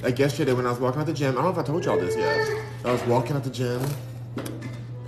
Like 0.03 0.19
yesterday 0.19 0.53
when 0.53 0.67
I 0.67 0.71
was 0.71 0.79
walking 0.79 1.01
out 1.01 1.07
the 1.07 1.13
gym, 1.13 1.33
I 1.33 1.43
don't 1.43 1.45
know 1.45 1.51
if 1.51 1.59
I 1.59 1.63
told 1.63 1.85
y'all 1.85 1.99
this 1.99 2.17
yet. 2.17 2.65
I 2.85 2.93
was 2.93 3.03
walking 3.05 3.35
out 3.35 3.45
the 3.45 3.51
gym, 3.51 3.83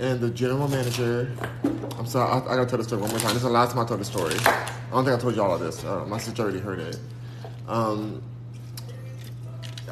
and 0.01 0.18
the 0.18 0.30
general 0.30 0.66
manager. 0.66 1.30
I'm 1.98 2.07
sorry, 2.07 2.30
I, 2.30 2.38
I 2.38 2.57
gotta 2.57 2.66
tell 2.66 2.78
the 2.78 2.84
story 2.84 3.03
one 3.03 3.11
more 3.11 3.20
time. 3.20 3.28
This 3.28 3.38
is 3.38 3.42
the 3.42 3.51
last 3.51 3.72
time 3.72 3.84
I 3.84 3.86
told 3.86 4.01
the 4.01 4.05
story. 4.05 4.34
I 4.46 4.90
don't 4.90 5.05
think 5.05 5.16
I 5.16 5.20
told 5.20 5.36
y'all 5.36 5.51
all 5.51 5.59
this. 5.59 5.84
Uh, 5.84 6.05
my 6.07 6.18
sister 6.18 6.42
already 6.42 6.59
heard 6.59 6.80
it. 6.80 6.98
Um, 7.68 8.22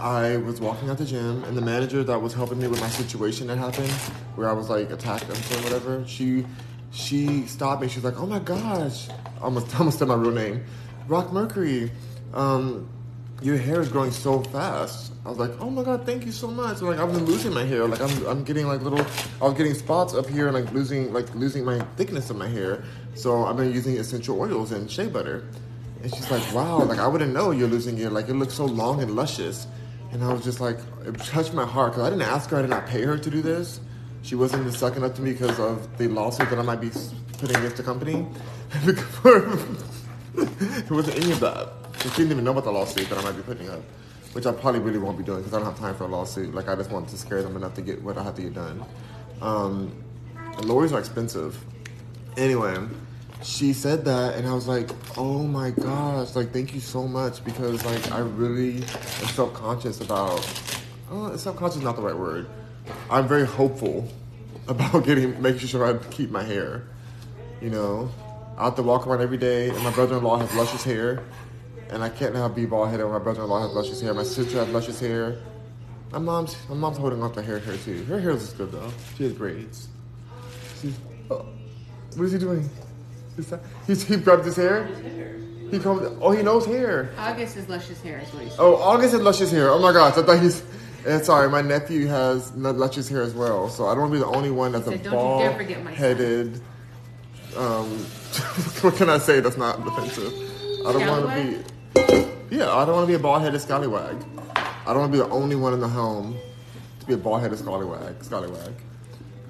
I 0.01 0.39
was 0.39 0.61
walking 0.61 0.89
out 0.89 0.97
the 0.97 1.05
gym, 1.05 1.45
and 1.45 1.57
the 1.57 1.61
manager 1.61 2.03
that 2.05 2.21
was 2.21 2.33
helping 2.33 2.59
me 2.59 2.69
with 2.69 2.81
my 2.81 2.89
situation 2.89 3.49
that 3.49 3.59
happened, 3.59 3.91
where 4.35 4.49
I 4.49 4.53
was 4.53 4.71
like 4.71 4.91
attacked 4.91 5.31
so 5.31 5.63
whatever, 5.63 6.05
she 6.07 6.47
she 6.91 7.47
stopped 7.47 7.83
me. 7.83 7.89
She 7.89 7.97
was 7.97 8.05
like, 8.05 8.19
"Oh 8.19 8.27
my 8.27 8.39
gosh!" 8.39 9.11
I 9.11 9.43
almost 9.43 9.75
almost 9.79 9.99
said 9.99 10.09
my 10.09 10.15
real 10.15 10.33
name, 10.33 10.65
Rock 11.07 11.33
Mercury. 11.33 11.91
Um, 12.33 12.89
your 13.41 13.57
hair 13.57 13.81
is 13.81 13.89
growing 13.89 14.11
so 14.11 14.43
fast. 14.43 15.13
I 15.25 15.29
was 15.29 15.39
like, 15.39 15.53
"Oh 15.61 15.71
my 15.71 15.83
god, 15.85 16.05
thank 16.05 16.27
you 16.27 16.33
so 16.33 16.49
much!" 16.49 16.83
like 16.83 16.99
I've 16.99 17.13
been 17.13 17.25
losing 17.25 17.55
my 17.55 17.65
hair. 17.65 17.87
Like 17.87 18.01
I'm 18.01 18.27
I'm 18.27 18.45
getting 18.45 18.67
like 18.67 18.83
little, 18.83 19.01
I 19.41 19.45
was 19.45 19.55
getting 19.55 19.75
spots 19.75 20.15
up 20.15 20.27
here 20.27 20.49
and 20.49 20.55
like 20.55 20.73
losing 20.73 21.13
like 21.13 21.33
losing 21.35 21.65
my 21.65 21.79
thickness 21.97 22.31
of 22.31 22.37
my 22.37 22.49
hair. 22.49 22.83
So 23.15 23.45
I've 23.45 23.57
been 23.57 23.73
using 23.73 23.97
essential 23.97 24.41
oils 24.41 24.73
and 24.73 24.91
shea 24.91 25.07
butter. 25.07 25.49
And 26.03 26.15
she's 26.15 26.31
like, 26.31 26.43
wow, 26.55 26.83
like 26.85 26.99
I 26.99 27.07
wouldn't 27.07 27.33
know 27.33 27.51
you're 27.51 27.69
losing 27.69 27.99
it. 27.99 28.13
Like 28.13 28.29
it 28.29 28.35
looks 28.35 28.55
so 28.55 28.65
long 28.65 29.03
and 29.03 29.15
luscious. 29.17 29.67
And 30.13 30.25
I 30.25 30.33
was 30.33 30.43
just 30.43 30.61
like, 30.61 30.79
it 31.05 31.19
touched 31.19 31.53
my 31.53 31.67
heart 31.67 31.93
because 31.93 32.07
I 32.07 32.11
didn't 32.11 32.23
ask 32.23 32.51
her, 32.51 32.59
I 32.59 32.63
did 32.63 32.71
not 32.71 32.87
pay 32.87 33.03
her 33.03 33.19
to 33.19 33.31
do 33.31 33.43
this. 33.43 33.81
She 34.23 34.35
wasn't 34.35 34.65
just 34.65 34.79
sucking 34.79 35.05
up 35.05 35.15
to 35.17 35.23
me 35.23 35.33
because 35.33 35.59
of 35.59 35.99
the 35.99 36.09
lawsuit 36.09 36.51
that 36.51 36.59
I 36.59 36.63
might 36.63 36.81
be 36.81 36.91
putting 37.39 37.57
against 37.57 37.77
the 37.77 37.83
company. 37.83 38.27
it 40.35 40.91
wasn't 40.91 41.17
any 41.17 41.33
of 41.33 41.41
that. 41.41 41.78
She 42.03 42.09
didn't 42.11 42.31
even 42.33 42.45
know 42.45 42.53
about 42.53 42.65
the 42.65 42.73
lawsuit 42.73 43.09
that 43.09 43.19
I 43.19 43.23
might 43.23 43.37
be 43.37 43.43
putting 43.43 43.69
up, 43.69 43.83
which 44.33 44.47
I 44.47 44.53
probably 44.53 44.81
really 44.81 44.99
won't 44.99 45.19
be 45.19 45.25
doing 45.25 45.39
because 45.39 45.53
I 45.53 45.59
don't 45.59 45.67
have 45.67 45.79
time 45.79 45.97
for 45.97 46.05
a 46.05 46.09
lawsuit. 46.09 46.55
Like 46.55 46.69
I 46.69 46.77
just 46.77 46.91
want 46.91 47.09
to 47.09 47.19
scare 47.19 47.43
them 47.43 47.57
enough 47.57 47.75
to 47.75 47.83
get 47.83 48.03
what 48.03 48.17
I 48.17 48.23
have 48.23 48.37
to 48.37 48.43
get 48.43 48.55
done. 48.55 48.85
Um, 49.43 49.93
lawyers 50.63 50.93
are 50.93 51.01
expensive. 51.01 51.59
Anyway, 52.37 52.77
she 53.43 53.73
said 53.73 54.05
that, 54.05 54.37
and 54.37 54.47
I 54.47 54.55
was 54.55 54.69
like, 54.69 54.91
"Oh 55.17 55.43
my 55.43 55.71
gosh! 55.71 56.35
Like, 56.35 56.53
thank 56.53 56.75
you 56.75 56.81
so 56.81 57.07
much 57.07 57.45
because 57.45 57.85
like 57.85 58.13
I 58.13 58.19
really 58.21 58.77
am 58.77 59.29
self 59.29 59.55
conscious 59.55 60.01
about. 60.01 60.47
Uh, 61.11 61.37
self 61.37 61.57
conscious 61.57 61.79
is 61.79 61.83
not 61.83 61.97
the 61.97 62.03
right 62.03 62.17
word. 62.17 62.49
I'm 63.11 63.27
very 63.29 63.47
hopeful 63.47 64.09
about 64.69 65.05
getting 65.05 65.41
making 65.41 65.67
sure 65.69 65.85
I 65.85 65.99
keep 66.11 66.31
my 66.31 66.43
hair. 66.43 66.85
You 67.61 67.71
know, 67.71 68.11
I 68.57 68.65
have 68.65 68.77
to 68.77 68.83
walk 68.83 69.07
around 69.07 69.21
every 69.21 69.39
day, 69.39 69.69
and 69.69 69.83
my 69.83 69.91
brother-in-law 69.91 70.39
has 70.39 70.55
luscious 70.55 70.85
hair, 70.85 71.23
and 71.91 72.03
I 72.03 72.09
can't 72.09 72.35
now 72.35 72.49
be 72.49 72.67
bald 72.67 72.91
headed 72.91 73.07
when 73.07 73.15
my 73.15 73.19
brother-in-law 73.19 73.63
has 73.63 73.73
luscious 73.73 74.01
hair. 74.01 74.15
My 74.15 74.23
sister 74.23 74.59
has 74.59 74.69
luscious 74.69 75.01
hair. 75.01 75.39
My 76.13 76.19
mom's 76.19 76.57
my 76.69 76.75
mom's 76.75 76.97
holding 76.99 77.23
off 77.23 77.35
the 77.35 77.43
her 77.43 77.59
hair 77.59 77.77
too. 77.77 78.05
Her 78.05 78.21
hair 78.21 78.31
is 78.31 78.53
good 78.53 78.73
though. 78.73 78.93
She 79.17 79.25
has 79.25 79.33
braids. 79.33 79.89
She's, 80.81 80.99
oh, 81.31 81.47
what 82.17 82.25
is 82.25 82.33
he 82.33 82.39
doing? 82.39 82.69
Is 83.37 83.55
he's, 83.87 84.03
he 84.03 84.17
grabbed 84.17 84.45
his 84.45 84.57
hair. 84.57 84.87
He 85.71 85.79
comes. 85.79 86.17
Oh, 86.21 86.31
he 86.31 86.43
knows 86.43 86.65
hair. 86.65 87.11
August 87.19 87.57
is 87.57 87.69
luscious 87.69 88.01
hair, 88.01 88.19
is 88.21 88.33
what 88.33 88.43
he 88.43 88.49
said. 88.49 88.59
Oh, 88.59 88.77
August 88.77 89.13
has 89.13 89.21
luscious 89.23 89.51
hair. 89.51 89.71
Oh 89.71 89.79
my 89.79 89.93
gosh, 89.93 90.17
I 90.17 90.23
thought 90.23 90.41
he's. 90.41 90.63
And 91.07 91.25
sorry, 91.25 91.49
my 91.49 91.63
nephew 91.63 92.07
has 92.07 92.53
luscious 92.55 93.09
hair 93.09 93.23
as 93.23 93.33
well, 93.33 93.69
so 93.69 93.87
I 93.87 93.95
don't 93.95 94.11
want 94.11 94.13
to 94.15 94.19
be 94.19 94.21
the 94.21 94.37
only 94.37 94.51
one 94.51 94.73
that's 94.73 94.89
He 94.89 94.95
a 94.95 94.97
said, 94.97 95.11
"Don't 95.11 95.39
you 95.39 95.45
dare 95.45 95.57
forget 95.57 95.85
my 95.85 95.97
son." 95.97 96.17
bald-headed. 96.17 96.61
Um, 97.57 97.87
what 98.83 98.97
can 98.97 99.09
I 99.09 99.19
say 99.19 99.41
that's 99.41 99.57
not 99.57 99.87
offensive? 99.87 100.33
I 100.87 100.93
don't 100.93 101.07
want 101.07 101.29
to 101.29 101.59
be. 101.59 101.78
Yeah, 101.95 102.75
I 102.75 102.85
don't 102.85 102.95
want 102.95 103.05
to 103.05 103.07
be 103.07 103.15
a 103.15 103.19
bald-headed 103.19 103.61
scallywag. 103.61 104.17
I 104.57 104.85
don't 104.87 104.99
want 104.99 105.13
to 105.13 105.19
be 105.19 105.25
the 105.25 105.31
only 105.31 105.57
one 105.57 105.75
in 105.75 105.81
the 105.81 105.89
home 105.89 106.37
to 107.01 107.07
be 107.07 107.15
a 107.15 107.17
bald-headed 107.17 107.59
scallywag. 107.59 108.23
Scallywag. 108.25 108.75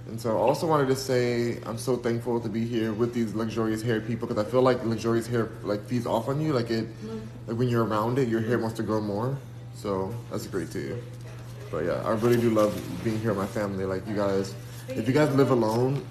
And 0.09 0.19
so 0.19 0.31
I 0.37 0.41
also 0.41 0.67
wanted 0.67 0.89
to 0.89 0.97
say 0.97 1.61
I'm 1.67 1.77
so 1.77 1.97
thankful 1.97 2.41
to 2.41 2.49
be 2.49 2.67
here 2.67 2.95
with 2.95 3.13
these 3.13 3.35
luxurious 3.35 3.83
haired 3.83 4.07
people 4.07 4.27
because 4.27 4.43
I 4.45 4.51
feel 4.51 4.63
like 4.63 4.83
luxurious 4.85 5.27
hair 5.27 5.51
like 5.63 5.85
feeds 5.85 6.07
off 6.07 6.29
on 6.29 6.41
you. 6.41 6.55
Like 6.55 6.71
it, 6.71 6.89
like 7.47 7.59
when 7.59 7.69
you're 7.69 7.85
around 7.85 8.19
it, 8.19 8.27
your 8.27 8.41
hair 8.41 8.59
wants 8.59 8.77
to 8.79 8.83
grow 8.83 9.03
more. 9.03 9.37
So 9.75 10.15
that's 10.31 10.47
great 10.47 10.73
too. 10.73 11.01
But 11.71 11.85
yeah, 11.85 12.03
I 12.05 12.13
really 12.13 12.41
do 12.41 12.49
love 12.49 12.75
being 13.05 13.21
here 13.21 13.35
with 13.35 13.39
my 13.39 13.47
family. 13.47 13.85
Like 13.85 14.07
you 14.09 14.17
guys, 14.17 14.55
if 14.89 15.07
you 15.07 15.13
guys 15.13 15.33
live 15.35 15.51
alone, 15.51 16.07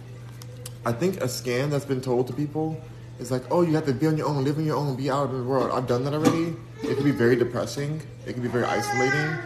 I 0.86 0.92
think 0.92 1.18
a 1.18 1.28
scam 1.28 1.72
that's 1.72 1.86
been 1.86 2.00
told 2.00 2.28
to 2.28 2.34
people 2.34 2.80
is 3.20 3.32
like, 3.32 3.44
oh, 3.52 3.62
you 3.62 3.74
have 3.76 3.86
to 3.86 3.94
be 3.94 4.08
on 4.08 4.18
your 4.18 4.28
own, 4.28 4.44
live 4.44 4.58
on 4.58 4.66
your 4.66 4.78
own, 4.78 4.96
be 4.96 5.10
out 5.10 5.30
in 5.30 5.38
the 5.38 5.44
world. 5.44 5.72
I've 5.72 5.88
done 5.88 6.04
that 6.06 6.14
already. 6.14 6.56
It 6.84 6.96
can 6.96 7.04
be 7.04 7.12
very 7.12 7.36
depressing. 7.36 8.02
It 8.26 8.34
can 8.34 8.42
be 8.42 8.48
very 8.48 8.66
isolating. 8.66 9.38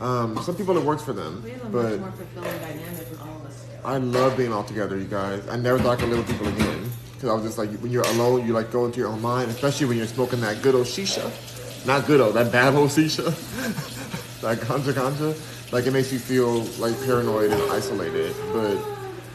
Um, 0.00 0.42
some 0.42 0.56
people 0.56 0.76
it 0.76 0.84
works 0.84 1.02
for 1.02 1.12
them, 1.12 1.42
We 1.44 1.50
have 1.50 1.64
a 1.64 1.68
but 1.68 1.82
much 1.82 2.00
more 2.00 2.10
fulfilling 2.10 2.60
dynamic 2.60 3.10
with 3.10 3.20
all 3.20 3.36
of 3.36 3.46
us. 3.46 3.66
I 3.84 3.98
love 3.98 4.36
being 4.36 4.52
all 4.52 4.64
together, 4.64 4.98
you 4.98 5.04
guys. 5.04 5.46
I 5.48 5.56
never 5.56 5.78
thought 5.78 5.98
I 5.98 6.00
could 6.00 6.08
live 6.08 6.18
with 6.18 6.28
people 6.28 6.48
again. 6.48 6.90
Because 7.14 7.30
I 7.30 7.34
was 7.34 7.44
just 7.44 7.58
like, 7.58 7.70
when 7.80 7.92
you're 7.92 8.08
alone, 8.08 8.44
you 8.46 8.52
like 8.52 8.72
go 8.72 8.84
into 8.84 8.98
your 8.98 9.08
own 9.08 9.22
mind, 9.22 9.50
especially 9.50 9.86
when 9.86 9.96
you're 9.96 10.08
smoking 10.08 10.40
that 10.40 10.60
good 10.60 10.74
old 10.74 10.86
shisha. 10.86 11.30
Not 11.86 12.06
good 12.06 12.20
old, 12.20 12.34
that 12.34 12.50
bad 12.50 12.74
old 12.74 12.90
shisha. 12.90 13.26
that 14.40 14.58
ganja 14.58 14.92
ganja. 14.92 15.72
Like 15.72 15.86
it 15.86 15.92
makes 15.92 16.12
you 16.12 16.18
feel 16.18 16.62
like 16.78 17.00
paranoid 17.04 17.52
and 17.52 17.62
isolated. 17.70 18.34
But 18.52 18.76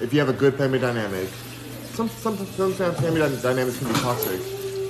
if 0.01 0.13
you 0.13 0.19
have 0.19 0.29
a 0.29 0.33
good 0.33 0.55
family 0.55 0.79
dynamic, 0.79 1.29
some 1.97 2.07
some 2.09 2.37
sometimes 2.37 2.99
family 2.99 3.19
dynamics 3.41 3.79
can 3.79 3.87
be 3.87 3.93
toxic. 3.95 4.39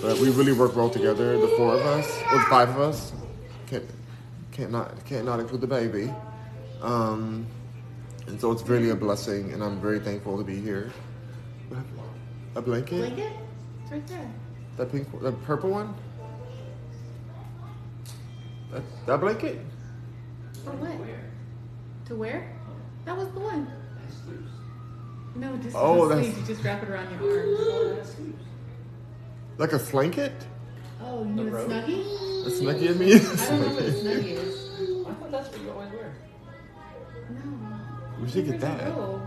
But 0.01 0.19
we 0.19 0.29
really 0.29 0.51
work 0.51 0.75
well 0.75 0.89
together, 0.89 1.39
the 1.39 1.47
four 1.55 1.73
of 1.73 1.79
us, 1.85 2.05
or 2.33 2.39
the 2.39 2.45
five 2.49 2.67
of 2.67 2.81
us. 2.81 3.13
Can't 3.67 3.85
can't 4.51 4.71
not 4.71 5.05
can't 5.05 5.23
not 5.23 5.39
include 5.39 5.61
the 5.61 5.67
baby. 5.67 6.13
Um, 6.81 7.47
and 8.27 8.39
so 8.41 8.51
it's 8.51 8.61
really 8.63 8.89
a 8.89 8.95
blessing, 8.95 9.53
and 9.53 9.63
I'm 9.63 9.79
very 9.79 9.99
thankful 9.99 10.37
to 10.37 10.43
be 10.43 10.59
here. 10.59 10.91
A 12.55 12.61
blanket? 12.61 12.97
Blanket? 12.97 13.31
It's 13.83 13.91
right 13.93 14.07
there. 14.07 14.29
That 14.75 14.91
pink, 14.91 15.07
that 15.21 15.41
purple 15.45 15.69
one? 15.69 15.95
That, 18.73 18.83
that 19.05 19.21
blanket? 19.21 19.61
For 20.65 20.71
what? 20.71 21.07
To 22.07 22.15
wear? 22.15 22.53
That 23.05 23.15
was 23.15 23.31
the 23.31 23.39
one. 23.39 23.71
Nice 25.39 25.49
sleeves. 25.49 25.55
No, 25.55 25.57
this 25.63 25.73
Oh, 25.75 26.03
is 26.03 26.09
the 26.09 26.15
that's- 26.15 26.33
sleeves. 26.33 26.49
You 26.49 26.55
just 26.55 26.65
wrap 26.65 26.83
it 26.83 26.89
around 26.89 27.09
your 27.11 27.39
arms. 27.39 27.57
Oh, 27.59 27.95
nice 27.97 28.15
sleeves. 28.15 28.43
Like 29.57 29.73
a 29.73 29.79
slanket? 29.79 30.33
Oh, 31.03 31.23
you 31.23 31.35
The 31.35 31.43
need 31.43 31.47
a 31.47 31.51
robe? 31.51 31.69
snuggie? 31.71 32.45
A 32.45 32.49
snuggie, 32.49 32.89
I 32.89 32.93
mean? 32.93 33.15
I 33.17 33.45
don't 33.45 33.61
know 33.61 33.67
what 33.73 33.83
a 33.83 33.91
snuggie 33.91 34.31
is. 34.33 35.07
I 35.07 35.13
thought 35.13 35.31
that's 35.31 35.49
what 35.49 35.61
you 35.61 35.71
always 35.71 35.89
wear. 35.91 36.13
No. 37.29 38.23
We 38.23 38.29
should 38.29 38.45
get 38.45 38.59
that. 38.61 38.95
robe? 38.95 39.21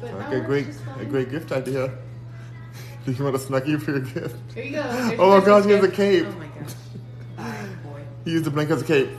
But 0.00 0.14
Like 0.14 0.32
a 0.32 0.40
great, 0.40 0.66
a 1.00 1.04
great 1.04 1.30
gift 1.30 1.52
idea. 1.52 1.90
Do 3.04 3.12
you 3.12 3.24
want 3.24 3.36
a 3.36 3.38
snuggie 3.38 3.80
for 3.82 3.90
your 3.92 4.00
gift? 4.00 4.36
Here 4.54 4.64
you 4.64 4.72
go. 4.72 4.82
There's 4.92 5.18
Oh 5.20 5.28
my 5.28 5.36
your 5.36 5.44
gosh, 5.46 5.64
he 5.64 5.70
has 5.72 5.84
a 5.84 5.88
cape. 5.90 6.26
Oh 6.28 6.32
my 6.38 6.46
gosh. 6.46 6.74
Alright, 7.38 7.82
boy. 7.84 8.00
He 8.24 8.30
used 8.32 8.44
the 8.44 8.50
blanket 8.50 8.74
as 8.74 8.82
a 8.82 8.84
cape. 8.84 9.10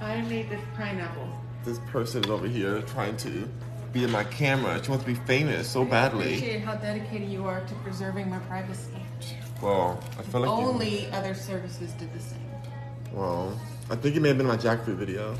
I 0.00 0.20
made 0.22 0.48
this 0.50 0.60
pineapple. 0.76 1.28
This 1.64 1.78
person 1.90 2.22
is 2.24 2.30
over 2.30 2.46
here 2.46 2.82
trying 2.82 3.16
to 3.18 3.48
be 3.98 4.04
in 4.04 4.10
my 4.10 4.24
camera. 4.24 4.82
She 4.82 4.90
wants 4.90 5.04
to 5.04 5.10
be 5.10 5.18
famous 5.26 5.68
so 5.68 5.82
I 5.82 5.86
badly. 5.86 6.34
appreciate 6.34 6.60
how 6.62 6.74
dedicated 6.74 7.28
you 7.28 7.46
are 7.46 7.60
to 7.60 7.74
preserving 7.76 8.30
my 8.30 8.38
privacy. 8.40 8.92
Well, 9.60 10.00
I 10.18 10.22
feel 10.22 10.40
like 10.42 10.48
you- 10.60 10.68
Only 10.68 11.10
other 11.12 11.34
services 11.34 11.92
did 11.92 12.12
the 12.14 12.20
same. 12.20 12.38
Well, 13.12 13.58
I 13.90 13.96
think 13.96 14.14
it 14.16 14.20
may 14.22 14.28
have 14.28 14.38
been 14.38 14.46
my 14.46 14.56
jackfruit 14.56 14.96
video. 14.96 15.34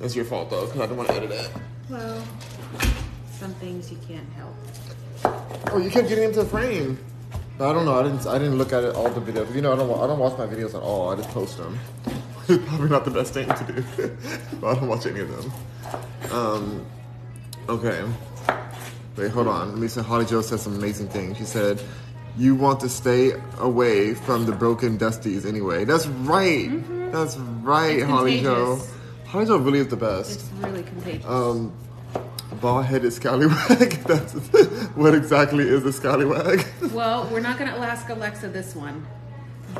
That's 0.00 0.16
your 0.16 0.24
fault 0.24 0.50
though, 0.50 0.64
because 0.66 0.80
I 0.80 0.84
didn't 0.86 0.96
want 0.96 1.08
to 1.10 1.14
edit 1.16 1.30
it. 1.30 1.50
Well, 1.90 2.22
some 3.38 3.52
things 3.54 3.90
you 3.90 3.98
can't 4.08 4.28
help. 4.32 4.54
Oh, 5.72 5.78
you 5.78 5.90
kept 5.90 6.08
getting 6.08 6.24
into 6.24 6.42
the 6.42 6.48
frame. 6.48 6.98
But 7.56 7.70
I 7.70 7.72
don't 7.72 7.84
know. 7.84 7.98
I 8.00 8.02
didn't. 8.02 8.26
I 8.26 8.38
didn't 8.38 8.58
look 8.58 8.72
at 8.72 8.82
it 8.82 8.94
all 8.96 9.08
the 9.10 9.20
videos. 9.20 9.54
You 9.54 9.62
know, 9.62 9.72
I 9.74 9.76
don't. 9.76 9.90
I 9.90 10.06
don't 10.08 10.18
watch 10.18 10.36
my 10.36 10.46
videos 10.46 10.74
at 10.74 10.82
all. 10.82 11.10
I 11.10 11.16
just 11.16 11.28
post 11.30 11.56
them. 11.56 11.78
probably 12.66 12.88
not 12.88 13.04
the 13.04 13.10
best 13.10 13.34
thing 13.34 13.48
to 13.48 13.64
do. 13.72 14.16
but 14.60 14.66
I 14.68 14.74
don't 14.74 14.88
watch 14.88 15.06
any 15.06 15.20
of 15.20 15.30
them. 15.30 15.52
Um. 16.32 16.86
Okay. 17.68 18.04
Wait, 19.16 19.30
hold 19.30 19.48
on. 19.48 19.88
Say. 19.88 20.02
Holly 20.02 20.26
Joe 20.26 20.42
said 20.42 20.60
some 20.60 20.74
amazing 20.74 21.08
things. 21.08 21.38
She 21.38 21.44
said, 21.44 21.82
"You 22.36 22.54
want 22.54 22.80
to 22.80 22.88
stay 22.88 23.32
away 23.58 24.14
from 24.14 24.46
the 24.46 24.52
broken 24.52 24.98
dusties 24.98 25.46
anyway." 25.46 25.84
That's 25.84 26.06
right. 26.06 26.70
That's 27.12 27.36
right, 27.36 27.98
It's 27.98 28.06
Holly 28.10 28.40
Joe. 28.40 28.80
Holly 29.26 29.46
Joe 29.46 29.56
really 29.58 29.78
is 29.78 29.88
the 29.88 29.96
best. 29.96 30.40
It's 30.40 30.50
really 30.60 30.82
contagious. 30.82 31.24
Um, 31.26 31.72
bald-headed 32.60 33.12
scallywag. 33.12 33.90
That's 34.06 34.32
what 34.94 35.14
exactly 35.14 35.68
is 35.68 35.84
a 35.84 35.92
scallywag? 35.92 36.66
well, 36.92 37.28
we're 37.30 37.40
not 37.40 37.58
going 37.58 37.70
to 37.70 37.76
ask 37.78 38.08
Alexa 38.08 38.48
this 38.48 38.74
one. 38.74 39.06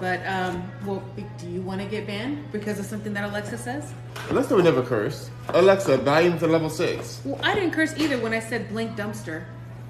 But, 0.00 0.26
um, 0.26 0.70
well, 0.84 1.02
do 1.38 1.48
you 1.48 1.62
want 1.62 1.80
to 1.80 1.86
get 1.86 2.06
banned 2.06 2.50
because 2.52 2.78
of 2.78 2.86
something 2.86 3.12
that 3.14 3.24
Alexa 3.28 3.58
says? 3.58 3.92
Alexa 4.30 4.54
would 4.54 4.64
never 4.64 4.82
curse. 4.82 5.30
Alexa, 5.48 5.98
volume 5.98 6.38
to 6.38 6.46
level 6.46 6.70
six. 6.70 7.20
Well, 7.24 7.38
I 7.42 7.54
didn't 7.54 7.72
curse 7.72 7.96
either 7.96 8.18
when 8.18 8.32
I 8.32 8.40
said 8.40 8.68
blink 8.68 8.96
dumpster. 8.96 9.44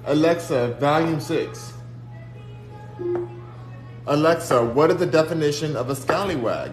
Alexa, 0.05 0.77
volume 0.79 1.19
six. 1.19 1.73
Alexa, 4.07 4.63
what 4.63 4.91
is 4.91 4.97
the 4.97 5.05
definition 5.07 5.75
of 5.75 5.89
a 5.89 5.95
scallywag? 5.95 6.71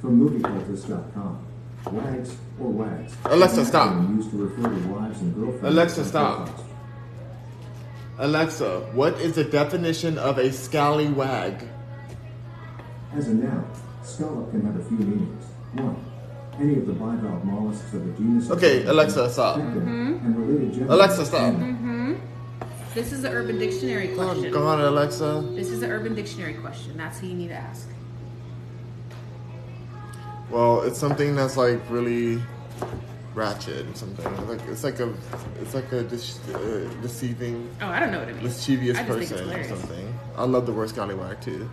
From 0.00 0.18
moviecultist.com. 0.18 1.46
Wags 1.86 2.36
or 2.58 2.70
wags. 2.70 3.14
Alexa, 3.24 3.60
is 3.60 3.66
an 3.66 3.66
stop. 3.66 3.92
acronym 3.92 4.16
Used 4.16 4.32
Alexa, 8.20 8.80
what 8.92 9.14
is 9.18 9.34
the 9.34 9.44
definition 9.44 10.18
of 10.18 10.36
a 10.36 10.52
scallywag? 10.52 11.66
As 13.14 13.28
a 13.28 13.34
noun, 13.34 13.66
scallop 14.04 14.50
can 14.50 14.60
have 14.66 14.76
a 14.76 14.84
few 14.84 14.98
meanings. 14.98 15.44
One, 15.72 15.96
any 16.60 16.76
of 16.76 16.86
the 16.86 16.92
bivalve 16.92 17.42
mollusks 17.44 17.94
of 17.94 18.06
the 18.06 18.12
genus. 18.12 18.50
Okay, 18.50 18.84
Alexa, 18.84 19.30
stop. 19.30 19.56
Mm-hmm. 19.58 20.18
and 20.26 20.36
related 20.36 20.74
genera. 20.74 20.94
Alexa, 20.96 21.24
stop. 21.24 21.54
This 22.92 23.12
is 23.12 23.22
the 23.22 23.30
Urban 23.30 23.58
Dictionary 23.58 24.12
Oh, 24.12 24.16
question. 24.16 24.52
God, 24.52 24.80
Alexa. 24.80 25.42
This 25.54 25.70
is 25.70 25.80
the 25.80 25.88
Urban 25.88 26.14
Dictionary 26.14 26.54
question. 26.54 26.98
That's 26.98 27.20
who 27.20 27.28
you 27.28 27.34
need 27.34 27.48
to 27.48 27.54
ask. 27.54 27.88
Well, 30.50 30.82
it's 30.82 30.98
something 30.98 31.34
that's 31.36 31.56
like 31.56 31.80
really 31.88 32.42
ratchet 33.40 33.86
or 33.86 33.94
something. 33.94 34.48
Like 34.48 34.60
it's 34.68 34.84
like 34.84 35.00
a, 35.00 35.12
it's 35.60 35.74
like 35.74 35.90
a 35.92 36.04
dece- 36.04 36.44
uh, 36.54 37.02
deceiving 37.02 37.68
Oh, 37.80 37.86
I 37.86 37.98
don't 38.00 38.12
know 38.12 38.20
what 38.20 38.28
it 38.28 38.36
means. 38.36 38.44
mischievous 38.48 38.98
I 38.98 39.04
just 39.04 39.18
think 39.18 39.22
it's 39.22 39.32
person 39.40 39.60
or 39.60 39.64
something. 39.76 40.14
I 40.36 40.44
love 40.44 40.66
the 40.66 40.72
word 40.72 40.88
scallywag 40.90 41.40
too. 41.40 41.68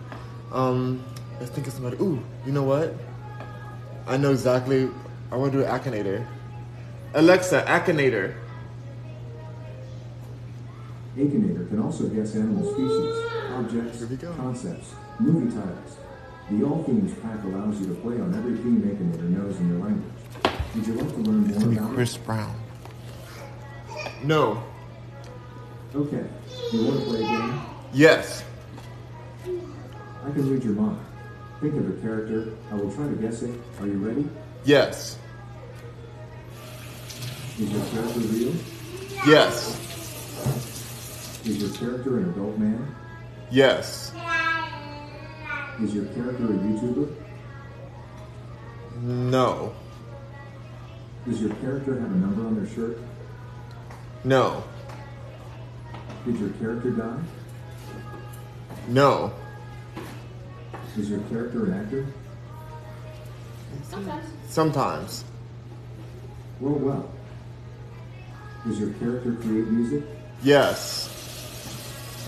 Um, 0.52 1.04
let's 1.40 1.50
think 1.52 1.66
of 1.66 1.72
somebody. 1.74 1.96
Ooh, 2.00 2.22
you 2.46 2.52
know 2.52 2.64
what? 2.64 2.94
I 4.06 4.16
know 4.16 4.30
exactly. 4.32 4.88
I 5.30 5.36
want 5.36 5.52
to 5.52 5.58
do 5.58 5.64
an 5.64 5.70
Akinator. 5.78 6.26
Alexa, 7.14 7.62
Akinator. 7.68 8.34
Akinator 11.16 11.68
can 11.68 11.80
also 11.80 12.08
guess 12.08 12.34
animal 12.34 12.64
species, 12.72 13.14
objects, 13.52 13.98
Here 13.98 14.06
we 14.08 14.16
go. 14.16 14.32
concepts, 14.34 14.94
movie 15.18 15.50
titles. 15.54 15.96
The 16.50 16.62
All 16.64 16.82
Themes 16.84 17.12
pack 17.20 17.42
allows 17.44 17.78
you 17.80 17.86
to 17.88 17.94
play 18.00 18.14
on 18.20 18.32
every 18.34 18.56
theme 18.56 18.80
Akinator 18.82 19.28
knows 19.28 19.56
in 19.58 19.68
your 19.68 19.80
language. 19.84 20.17
Would 20.74 20.86
you 20.86 20.94
like 20.94 21.08
to 21.08 21.16
learn 21.16 21.46
more 21.48 21.84
about 21.86 21.98
it? 21.98 22.18
Brown. 22.24 22.54
No. 24.22 24.62
Okay. 25.94 26.24
You 26.72 26.84
want 26.84 27.00
to 27.00 27.06
play 27.06 27.18
a 27.20 27.22
game? 27.22 27.60
Yes. 27.92 28.44
I 29.44 30.30
can 30.30 30.50
read 30.50 30.62
your 30.62 30.74
mind. 30.74 30.98
Think 31.60 31.74
of 31.74 31.88
a 31.88 32.00
character. 32.02 32.52
I 32.70 32.74
will 32.74 32.92
try 32.92 33.06
to 33.08 33.14
guess 33.14 33.42
it. 33.42 33.58
Are 33.80 33.86
you 33.86 33.98
ready? 33.98 34.28
Yes. 34.64 35.18
Is 37.58 37.70
your 37.70 37.84
character 37.86 38.20
real? 38.20 38.54
Yes. 39.26 39.74
Is 41.46 41.62
your 41.62 41.70
character 41.70 42.18
an 42.18 42.30
adult 42.30 42.58
man? 42.58 42.94
Yes. 43.50 44.12
Is 45.82 45.94
your 45.94 46.04
character 46.06 46.44
a 46.44 46.56
YouTuber? 46.58 47.14
No. 49.00 49.72
Does 51.28 51.42
your 51.42 51.54
character 51.56 52.00
have 52.00 52.10
a 52.10 52.14
number 52.14 52.46
on 52.46 52.54
their 52.56 52.74
shirt? 52.74 52.98
No. 54.24 54.64
Did 56.24 56.38
your 56.38 56.48
character 56.50 56.90
die? 56.90 57.18
No. 58.88 59.32
Is 60.96 61.10
your 61.10 61.20
character 61.28 61.66
an 61.66 61.74
actor? 61.74 62.06
Sometimes. 64.48 65.24
Well, 66.60 66.74
well. 66.74 67.10
Does 68.66 68.80
your 68.80 68.94
character 68.94 69.34
create 69.34 69.66
music? 69.68 70.04
Yes. 70.42 71.08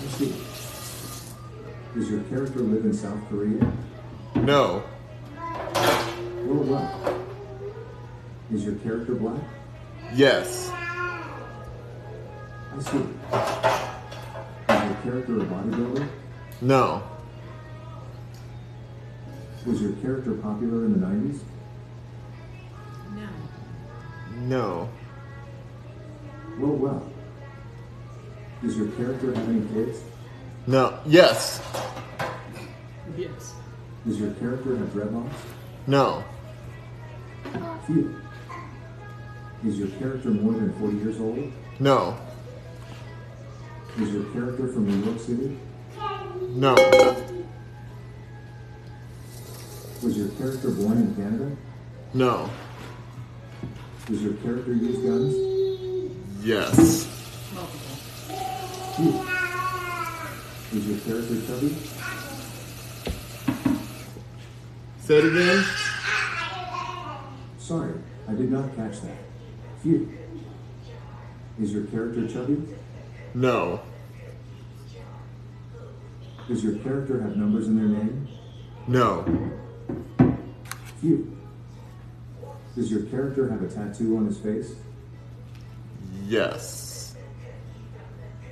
I 0.03 0.07
see. 0.19 0.35
Does 1.95 2.11
your 2.11 2.21
character 2.25 2.61
live 2.61 2.85
in 2.85 2.93
South 2.93 3.19
Korea? 3.31 3.73
No. 4.37 4.83
Is 8.53 8.65
your 8.65 8.75
character 8.77 9.15
black? 9.15 9.41
Yes. 10.13 10.71
I 10.73 11.29
see. 12.81 12.99
Is 12.99 13.05
your 14.69 14.97
character 15.03 15.41
a 15.41 15.45
bodybuilder? 15.45 16.09
No. 16.61 17.03
Was 19.67 19.81
your 19.81 19.93
character 19.93 20.33
popular 20.35 20.85
in 20.87 21.01
the 21.01 21.07
90s? 21.07 21.39
No. 23.15 23.29
No. 24.37 24.89
Well, 26.59 26.73
well. 26.73 27.07
Does 28.63 28.77
your 28.77 28.89
character 28.93 29.33
have 29.35 29.49
any 29.49 29.63
kids? 29.73 30.01
No. 30.67 30.99
Yes. 31.07 31.63
Yes. 33.17 33.55
Does 34.07 34.19
your 34.19 34.33
character 34.35 34.77
have 34.77 34.89
dreadlocks? 34.89 35.33
No. 35.87 36.25
Phew. 37.87 38.17
Is 39.65 39.79
your 39.79 39.89
character 39.89 40.31
more 40.31 40.55
than 40.55 40.73
40 40.81 40.97
years 40.97 41.21
old? 41.21 41.53
No. 41.79 42.17
Is 43.99 44.11
your 44.11 44.25
character 44.33 44.69
from 44.69 44.87
New 44.89 45.05
York 45.05 45.21
City? 45.21 45.59
No. 46.49 46.75
Was 50.03 50.17
your 50.17 50.29
character 50.31 50.71
born 50.71 50.97
in 50.99 51.15
Canada? 51.15 51.57
No. 52.15 52.49
Does 54.07 54.23
your 54.23 54.33
character 54.35 54.73
use 54.73 54.99
guns? 54.99 55.35
Yes. 56.43 57.07
Multiple. 57.55 59.27
Is 60.73 60.87
your 60.89 60.99
character 61.01 61.47
chubby? 61.47 61.77
Say 65.03 65.19
it 65.19 65.25
again. 65.27 65.65
Sorry, 67.59 67.95
I 68.27 68.33
did 68.33 68.51
not 68.51 68.75
catch 68.75 69.03
that. 69.03 69.30
Phew. 69.83 70.13
Is 71.61 71.73
your 71.73 71.85
character 71.85 72.29
chubby? 72.29 72.63
No. 73.35 73.81
Does 76.49 76.65
your 76.65 76.77
character 76.79 77.21
have 77.23 77.37
numbers 77.37 77.69
in 77.69 77.77
their 77.77 77.87
name? 77.87 78.29
No. 78.87 79.25
Phew. 81.01 81.37
Does 82.75 82.91
your 82.91 83.03
character 83.03 83.49
have 83.49 83.63
a 83.63 83.69
tattoo 83.69 84.17
on 84.17 84.27
his 84.27 84.39
face? 84.39 84.75
Yes. 86.27 87.17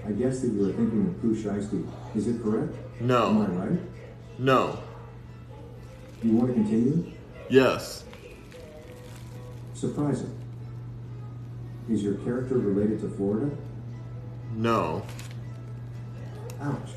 I 0.06 0.12
guess 0.12 0.40
that 0.40 0.48
you 0.48 0.60
were 0.66 0.72
thinking 0.72 1.06
of 1.08 1.20
Pooh 1.20 1.34
Shiesty. 1.34 1.86
Is 2.14 2.26
it 2.26 2.42
correct? 2.42 2.74
No. 3.00 3.28
Am 3.28 3.42
I 3.42 3.46
right? 3.66 3.80
No. 4.38 4.78
You 6.22 6.32
want 6.32 6.48
to 6.48 6.54
continue? 6.54 7.12
Yes. 7.50 8.04
Surprising. 9.74 10.37
Is 11.90 12.02
your 12.02 12.14
character 12.16 12.58
related 12.58 13.00
to 13.00 13.08
Florida? 13.08 13.50
No. 14.54 15.04
Ouch. 16.60 16.90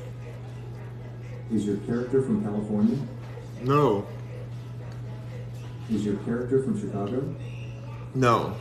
Is 1.50 1.64
your 1.64 1.78
character 1.78 2.22
from 2.22 2.42
California? 2.42 2.98
No. 3.62 4.06
Is 5.90 6.04
your 6.04 6.16
character 6.18 6.62
from 6.62 6.78
Chicago? 6.78 7.34
No. 8.14 8.54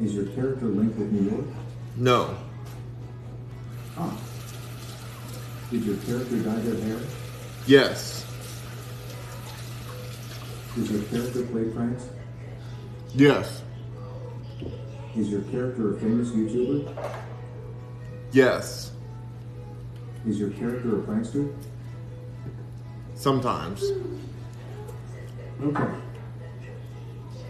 Is 0.00 0.14
your 0.14 0.26
character 0.26 0.66
linked 0.66 0.98
with 0.98 1.12
New 1.12 1.30
York? 1.30 1.46
No. 1.96 2.36
Ah. 3.96 4.16
Did 5.70 5.84
your 5.84 5.96
character 5.98 6.38
dye 6.38 6.56
their 6.60 6.80
hair? 6.80 7.00
Yes. 7.66 8.24
Does 10.74 10.90
your 10.90 11.02
character 11.02 11.42
play 11.46 11.64
pranks? 11.64 12.04
Yes. 13.14 13.62
Is 15.16 15.28
your 15.28 15.42
character 15.42 15.96
a 15.96 16.00
famous 16.00 16.30
YouTuber? 16.30 17.12
Yes. 18.32 18.92
Is 20.26 20.38
your 20.38 20.50
character 20.50 20.98
a 20.98 21.02
prankster? 21.02 21.52
Sometimes. 23.16 23.82
Okay. 25.62 25.94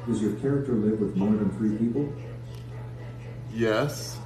Does 0.06 0.22
your 0.22 0.32
character 0.34 0.72
live 0.72 1.00
with 1.00 1.14
more 1.16 1.30
than 1.30 1.50
three 1.58 1.76
people? 1.76 2.10
Yes. 3.52 4.18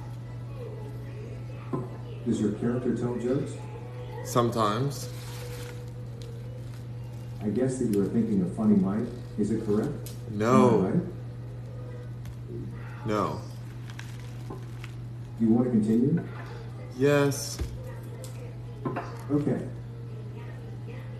Does 2.25 2.39
your 2.39 2.53
character 2.53 2.95
tell 2.95 3.15
jokes? 3.17 3.51
Sometimes. 4.23 5.09
I 7.43 7.49
guess 7.49 7.77
that 7.77 7.93
you 7.93 8.01
are 8.01 8.07
thinking 8.07 8.41
of 8.41 8.55
Funny 8.55 8.75
Mike. 8.75 9.07
Is 9.37 9.51
it 9.51 9.65
correct? 9.65 10.13
No. 10.31 10.99
Am 13.05 13.11
Do. 13.11 13.39
You 15.39 15.49
want 15.49 15.65
to 15.65 15.71
continue? 15.71 16.23
Yes. 16.97 17.59
Okay. 19.31 19.61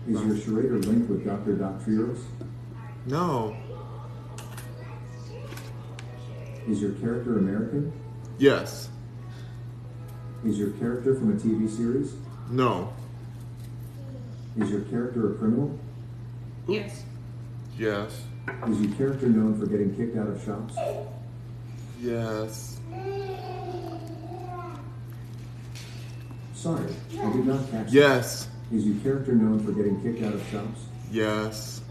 Is 0.08 0.20
your 0.22 0.36
charade 0.38 0.84
linked 0.84 1.08
with 1.08 1.24
Dr. 1.24 1.54
Doc 1.54 1.84
Trios? 1.84 2.18
No. 3.06 3.56
Is 6.68 6.80
your 6.82 6.92
character 6.92 7.38
American? 7.38 7.92
Yes. 8.38 8.88
Is 10.44 10.58
your 10.58 10.70
character 10.70 11.14
from 11.14 11.36
a 11.36 11.36
TV 11.36 11.70
series? 11.70 12.14
No. 12.50 12.92
Is 14.56 14.70
your 14.70 14.80
character 14.82 15.32
a 15.32 15.38
criminal? 15.38 15.78
Yes. 16.66 17.04
Yes. 17.78 18.22
Is 18.68 18.80
your 18.80 18.94
character 18.96 19.28
known 19.28 19.58
for 19.58 19.66
getting 19.66 19.94
kicked 19.94 20.16
out 20.16 20.28
of 20.28 20.42
shops? 20.44 20.74
Yes. 22.00 22.78
Sorry, 26.54 26.94
I 27.12 27.32
did 27.32 27.46
not 27.46 27.60
catch 27.70 27.86
that. 27.86 27.92
Yes. 27.92 28.48
Is 28.72 28.84
your 28.86 28.96
character 29.02 29.32
known 29.32 29.64
for 29.64 29.72
getting 29.72 30.00
kicked 30.02 30.22
out 30.24 30.34
of 30.34 30.46
shops? 30.48 30.80
Yes. 31.10 31.82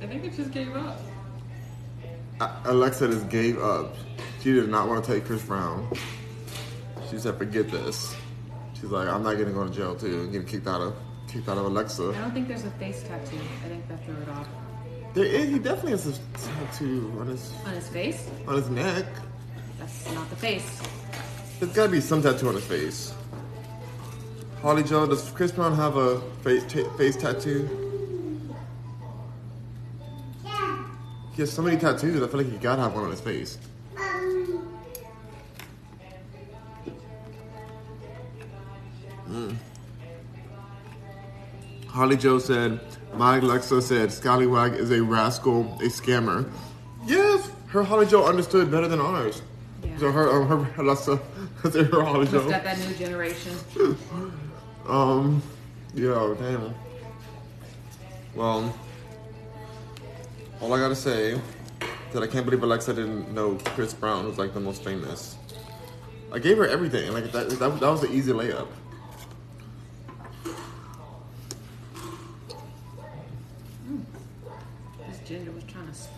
I 0.00 0.06
think 0.06 0.24
it 0.24 0.34
just 0.34 0.52
gave 0.52 0.76
up. 0.76 1.00
Alexa 2.66 3.08
just 3.08 3.28
gave 3.28 3.58
up. 3.60 3.96
She 4.42 4.52
did 4.52 4.68
not 4.68 4.86
want 4.88 5.04
to 5.04 5.12
take 5.12 5.24
Chris 5.24 5.42
Brown. 5.42 5.90
She 7.10 7.18
said, 7.18 7.36
"Forget 7.36 7.70
this." 7.70 8.14
She's 8.74 8.84
like, 8.84 9.08
"I'm 9.08 9.22
not 9.22 9.38
gonna 9.38 9.50
go 9.50 9.66
to 9.66 9.70
jail 9.74 9.96
too 9.96 10.20
and 10.20 10.32
get 10.32 10.46
kicked 10.46 10.68
out 10.68 10.80
of 10.80 10.94
kicked 11.28 11.48
out 11.48 11.58
of 11.58 11.66
I 11.76 12.20
don't 12.20 12.32
think 12.32 12.48
there's 12.48 12.64
a 12.64 12.70
face 12.72 13.02
tattoo. 13.02 13.38
I 13.64 13.68
think 13.68 13.86
that 13.88 14.04
threw 14.04 14.14
it 14.16 14.28
off. 14.30 14.48
There 15.14 15.24
is. 15.24 15.48
He 15.50 15.58
definitely 15.58 15.92
has 15.92 16.06
a 16.06 16.12
tattoo 16.38 17.12
on 17.20 17.26
his 17.28 17.52
On 17.66 17.72
his 17.72 17.88
face? 17.88 18.28
on 18.46 18.54
his 18.56 18.68
neck. 18.70 19.04
That's 19.78 20.12
not 20.12 20.28
the 20.30 20.36
face. 20.36 20.80
There's 21.60 21.72
got 21.72 21.86
to 21.86 21.90
be 21.92 22.00
some 22.00 22.22
tattoo 22.22 22.48
on 22.48 22.54
his 22.54 22.64
face. 22.64 23.14
Holly 24.62 24.82
Joe, 24.82 25.06
does 25.06 25.30
Chris 25.30 25.52
Brown 25.52 25.74
have 25.76 25.96
a 25.96 26.20
face 26.42 26.64
ta- 26.64 26.88
face 26.96 27.16
tattoo? 27.16 27.68
Yeah. 30.44 30.84
He 31.32 31.42
has 31.42 31.52
so 31.52 31.62
many 31.62 31.76
tattoos. 31.76 32.22
I 32.22 32.26
feel 32.26 32.38
like 32.40 32.50
he 32.50 32.58
gotta 32.58 32.82
have 32.82 32.94
one 32.94 33.04
on 33.04 33.10
his 33.10 33.20
face. 33.20 33.58
Holly 41.98 42.16
Joe 42.16 42.38
said, 42.38 42.78
"My 43.14 43.38
Alexa 43.38 43.82
said 43.82 44.12
Scallywag 44.12 44.74
is 44.74 44.92
a 44.92 45.02
rascal, 45.02 45.62
a 45.80 45.88
scammer." 45.88 46.48
Yes, 47.04 47.50
her 47.66 47.82
Holly 47.82 48.06
Joe 48.06 48.24
understood 48.24 48.70
better 48.70 48.86
than 48.86 49.00
ours. 49.00 49.42
Yeah. 49.82 49.98
So 49.98 50.12
her, 50.12 50.30
um, 50.30 50.64
her 50.64 50.82
Alexa, 50.82 51.16
her 51.62 52.02
Holly 52.04 52.28
Joe. 52.28 52.48
got 52.48 52.62
that 52.62 52.78
new 52.78 52.94
generation? 52.94 53.52
Um, 54.86 55.42
yo, 55.92 56.34
damn. 56.34 56.74
Well, 58.34 58.74
all 60.62 60.72
I 60.72 60.78
gotta 60.78 60.96
say 60.96 61.32
is 61.32 61.40
that 62.12 62.22
I 62.22 62.26
can't 62.26 62.46
believe 62.46 62.62
Alexa 62.62 62.94
didn't 62.94 63.34
know 63.34 63.58
Chris 63.74 63.92
Brown 63.92 64.24
was 64.24 64.38
like 64.38 64.54
the 64.54 64.60
most 64.60 64.82
famous. 64.82 65.36
I 66.32 66.38
gave 66.38 66.56
her 66.56 66.66
everything. 66.66 67.12
Like 67.12 67.32
that, 67.32 67.50
that, 67.50 67.80
that 67.80 67.90
was 67.90 68.00
the 68.00 68.10
easy 68.10 68.32
layup. 68.32 68.68
This 75.06 75.18
ginger 75.26 75.50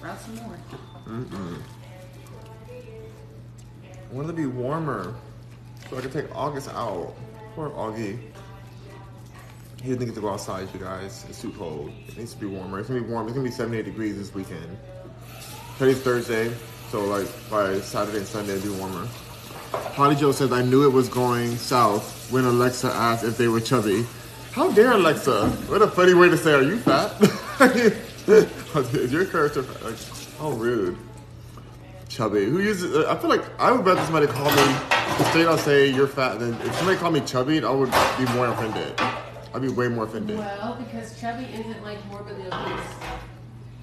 more. 0.02 0.56
I 4.10 4.14
wanted 4.14 4.28
to 4.28 4.32
be 4.32 4.46
warmer 4.46 5.14
so 5.88 5.98
I 5.98 6.00
can 6.00 6.10
take 6.10 6.34
August 6.34 6.68
out. 6.70 7.14
Poor 7.54 7.70
Augie. 7.70 8.18
He 9.82 9.88
didn't 9.90 10.06
get 10.06 10.14
to 10.14 10.20
go 10.20 10.30
outside, 10.30 10.68
you 10.74 10.80
guys. 10.80 11.24
It's 11.28 11.40
too 11.40 11.52
cold. 11.52 11.90
It 12.08 12.18
needs 12.18 12.34
to 12.34 12.40
be 12.40 12.46
warmer. 12.46 12.78
It's 12.78 12.88
gonna 12.88 13.00
be 13.00 13.06
warm. 13.08 13.26
It's 13.26 13.34
gonna 13.34 13.48
be 13.48 13.52
78 13.54 13.84
degrees 13.84 14.16
this 14.16 14.34
weekend. 14.34 14.76
Today's 15.78 16.00
Thursday, 16.00 16.52
so 16.90 17.04
like 17.04 17.26
by 17.50 17.80
Saturday 17.80 18.18
and 18.18 18.26
Sunday 18.26 18.54
it'll 18.54 18.72
be 18.72 18.78
warmer. 18.78 19.08
Holly 19.72 20.16
Joe 20.16 20.32
says, 20.32 20.52
I 20.52 20.62
knew 20.62 20.84
it 20.86 20.92
was 20.92 21.08
going 21.08 21.56
south 21.56 22.30
when 22.30 22.44
Alexa 22.44 22.88
asked 22.88 23.24
if 23.24 23.38
they 23.38 23.48
were 23.48 23.60
chubby. 23.60 24.04
How 24.52 24.70
dare 24.72 24.92
Alexa? 24.92 25.48
What 25.68 25.80
a 25.80 25.86
funny 25.86 26.14
way 26.14 26.28
to 26.28 26.36
say, 26.36 26.52
are 26.52 26.62
you 26.62 26.78
fat? 26.78 27.12
Is 28.26 29.12
your 29.12 29.24
character 29.26 29.62
fat? 29.62 29.84
Like, 29.84 29.96
how 30.38 30.50
rude. 30.50 30.96
Chubby. 32.08 32.44
Who 32.44 32.60
uses? 32.60 32.94
Uh, 32.94 33.10
I 33.10 33.16
feel 33.16 33.30
like 33.30 33.42
I 33.60 33.70
would 33.70 33.84
rather 33.84 34.02
somebody 34.02 34.26
call 34.26 34.50
me 34.50 34.74
straight 35.30 35.46
out 35.46 35.60
say 35.60 35.88
you're 35.88 36.08
fat 36.08 36.38
than 36.38 36.54
if 36.54 36.74
somebody 36.76 36.98
called 36.98 37.14
me 37.14 37.20
chubby, 37.20 37.62
I 37.62 37.70
would 37.70 37.90
be 38.18 38.24
more 38.34 38.48
offended. 38.48 39.00
I'd 39.52 39.62
be 39.62 39.68
way 39.68 39.88
more 39.88 40.04
offended. 40.04 40.38
Well, 40.38 40.74
because 40.74 41.20
chubby 41.20 41.44
isn't 41.44 41.82
like 41.82 42.04
morbidly 42.06 42.46
obese. 42.46 42.86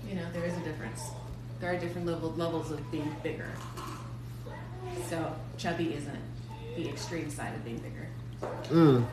You 0.09 0.15
know, 0.15 0.25
there 0.33 0.45
is 0.45 0.55
a 0.57 0.61
difference. 0.61 1.01
There 1.59 1.71
are 1.73 1.77
different 1.77 2.07
level, 2.07 2.31
levels 2.33 2.71
of 2.71 2.91
being 2.91 3.15
bigger. 3.23 3.49
So, 5.09 5.33
chubby 5.57 5.93
isn't 5.93 6.19
the 6.75 6.89
extreme 6.89 7.29
side 7.29 7.53
of 7.55 7.63
being 7.65 7.79
bigger. 7.79 9.03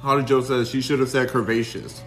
Holly 0.00 0.24
Joe 0.24 0.40
says 0.42 0.68
she 0.68 0.80
should 0.80 1.00
have 1.00 1.08
said 1.08 1.28
curvaceous. 1.28 2.00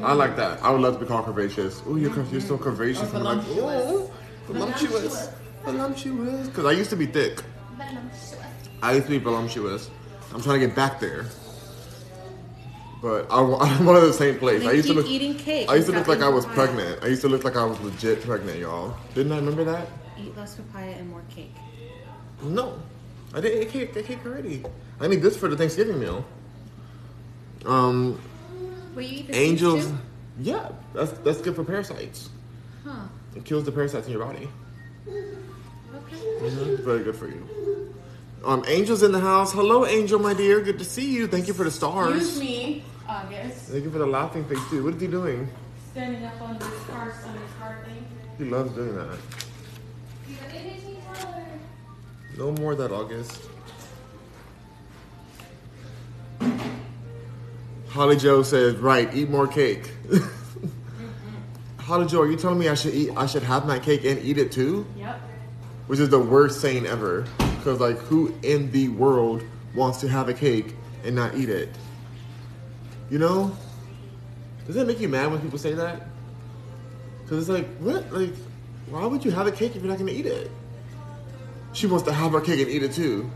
I 0.00 0.12
like 0.12 0.36
that. 0.36 0.62
I 0.62 0.70
would 0.70 0.80
love 0.80 0.94
to 0.94 1.00
be 1.00 1.06
called 1.06 1.26
curvaceous. 1.26 1.82
Oh, 1.86 1.96
you're, 1.96 2.12
you're 2.26 2.40
so 2.40 2.56
curvaceous. 2.56 3.12
I'm 3.14 3.22
like, 3.22 3.38
voluptuous. 3.42 3.84
oh, 3.86 4.10
voluptuous. 4.46 5.28
Voluptuous. 5.64 6.48
Because 6.48 6.64
I 6.64 6.72
used 6.72 6.90
to 6.90 6.96
be 6.96 7.06
thick. 7.06 7.42
I 8.82 8.94
used 8.94 9.06
to 9.06 9.10
be 9.10 9.18
voluptuous. 9.18 9.90
I'm 10.34 10.42
trying 10.42 10.60
to 10.60 10.66
get 10.66 10.74
back 10.74 10.98
there. 10.98 11.26
But 13.02 13.26
I, 13.30 13.40
I'm 13.60 13.84
one 13.84 13.96
of 13.96 14.02
the 14.02 14.12
same 14.12 14.38
place. 14.38 14.64
I 14.64 14.72
used 14.72 14.88
to 14.88 14.94
look. 14.94 15.06
eating 15.06 15.34
cake 15.34 15.68
I 15.68 15.74
used 15.74 15.88
to 15.88 15.92
look 15.94 16.08
like 16.08 16.20
I 16.20 16.28
was 16.28 16.46
papaya. 16.46 16.66
pregnant. 16.66 17.04
I 17.04 17.08
used 17.08 17.22
to 17.22 17.28
look 17.28 17.44
like 17.44 17.56
I 17.56 17.64
was 17.64 17.80
legit 17.80 18.22
pregnant, 18.22 18.58
y'all. 18.58 18.96
Didn't 19.14 19.32
I 19.32 19.36
remember 19.36 19.64
that? 19.64 19.88
Eat 20.18 20.36
less 20.36 20.54
papaya 20.54 20.92
and 20.92 21.10
more 21.10 21.22
cake. 21.28 21.54
No, 22.42 22.80
I 23.34 23.40
didn't 23.40 23.62
eat 23.62 23.70
cake. 23.70 23.96
I 23.96 24.02
cake 24.02 24.24
already. 24.24 24.64
I 25.00 25.08
need 25.08 25.22
this 25.22 25.36
for 25.36 25.48
the 25.48 25.56
Thanksgiving 25.56 25.98
meal. 25.98 26.24
Um, 27.64 28.20
Will 28.94 29.02
you 29.02 29.18
eat 29.20 29.26
the 29.28 29.36
angels. 29.36 29.86
too? 29.86 29.98
Yeah, 30.40 30.68
that's 30.94 31.12
that's 31.24 31.40
good 31.40 31.54
for 31.56 31.64
parasites. 31.64 32.28
Huh. 32.84 33.04
It 33.36 33.44
kills 33.44 33.64
the 33.64 33.72
parasites 33.72 34.06
in 34.06 34.12
your 34.12 34.24
body. 34.24 34.48
Okay. 35.06 36.16
Mhm, 36.16 36.80
Very 36.84 37.04
good 37.04 37.16
for 37.16 37.28
you. 37.28 37.46
Um, 38.44 38.64
Angel's 38.66 39.02
in 39.02 39.12
the 39.12 39.20
house. 39.20 39.52
Hello, 39.52 39.86
Angel, 39.86 40.18
my 40.18 40.34
dear. 40.34 40.60
Good 40.60 40.78
to 40.78 40.84
see 40.84 41.12
you. 41.12 41.26
Thank 41.28 41.46
you 41.48 41.54
for 41.54 41.62
the 41.64 41.70
stars. 41.70 42.16
Excuse 42.16 42.40
me, 42.40 42.84
August. 43.08 43.68
Thank 43.70 43.84
you 43.84 43.90
for 43.90 43.98
the 43.98 44.06
laughing 44.06 44.44
face 44.46 44.58
too. 44.68 44.82
What 44.84 44.94
is 44.94 45.00
he 45.00 45.06
doing? 45.06 45.48
standing 45.92 46.24
up 46.24 46.40
on 46.40 46.58
this 46.58 46.68
car, 46.88 47.12
on 47.26 47.34
this 47.34 47.52
car 47.60 47.84
thing. 47.84 48.02
He 48.38 48.44
loves 48.44 48.72
doing 48.72 48.94
that. 48.96 49.18
No 52.38 52.50
more 52.52 52.72
of 52.72 52.78
that 52.78 52.90
August. 52.90 53.42
Holly 57.92 58.16
Joe 58.16 58.42
says, 58.42 58.76
right, 58.76 59.14
eat 59.14 59.28
more 59.28 59.46
cake. 59.46 59.90
Mm-hmm. 60.06 61.78
Holly 61.78 62.06
Joe, 62.06 62.22
are 62.22 62.30
you 62.30 62.38
telling 62.38 62.58
me 62.58 62.70
I 62.70 62.74
should 62.74 62.94
eat 62.94 63.10
I 63.14 63.26
should 63.26 63.42
have 63.42 63.66
my 63.66 63.78
cake 63.78 64.06
and 64.06 64.18
eat 64.20 64.38
it 64.38 64.50
too? 64.50 64.86
Yep. 64.96 65.20
Which 65.88 66.00
is 66.00 66.08
the 66.08 66.18
worst 66.18 66.62
saying 66.62 66.86
ever. 66.86 67.26
Because 67.58 67.80
like 67.80 67.98
who 67.98 68.34
in 68.42 68.70
the 68.70 68.88
world 68.88 69.42
wants 69.74 70.00
to 70.00 70.08
have 70.08 70.30
a 70.30 70.32
cake 70.32 70.74
and 71.04 71.14
not 71.14 71.34
eat 71.36 71.50
it? 71.50 71.68
You 73.10 73.18
know? 73.18 73.54
Does 74.66 74.74
that 74.76 74.86
make 74.86 74.98
you 74.98 75.10
mad 75.10 75.30
when 75.30 75.42
people 75.42 75.58
say 75.58 75.74
that? 75.74 76.06
Because 77.24 77.40
it's 77.40 77.50
like, 77.50 77.68
what? 77.76 78.10
Like, 78.10 78.34
why 78.88 79.04
would 79.04 79.22
you 79.22 79.32
have 79.32 79.46
a 79.46 79.52
cake 79.52 79.76
if 79.76 79.82
you're 79.82 79.90
not 79.90 79.98
gonna 79.98 80.12
eat 80.12 80.24
it? 80.24 80.50
She 81.74 81.86
wants 81.86 82.06
to 82.06 82.12
have 82.14 82.32
her 82.32 82.40
cake 82.40 82.60
and 82.60 82.70
eat 82.70 82.84
it 82.84 82.92
too. 82.92 83.30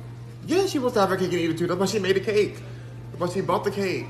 Yeah, 0.46 0.64
she 0.64 0.78
wants 0.78 0.94
to 0.94 1.00
have 1.00 1.10
her 1.10 1.16
cake 1.18 1.32
and 1.32 1.40
eat 1.40 1.50
it 1.50 1.58
too. 1.58 1.66
That's 1.66 1.78
why 1.78 1.84
she 1.84 1.98
made 1.98 2.16
a 2.16 2.20
cake. 2.20 2.62
That's 3.10 3.20
why 3.20 3.28
she 3.28 3.42
bought 3.42 3.64
the 3.64 3.70
cake. 3.70 4.08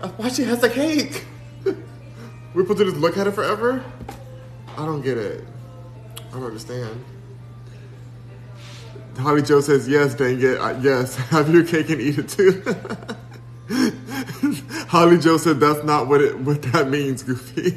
That's 0.00 0.18
why 0.18 0.28
she 0.28 0.44
has 0.44 0.60
the 0.60 0.70
cake. 0.70 1.24
We're 2.54 2.62
supposed 2.62 2.78
to 2.78 2.84
just 2.84 2.96
look 2.96 3.16
at 3.16 3.26
it 3.26 3.32
forever? 3.32 3.84
I 4.76 4.86
don't 4.86 5.02
get 5.02 5.18
it. 5.18 5.44
I 6.28 6.32
don't 6.32 6.44
understand. 6.44 7.04
Holly 9.18 9.42
Joe 9.42 9.60
says, 9.60 9.88
yes, 9.88 10.14
dang 10.14 10.40
it. 10.40 10.60
Uh, 10.60 10.78
yes, 10.80 11.16
have 11.30 11.52
your 11.52 11.64
cake 11.64 11.90
and 11.90 12.00
eat 12.00 12.18
it 12.18 12.28
too. 12.28 12.62
Holly 14.88 15.18
Joe 15.18 15.36
said, 15.36 15.58
that's 15.58 15.84
not 15.84 16.06
what 16.06 16.22
it 16.22 16.38
what 16.38 16.62
that 16.62 16.88
means, 16.88 17.24
Goofy. 17.24 17.70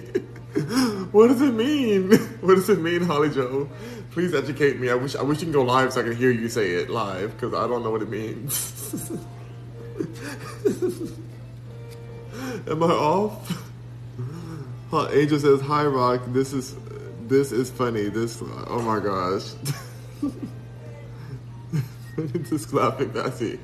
what 1.11 1.27
does 1.27 1.41
it 1.41 1.53
mean? 1.53 2.11
What 2.41 2.55
does 2.55 2.69
it 2.69 2.79
mean, 2.79 3.01
Holly 3.01 3.29
Joe? 3.29 3.69
Please 4.11 4.33
educate 4.33 4.79
me. 4.79 4.89
I 4.89 4.95
wish 4.95 5.15
I 5.15 5.23
wish 5.23 5.39
you 5.39 5.45
can 5.45 5.53
go 5.53 5.63
live 5.63 5.93
so 5.93 6.01
I 6.01 6.03
can 6.03 6.15
hear 6.15 6.29
you 6.29 6.47
say 6.49 6.71
it 6.71 6.89
live 6.89 7.31
because 7.31 7.53
I 7.53 7.67
don't 7.67 7.83
know 7.83 7.89
what 7.91 8.01
it 8.01 8.09
means. 8.09 9.11
Am 12.67 12.83
I 12.83 12.87
off? 12.87 13.67
Angel 15.11 15.39
says, 15.39 15.61
"Hi, 15.61 15.85
Rock. 15.85 16.21
This 16.27 16.53
is 16.53 16.75
this 17.27 17.51
is 17.51 17.69
funny. 17.69 18.09
This 18.09 18.41
oh 18.41 18.81
my 18.81 18.99
gosh." 18.99 19.51
Just 22.49 22.73
laughing, 22.73 23.09
Bessie. 23.09 23.59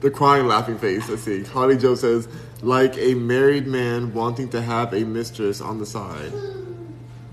The 0.00 0.10
crying, 0.10 0.46
laughing 0.46 0.78
face. 0.78 1.08
Let's 1.08 1.22
see. 1.22 1.44
Holly 1.44 1.76
Joe 1.76 1.94
says, 1.94 2.28
"Like 2.62 2.96
a 2.98 3.14
married 3.14 3.66
man 3.66 4.12
wanting 4.12 4.48
to 4.50 4.62
have 4.62 4.92
a 4.92 5.04
mistress 5.04 5.60
on 5.60 5.78
the 5.78 5.86
side." 5.86 6.32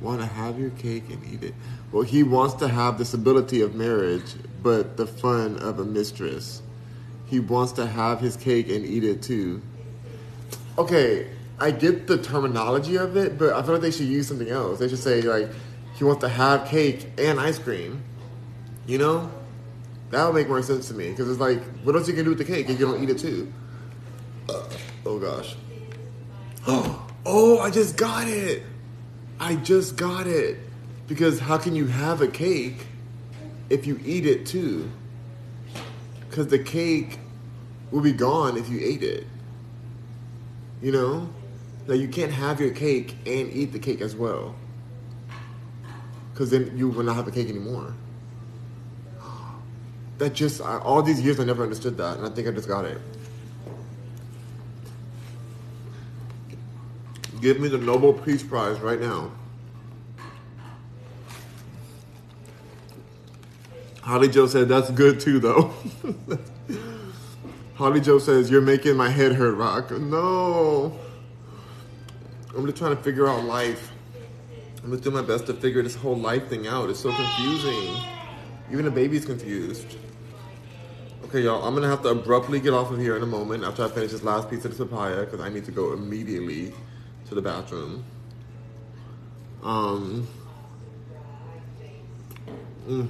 Want 0.02 0.20
to 0.20 0.28
have 0.28 0.60
your 0.60 0.72
cake 0.72 1.06
and 1.10 1.24
eat 1.34 1.44
it? 1.44 1.56
Well, 1.94 2.04
he 2.04 2.24
wants 2.24 2.56
to 2.56 2.68
have 2.68 2.98
the 2.98 3.06
stability 3.06 3.62
of 3.62 3.74
marriage, 3.74 4.34
but 4.62 4.98
the 4.98 5.08
fun 5.08 5.58
of 5.60 5.80
a 5.80 5.86
mistress. 5.86 6.62
He 7.26 7.40
wants 7.40 7.72
to 7.74 7.86
have 7.86 8.20
his 8.20 8.36
cake 8.36 8.70
and 8.70 8.86
eat 8.86 9.04
it 9.04 9.22
too. 9.22 9.62
Okay, 10.78 11.28
I 11.60 11.72
get 11.72 12.08
the 12.08 12.18
terminology 12.18 12.96
of 12.96 13.16
it, 13.16 13.38
but 13.38 13.54
I 13.54 13.62
feel 13.62 13.74
like 13.74 13.82
they 13.82 13.92
should 13.92 14.08
use 14.08 14.28
something 14.28 14.50
else. 14.50 14.80
They 14.80 14.88
should 14.88 15.00
say 15.00 15.22
like 15.22 15.50
he 15.96 16.04
wants 16.04 16.22
to 16.22 16.30
have 16.30 16.68
cake 16.68 17.08
and 17.18 17.40
ice 17.40 17.60
cream. 17.60 18.04
You 18.86 18.98
know, 18.98 19.32
that 20.10 20.26
would 20.26 20.36
make 20.36 20.48
more 20.48 20.62
sense 20.62 20.88
to 20.90 20.94
me 20.94 21.10
because 21.10 21.30
it's 21.30 21.40
like, 21.40 21.64
what 21.84 21.96
else 21.96 22.08
you 22.08 22.14
can 22.14 22.24
do 22.24 22.32
with 22.32 22.40
the 22.40 22.46
cake 22.46 22.70
if 22.70 22.80
you 22.80 22.86
don't 22.86 23.02
eat 23.02 23.10
it 23.10 23.20
too? 23.20 23.52
Uh, 24.50 24.64
oh 25.06 25.20
gosh. 25.20 25.56
Oh, 27.26 27.60
I 27.60 27.70
just 27.70 27.96
got 27.96 28.28
it. 28.28 28.64
I 29.40 29.56
just 29.56 29.96
got 29.96 30.28
it. 30.28 30.58
Because 31.08 31.40
how 31.40 31.58
can 31.58 31.74
you 31.74 31.88
have 31.88 32.22
a 32.22 32.28
cake 32.28 32.86
if 33.70 33.88
you 33.88 33.98
eat 34.04 34.26
it 34.26 34.46
too? 34.46 34.92
Because 36.34 36.48
the 36.48 36.58
cake 36.58 37.20
will 37.92 38.02
be 38.02 38.12
gone 38.12 38.58
if 38.58 38.68
you 38.68 38.80
ate 38.82 39.04
it. 39.04 39.28
You 40.82 40.92
know? 40.92 41.30
Like 41.86 42.00
you 42.00 42.08
can't 42.08 42.32
have 42.32 42.60
your 42.60 42.72
cake 42.72 43.12
and 43.28 43.54
eat 43.54 43.72
the 43.72 43.78
cake 43.78 44.02
as 44.02 44.16
well. 44.16 44.56
Because 46.32 46.50
then 46.50 46.76
you 46.76 46.90
will 46.90 47.04
not 47.04 47.18
have 47.18 47.28
a 47.28 47.32
cake 47.32 47.50
anymore. 47.50 47.94
That 50.18 50.34
just, 50.34 50.60
I, 50.60 50.80
all 50.80 51.04
these 51.04 51.22
years 51.22 51.40
I 51.40 51.44
never 51.44 51.62
understood 51.62 51.98
that, 51.98 52.18
and 52.18 52.26
I 52.26 52.32
think 52.32 52.48
I 52.48 52.52
just 52.52 52.68
got 52.68 52.86
it. 52.86 52.98
Give 57.42 57.60
me 57.60 57.68
the 57.68 57.78
Nobel 57.78 58.14
Peace 58.14 58.42
Prize 58.42 58.80
right 58.80 59.00
now. 59.00 59.32
Holly 64.04 64.28
Joe 64.28 64.48
said, 64.48 64.68
that's 64.68 64.92
good 64.92 65.22
too, 65.22 65.40
though. 65.40 65.74
Holly 67.76 68.02
Joe 68.02 68.20
says, 68.20 68.52
you're 68.52 68.62
making 68.62 68.98
my 68.98 69.08
head 69.08 69.32
hurt, 69.32 69.54
Rock. 69.54 69.92
No. 69.92 71.00
I'm 72.54 72.66
just 72.66 72.78
trying 72.78 72.98
to 72.98 73.02
figure 73.02 73.30
out 73.30 73.46
life. 73.46 73.94
I'm 74.84 74.92
just 74.92 75.04
doing 75.04 75.16
my 75.16 75.22
best 75.22 75.46
to 75.46 75.54
figure 75.54 75.82
this 75.82 75.96
whole 75.96 76.18
life 76.18 76.50
thing 76.50 76.68
out. 76.68 76.90
It's 76.90 77.00
so 77.00 77.14
confusing. 77.14 77.96
Even 78.70 78.88
a 78.88 78.92
baby's 78.92 79.24
confused. 79.26 79.96
Okay, 81.24 81.40
y'all, 81.40 81.66
I'm 81.66 81.74
gonna 81.74 81.88
have 81.88 82.02
to 82.02 82.10
abruptly 82.10 82.60
get 82.60 82.74
off 82.74 82.92
of 82.92 83.00
here 83.00 83.16
in 83.16 83.24
a 83.24 83.26
moment 83.26 83.64
after 83.64 83.86
I 83.86 83.88
finish 83.88 84.12
this 84.12 84.24
last 84.24 84.50
piece 84.50 84.66
of 84.66 84.78
the 84.78 84.86
papaya 84.86 85.22
because 85.22 85.40
I 85.40 85.48
need 85.48 85.64
to 85.64 85.72
go 85.72 85.94
immediately 85.94 86.74
to 87.30 87.36
the 87.36 87.42
bathroom. 87.42 88.04
Um. 89.64 90.28
mm. 92.86 93.08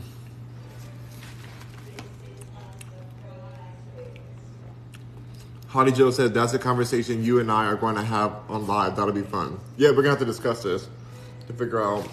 Holly 5.74 5.92
Joe 5.92 6.12
said 6.12 6.36
that's 6.36 6.54
a 6.54 6.60
conversation 6.60 7.24
you 7.24 7.40
and 7.40 7.52
I 7.52 7.66
are 7.66 7.76
going 7.76 7.96
to 7.96 8.04
have 8.04 8.32
on 8.48 8.68
live. 8.68 8.96
That'll 8.96 9.12
be 9.12 9.24
fun. 9.24 9.60
Yeah, 9.76 9.90
we're 9.90 10.04
gonna 10.04 10.10
have 10.10 10.20
to 10.20 10.26
discuss 10.26 10.62
this 10.62 10.88
to 11.48 11.54
figure 11.54 11.82
out 11.82 12.08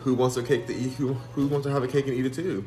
who 0.00 0.14
wants 0.14 0.38
a 0.38 0.42
cake 0.42 0.66
to 0.68 0.74
eat, 0.74 0.94
who 0.94 1.12
who 1.12 1.46
wants 1.46 1.66
to 1.66 1.70
have 1.70 1.82
a 1.82 1.86
cake 1.86 2.06
and 2.06 2.16
eat 2.16 2.24
it 2.24 2.32
too. 2.32 2.64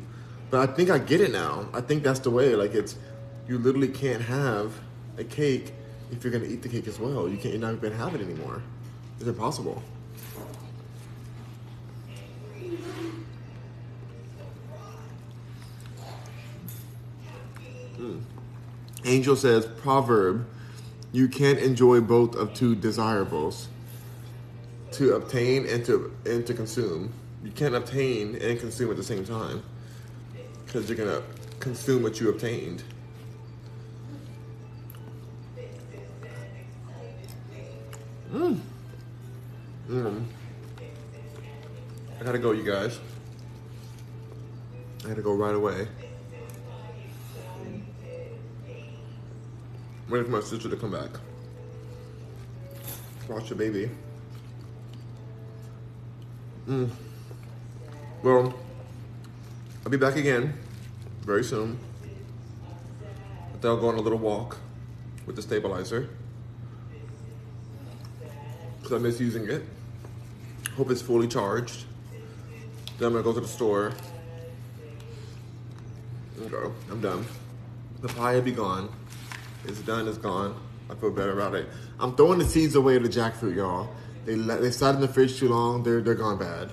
But 0.52 0.70
I 0.70 0.72
think 0.72 0.88
I 0.88 0.98
get 0.98 1.20
it 1.20 1.32
now. 1.32 1.66
I 1.74 1.80
think 1.80 2.04
that's 2.04 2.20
the 2.20 2.30
way. 2.30 2.54
Like 2.54 2.74
it's 2.74 2.96
you 3.48 3.58
literally 3.58 3.88
can't 3.88 4.22
have 4.22 4.72
a 5.18 5.24
cake 5.24 5.72
if 6.12 6.22
you're 6.22 6.32
gonna 6.32 6.44
eat 6.44 6.62
the 6.62 6.68
cake 6.68 6.86
as 6.86 7.00
well. 7.00 7.28
You 7.28 7.36
can't. 7.36 7.54
You're 7.54 7.72
not 7.72 7.82
gonna 7.82 7.96
have 7.96 8.14
it 8.14 8.20
anymore. 8.20 8.62
It's 9.18 9.26
impossible. 9.26 9.82
Angel 19.04 19.34
says, 19.34 19.66
proverb, 19.66 20.46
you 21.12 21.28
can't 21.28 21.58
enjoy 21.58 22.00
both 22.00 22.34
of 22.34 22.54
two 22.54 22.74
desirables. 22.74 23.68
To 24.92 25.14
obtain 25.14 25.66
and 25.66 25.84
to 25.86 26.12
and 26.26 26.46
to 26.46 26.54
consume. 26.54 27.12
You 27.42 27.50
can't 27.50 27.74
obtain 27.74 28.36
and 28.36 28.60
consume 28.60 28.90
at 28.90 28.96
the 28.96 29.02
same 29.02 29.24
time. 29.24 29.62
Because 30.66 30.88
you're 30.88 30.98
gonna 30.98 31.22
consume 31.60 32.02
what 32.02 32.20
you 32.20 32.28
obtained. 32.28 32.84
Mm. 38.32 38.60
Mm. 39.88 40.24
I 42.20 42.24
gotta 42.24 42.38
go, 42.38 42.52
you 42.52 42.62
guys. 42.62 42.98
I 45.04 45.08
gotta 45.08 45.22
go 45.22 45.34
right 45.34 45.54
away. 45.54 45.88
Waiting 50.12 50.26
for 50.26 50.32
my 50.32 50.40
sister 50.40 50.68
to 50.68 50.76
come 50.76 50.90
back. 50.90 51.08
Watch 53.30 53.48
the 53.48 53.54
baby. 53.54 53.88
Mm. 56.68 56.90
Well, 58.22 58.52
I'll 59.82 59.90
be 59.90 59.96
back 59.96 60.16
again 60.16 60.52
very 61.22 61.42
soon. 61.42 61.78
I 62.12 63.52
think 63.52 63.64
I'll 63.64 63.78
go 63.78 63.88
on 63.88 63.94
a 63.94 64.02
little 64.02 64.18
walk 64.18 64.58
with 65.24 65.36
the 65.36 65.40
stabilizer. 65.40 66.10
Because 68.82 68.92
I 68.92 68.98
miss 68.98 69.18
using 69.18 69.48
it. 69.48 69.62
Hope 70.76 70.90
it's 70.90 71.00
fully 71.00 71.26
charged. 71.26 71.86
Then 72.98 73.06
I'm 73.06 73.12
gonna 73.14 73.24
go 73.24 73.32
to 73.32 73.40
the 73.40 73.48
store. 73.48 73.94
Okay, 76.38 76.72
I'm 76.90 77.00
done. 77.00 77.24
The 78.02 78.08
pie 78.08 78.34
will 78.34 78.42
be 78.42 78.52
gone. 78.52 78.90
It's 79.64 79.80
done. 79.80 80.08
It's 80.08 80.18
gone. 80.18 80.60
I 80.90 80.94
feel 80.94 81.10
better 81.10 81.32
about 81.32 81.54
it. 81.54 81.68
I'm 82.00 82.14
throwing 82.16 82.38
the 82.38 82.44
seeds 82.44 82.74
away 82.74 82.96
of 82.96 83.02
the 83.02 83.08
jackfruit, 83.08 83.56
y'all. 83.56 83.88
They 84.24 84.34
they 84.34 84.70
sat 84.70 84.94
in 84.94 85.00
the 85.00 85.08
fridge 85.08 85.38
too 85.38 85.48
long. 85.48 85.82
They're 85.82 86.00
they're 86.00 86.14
gone 86.14 86.38
bad. 86.38 86.70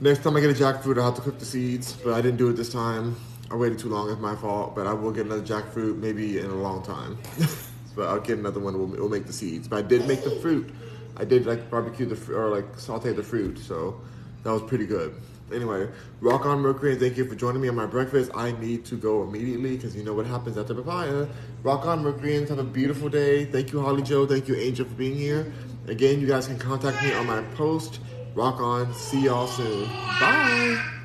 Next 0.00 0.22
time 0.22 0.36
I 0.36 0.40
get 0.40 0.50
a 0.50 0.54
jackfruit, 0.54 0.98
I'll 0.98 1.06
have 1.06 1.16
to 1.16 1.20
cook 1.20 1.38
the 1.38 1.44
seeds, 1.44 1.92
but 1.92 2.14
I 2.14 2.22
didn't 2.22 2.38
do 2.38 2.48
it 2.48 2.54
this 2.54 2.72
time. 2.72 3.16
I 3.50 3.56
waited 3.56 3.78
too 3.78 3.88
long. 3.88 4.10
It's 4.10 4.20
my 4.20 4.34
fault. 4.36 4.74
But 4.74 4.86
I 4.86 4.94
will 4.94 5.12
get 5.12 5.26
another 5.26 5.42
jackfruit 5.42 5.98
maybe 5.98 6.38
in 6.38 6.46
a 6.46 6.54
long 6.54 6.82
time. 6.82 7.18
but 7.96 8.08
I'll 8.08 8.20
get 8.20 8.38
another 8.38 8.60
one. 8.60 8.78
We'll, 8.78 8.86
we'll 8.86 9.08
make 9.08 9.26
the 9.26 9.32
seeds. 9.32 9.68
But 9.68 9.78
I 9.78 9.82
did 9.82 10.06
make 10.06 10.24
the 10.24 10.30
fruit. 10.40 10.72
I 11.16 11.24
did 11.24 11.46
like 11.46 11.70
barbecue 11.70 12.06
the 12.06 12.34
or 12.34 12.48
like 12.48 12.78
saute 12.78 13.12
the 13.12 13.22
fruit, 13.22 13.58
so 13.58 14.00
that 14.42 14.52
was 14.52 14.62
pretty 14.62 14.86
good. 14.86 15.14
Anyway, 15.52 15.88
rock 16.20 16.46
on 16.46 16.60
Mercury, 16.60 16.92
and 16.92 17.00
thank 17.00 17.16
you 17.16 17.24
for 17.24 17.34
joining 17.34 17.60
me 17.60 17.68
on 17.68 17.74
my 17.74 17.86
breakfast. 17.86 18.30
I 18.34 18.52
need 18.52 18.84
to 18.86 18.96
go 18.96 19.22
immediately 19.22 19.76
because 19.76 19.96
you 19.96 20.02
know 20.02 20.12
what 20.12 20.26
happens 20.26 20.56
after 20.56 20.74
papaya. 20.74 21.26
Rock 21.62 21.86
on 21.86 22.02
Mercuryans, 22.02 22.48
have 22.48 22.58
a 22.58 22.64
beautiful 22.64 23.08
day. 23.08 23.44
Thank 23.44 23.72
you, 23.72 23.80
Holly 23.80 24.02
Joe. 24.02 24.26
Thank 24.26 24.48
you, 24.48 24.56
Angel, 24.56 24.86
for 24.86 24.94
being 24.94 25.16
here. 25.16 25.52
Again, 25.86 26.20
you 26.20 26.26
guys 26.26 26.46
can 26.46 26.58
contact 26.58 27.02
me 27.02 27.12
on 27.14 27.26
my 27.26 27.42
post. 27.54 28.00
Rock 28.34 28.60
on. 28.60 28.94
See 28.94 29.24
y'all 29.24 29.46
soon. 29.46 29.86
Bye. 29.86 30.99